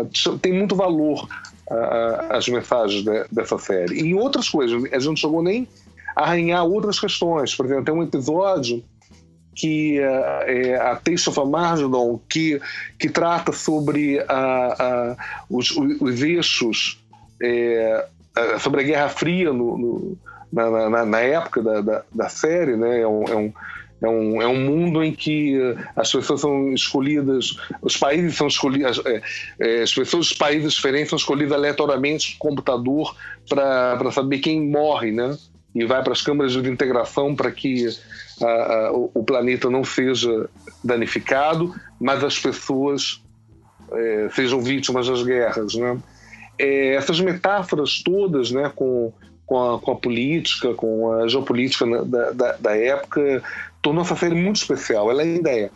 [0.00, 0.04] a,
[0.42, 1.28] tem muito valor
[2.30, 4.00] as mensagens de, dessa série.
[4.00, 7.54] E outras coisas, a gente chegou nem a arranhar outras questões.
[7.54, 8.84] Por exemplo, tem um episódio
[9.54, 12.60] que é, a Taste of a Margidon, que,
[12.98, 15.16] que trata sobre a,
[15.50, 17.04] os, os, eixos,
[17.42, 18.06] é,
[18.60, 20.18] sobre a Guerra Fria no, no,
[20.52, 23.00] na, na, na, época da, da, da série, né?
[23.00, 23.52] É um, é um
[24.00, 25.56] é um, é um mundo em que
[25.96, 29.22] as pessoas são escolhidas, os países são escolhidos, é,
[29.58, 33.16] é, as pessoas dos países diferentes são escolhidas aleatoriamente no computador
[33.48, 35.36] para saber quem morre, né?
[35.74, 37.86] E vai para as câmaras de integração para que
[38.42, 40.48] a, a, o, planeta não seja
[40.82, 43.22] danificado, mas as pessoas
[43.92, 45.98] é, sejam vítimas das guerras, né?
[46.58, 49.12] É, essas metáforas todas, né, com,
[49.46, 53.42] com a, com a, política, com a geopolítica da, da, da época,
[53.80, 55.10] tornou essa série muito especial.
[55.10, 55.70] Ela ainda é.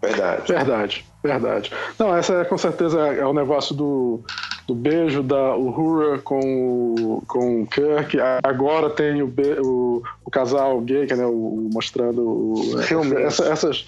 [0.00, 0.52] Verdade.
[0.52, 1.72] Verdade, verdade.
[1.98, 4.22] Não, essa é com certeza é o negócio do,
[4.66, 8.18] do beijo da Uhura com o, com o Kirk.
[8.42, 12.80] Agora tem o, o, o casal gay, que é né, o, mostrando o,
[13.18, 13.86] essa, essas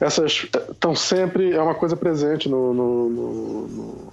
[0.00, 4.12] essas estão sempre é uma coisa presente no, no, no, no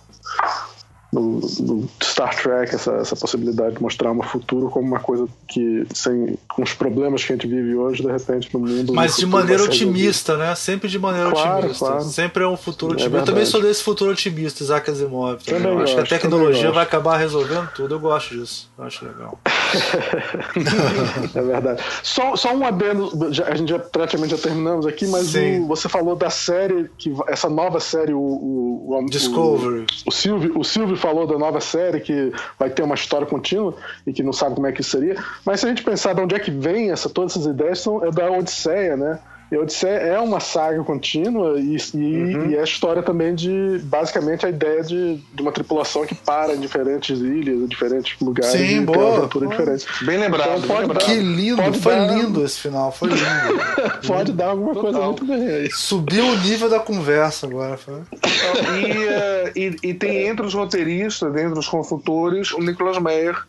[1.19, 5.85] no, no, Star Trek essa, essa possibilidade de mostrar um futuro como uma coisa que
[5.93, 9.25] sem com os problemas que a gente vive hoje de repente no mundo mas de
[9.25, 10.53] maneira otimista né?
[10.55, 11.85] Sempre de maneira claro, otimista.
[11.85, 12.03] claro.
[12.03, 13.17] sempre é um futuro é otimista.
[13.17, 15.81] Eu também sou desse futuro otimista Isaac Asimov também.
[15.81, 18.69] acho que a tecnologia vai acabar resolvendo tudo eu gosto disso.
[18.77, 19.39] Eu acho legal.
[21.35, 21.81] É verdade.
[22.03, 23.11] Só, só um adendo,
[23.45, 27.49] a gente já, praticamente já terminamos aqui, mas o, você falou da série, que essa
[27.49, 29.85] nova série, o, o, o Discovery.
[30.05, 33.75] O, o, Silvio, o Silvio falou da nova série que vai ter uma história contínua
[34.07, 35.15] e que não sabe como é que seria.
[35.45, 38.03] Mas se a gente pensar de onde é que vem essa, todas essas ideias, são,
[38.03, 39.19] é da Odisseia, né?
[39.51, 42.49] E Odisseia é uma saga contínua e, e, uhum.
[42.49, 46.55] e, é a história também de, basicamente, a ideia de, de uma tripulação que para
[46.55, 48.51] em diferentes ilhas, em diferentes lugares.
[48.51, 49.27] Sim, boa.
[49.27, 49.47] Boa.
[49.47, 49.85] Diferente.
[50.03, 50.57] Bem lembrado.
[50.57, 51.05] Então, pode lembrado.
[51.05, 52.17] Que lindo, pode foi dar...
[52.17, 53.21] lindo esse final, foi lindo.
[54.07, 54.91] pode dar alguma Total.
[54.91, 55.71] coisa muito bem aí.
[55.71, 57.77] Subiu o nível da conversa agora.
[57.77, 57.95] Foi.
[57.95, 59.51] E, uh,
[59.83, 63.45] e, e tem entre os roteiristas, entre os consultores, o Nicolas Meyer,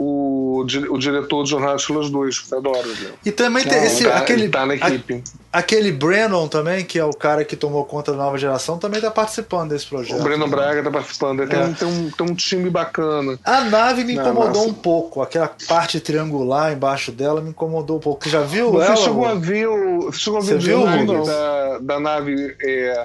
[0.00, 0.60] o,
[0.90, 2.88] o diretor de Jornada das 2, que adoro.
[2.88, 3.10] Né?
[3.26, 5.24] E também tem esse, tá, aquele, tá na equipe.
[5.52, 8.98] A, aquele Brennan também, que é o cara que tomou conta da nova geração, também
[8.98, 10.20] está participando desse projeto.
[10.20, 11.48] O Breno Braga está participando.
[11.48, 11.64] Tem, é.
[11.64, 13.36] um, tem, um, tem um time bacana.
[13.44, 15.20] A nave me incomodou um pouco.
[15.20, 18.22] Aquela parte triangular embaixo dela me incomodou um pouco.
[18.22, 18.96] Você já viu você ela?
[18.96, 22.56] Chegou a ver o, você chegou a ver o viu, design da, da nave.
[22.62, 23.04] É,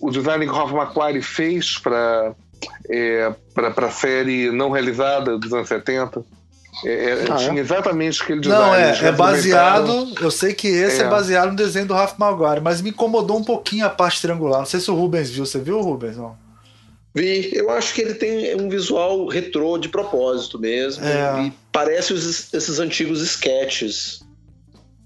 [0.00, 2.34] o design que o Ralph McQuarrie fez para
[2.88, 6.24] é, para a série não realizada dos anos 70.
[6.84, 7.60] É, é, ah, tinha é?
[7.60, 8.64] exatamente aquele design.
[8.64, 10.12] Não, é, é baseado.
[10.20, 11.04] Eu sei que esse é.
[11.04, 11.08] é.
[11.08, 14.60] baseado no desenho do Ralph Malgari, mas me incomodou um pouquinho a parte triangular.
[14.60, 15.44] Não sei se o Rubens viu.
[15.44, 16.16] Você viu, Rubens?
[16.16, 16.36] Não.
[17.14, 17.50] Vi.
[17.52, 21.04] Eu acho que ele tem um visual retrô de propósito mesmo.
[21.04, 21.46] É.
[21.46, 24.26] E parece os, esses antigos sketches.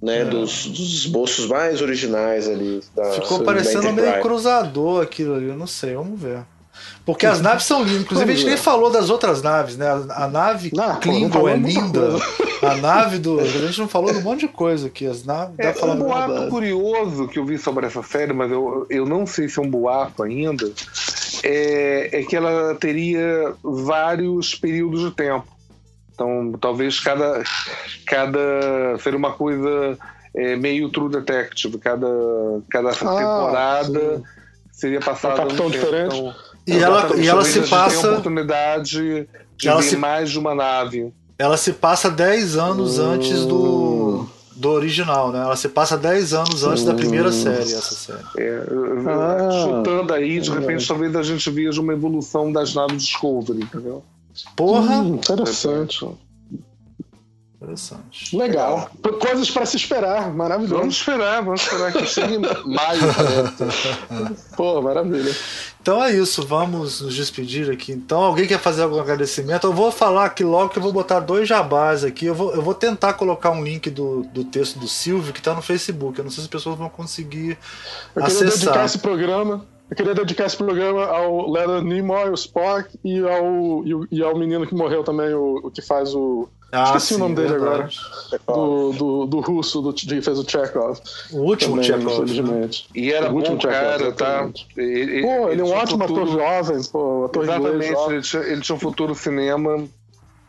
[0.03, 0.25] Né, é.
[0.25, 2.81] dos, dos esboços mais originais ali.
[2.93, 6.45] Da, Ficou parecendo meio cruzador aquilo ali, eu não sei, vamos ver.
[7.05, 8.03] Porque as naves são lindas.
[8.03, 9.87] Inclusive, a gente nem falou das outras naves, né?
[9.89, 12.17] A, a nave não, Klingon é linda.
[12.63, 13.41] A nave do.
[13.41, 15.07] A gente não falou de um monte de coisa aqui.
[15.07, 15.55] As naves.
[15.59, 19.49] É, um boato curioso que eu vi sobre essa série, mas eu, eu não sei
[19.49, 20.71] se é um boato ainda.
[21.43, 25.47] É, é que ela teria vários períodos de tempo.
[26.15, 27.43] Então, talvez cada.
[28.07, 28.39] cada
[29.01, 29.99] seria uma coisa
[30.37, 31.79] é, meio True Detective.
[31.79, 32.07] Cada,
[32.71, 34.25] cada ah, temporada sim.
[34.71, 35.43] seria passada.
[35.43, 36.17] Um diferente.
[36.17, 36.35] Então,
[36.67, 38.01] e ela, e ela se passa.
[38.01, 39.97] Tem a oportunidade de ela se...
[39.97, 41.13] mais de uma nave.
[41.39, 43.03] Ela se passa 10 anos uh...
[43.03, 45.41] antes do, do original, né?
[45.41, 46.87] Ela se passa 10 anos antes uh...
[46.87, 48.23] da primeira série, essa série.
[48.39, 48.63] É,
[49.09, 50.89] ah, chutando aí, de repente, é.
[50.89, 54.05] talvez a gente veja uma evolução das naves Discovery, entendeu?
[54.57, 55.01] Porra!
[55.01, 55.97] Hum, interessante.
[55.97, 56.32] Interessante.
[58.33, 58.91] Legal.
[59.21, 60.33] Coisas para se esperar.
[60.33, 60.77] Maravilhoso.
[60.77, 63.01] Vamos esperar, vamos esperar que chegue maio.
[64.57, 65.35] Pô, maravilha.
[65.81, 67.93] Então é isso, vamos nos despedir aqui.
[67.93, 69.67] Então, alguém quer fazer algum agradecimento?
[69.67, 72.27] Eu vou falar aqui logo que eu vou botar dois jabás aqui.
[72.27, 75.55] Eu vou, eu vou tentar colocar um link do, do texto do Silvio que está
[75.55, 76.19] no Facebook.
[76.19, 77.59] Eu não sei se as pessoas vão conseguir
[78.15, 78.47] eu acessar.
[78.47, 79.67] Eu dedicar esse programa.
[79.91, 84.39] Eu queria dedicar esse programa ao Leonard Nimoy, o Spock, e ao, e, e ao
[84.39, 87.51] menino que morreu também, o, o que faz o, ah, Esqueci sim, o nome dele
[87.51, 88.01] verdade.
[88.33, 88.59] agora.
[88.59, 90.99] Do, do, do, russo do, que fez o Chekhov.
[91.31, 92.19] O último Também, Chekhov.
[92.19, 92.25] Né?
[92.25, 92.89] Infelizmente.
[92.95, 94.51] E era o último bom cara, tá?
[94.75, 96.23] Ele, pô, ele, ele é um ótimo futuro...
[96.23, 99.87] ator jovem, pô, ator Exatamente, ele tinha, ele tinha um futuro cinema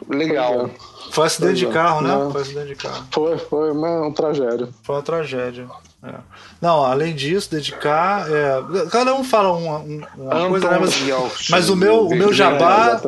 [0.09, 0.69] legal.
[1.11, 2.30] Foi acidente de carro, né?
[2.32, 3.06] Foi acidente de carro.
[3.11, 4.69] Foi, foi uma, uma tragédia.
[4.82, 5.67] Foi uma tragédia.
[6.03, 6.15] É.
[6.61, 8.25] Não, além disso, dedicar.
[8.30, 10.77] É, cada um fala uma, uma coisa, né?
[10.80, 13.01] Mas, mas, o meu, o meu jabá.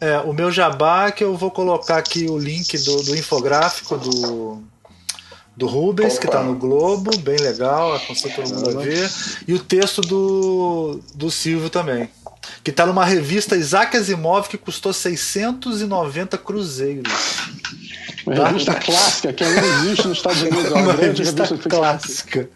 [0.00, 3.96] É, o meu jabá é que eu vou colocar aqui o link do, do infográfico
[3.96, 4.62] do,
[5.56, 6.20] do Rubens, Opa.
[6.20, 9.10] que está no Globo, bem legal, aconselho todo mundo a ver.
[9.46, 12.08] E o texto do, do Silvio também.
[12.62, 17.12] Que está numa revista Isaac Asimov que custou 690 cruzeiros.
[18.26, 18.48] Uma tá?
[18.48, 20.66] revista clássica que ainda existe nos Estados Unidos.
[20.66, 22.50] É uma, uma revista, revista clássica.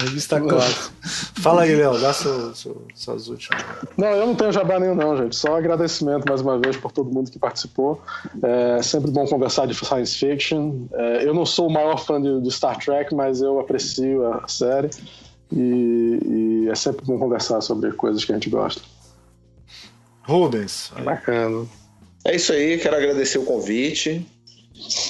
[0.00, 0.92] Revista clássica.
[1.40, 3.62] Fala aí, Léo, dá seu, seu, suas últimas.
[3.96, 5.36] Não, eu não tenho jabá nenhum, não, gente.
[5.36, 8.02] Só agradecimento mais uma vez por todo mundo que participou.
[8.42, 10.86] É sempre bom conversar de science fiction.
[10.92, 14.48] É, eu não sou o maior fã de, de, Star Trek, mas eu aprecio a
[14.48, 14.90] série.
[15.52, 18.80] E, e é sempre bom conversar sobre coisas que a gente gosta.
[20.30, 20.92] Rubens.
[21.02, 21.66] Bacana.
[22.24, 24.24] É isso aí, quero agradecer o convite.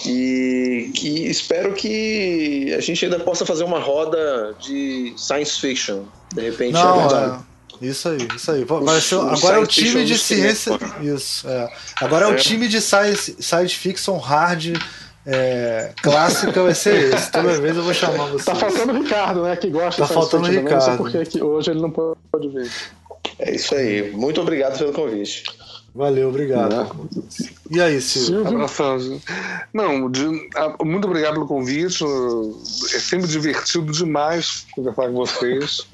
[0.07, 6.05] E que espero que a gente ainda possa fazer uma roda de science fiction.
[6.35, 7.39] De repente, Não, é
[7.81, 8.65] Isso aí, isso aí.
[8.65, 10.79] Vai ser, agora é o time de ciência.
[11.01, 11.49] Isso.
[11.49, 11.73] É.
[12.01, 14.77] Agora é o time de science, science fiction hard.
[15.27, 17.31] É, clássica vai ser esse.
[17.31, 18.47] Toda vez eu vou chamar você.
[18.47, 19.55] Tá faltando o Ricardo, né?
[19.55, 20.97] Que gosta tá de faltando o Ricardo.
[20.97, 22.71] Porque hoje ele não pode vir.
[23.39, 24.11] É isso aí.
[24.13, 25.45] Muito obrigado pelo convite.
[25.95, 27.11] Valeu, obrigado.
[27.69, 28.47] E aí, Silvio?
[28.47, 29.21] Abraço.
[29.73, 30.25] Não, de,
[30.55, 32.05] a, muito obrigado pelo convite.
[32.95, 35.87] É sempre divertido demais conversar com vocês.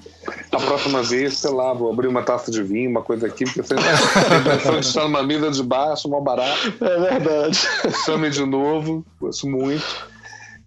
[0.52, 3.62] a próxima vez, sei lá, vou abrir uma taça de vinho, uma coisa aqui, porque
[3.62, 6.74] você tem estar numa mesa de baixo, mal barato.
[6.80, 7.58] É verdade.
[8.04, 9.84] Chame de novo, gosto muito.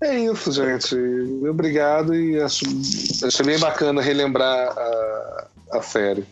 [0.01, 0.95] É isso, gente.
[1.47, 2.63] Obrigado e acho,
[3.25, 6.25] achei bem bacana relembrar a, a série.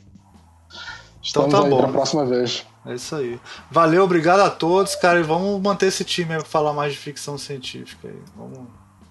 [1.30, 1.82] Então Estamos tá bom.
[1.82, 2.66] Pra próxima vez.
[2.86, 3.40] É isso aí.
[3.70, 5.20] Valeu, obrigado a todos, cara.
[5.20, 8.20] E vamos manter esse time aí pra falar mais de ficção científica aí.
[8.36, 8.60] Vamos,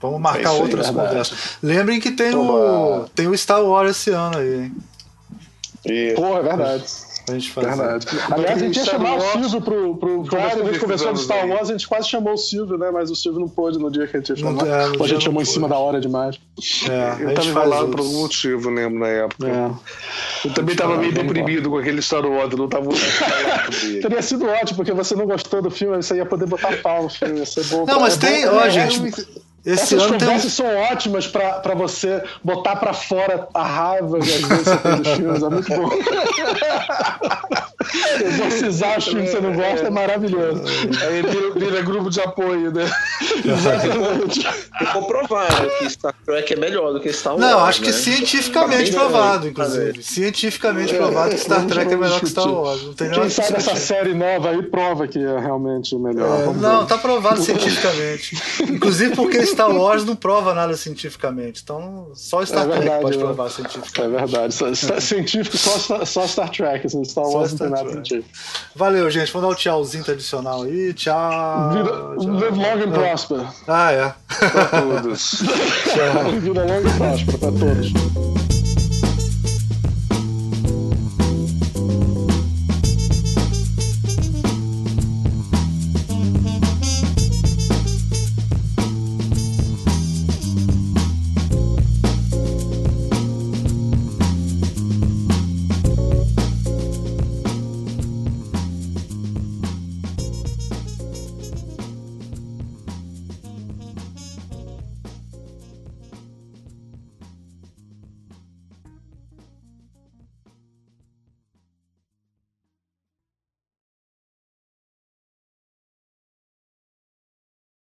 [0.01, 1.59] vamos marcar é outras conversas.
[1.63, 4.77] Lembrem que tem o, tem o Star Wars esse ano aí, hein?
[5.85, 6.15] E...
[6.17, 6.85] Pô, é verdade.
[7.29, 7.69] A gente fazer.
[7.69, 8.07] Verdade.
[8.31, 9.97] Aliás, a gente ia chamar o Silvio pro.
[9.97, 12.91] pro, pro a gente conversou do Star Wars, a gente quase chamou o Silvio, né?
[12.93, 14.65] Mas o Silvio não pôde no dia que a gente ia chamar.
[14.65, 16.39] Não, é, a gente chamou em cima da hora demais.
[16.89, 19.49] É, eu tava enrolado por algum motivo, lembro, na época.
[19.49, 20.47] É.
[20.47, 22.91] Eu também tava meio deprimido com aquele Star Wars, não tava.
[24.01, 27.09] Teria sido ótimo, porque você não gostou do filme, você ia poder botar pau no
[27.09, 27.85] filme, ia ser bom.
[27.87, 29.27] Não, mas tem, ó, gente.
[29.67, 30.65] Esse Essas conversas tem...
[30.65, 35.09] são ótimas para você botar para fora a raiva que às vezes você tem dos
[35.09, 35.43] filmes.
[35.43, 35.91] É muito bom.
[38.25, 40.63] Exorcizar os filmes que você não gosta é maravilhoso.
[41.07, 42.85] Aí vira, vira grupo de apoio, né?
[43.45, 44.47] Exatamente.
[44.81, 47.47] É comprovado que Star Trek é melhor do que Star Wars.
[47.47, 47.93] Não, acho que né?
[47.93, 50.03] cientificamente tá provado, inclusive.
[50.03, 52.83] Cientificamente é, provado que Star Trek é melhor que Star Wars.
[52.83, 56.41] Não tem Quem sabe essa série nova aí prova que é realmente melhor.
[56.41, 58.37] É, não, tá provado cientificamente.
[58.63, 61.63] Inclusive porque Star Wars não prova nada cientificamente.
[61.63, 64.15] Então, só Star é Trek verdade, pode provar cientificamente.
[64.15, 64.55] É verdade.
[64.55, 66.87] Só, científico só, só Star Trek.
[66.87, 68.29] Assim, Star Wars não tem nada científico.
[68.75, 69.33] Valeu, gente.
[69.33, 70.93] Vamos dar o um tchauzinho tradicional aí.
[70.95, 71.71] Tchau.
[71.73, 72.33] Vida, tchau.
[72.33, 73.47] Live long and prosper.
[73.69, 74.15] Ah, é.
[74.51, 75.31] Pra todos.
[75.95, 76.33] tchau.
[76.41, 78.46] Vida longa e próspera para todos.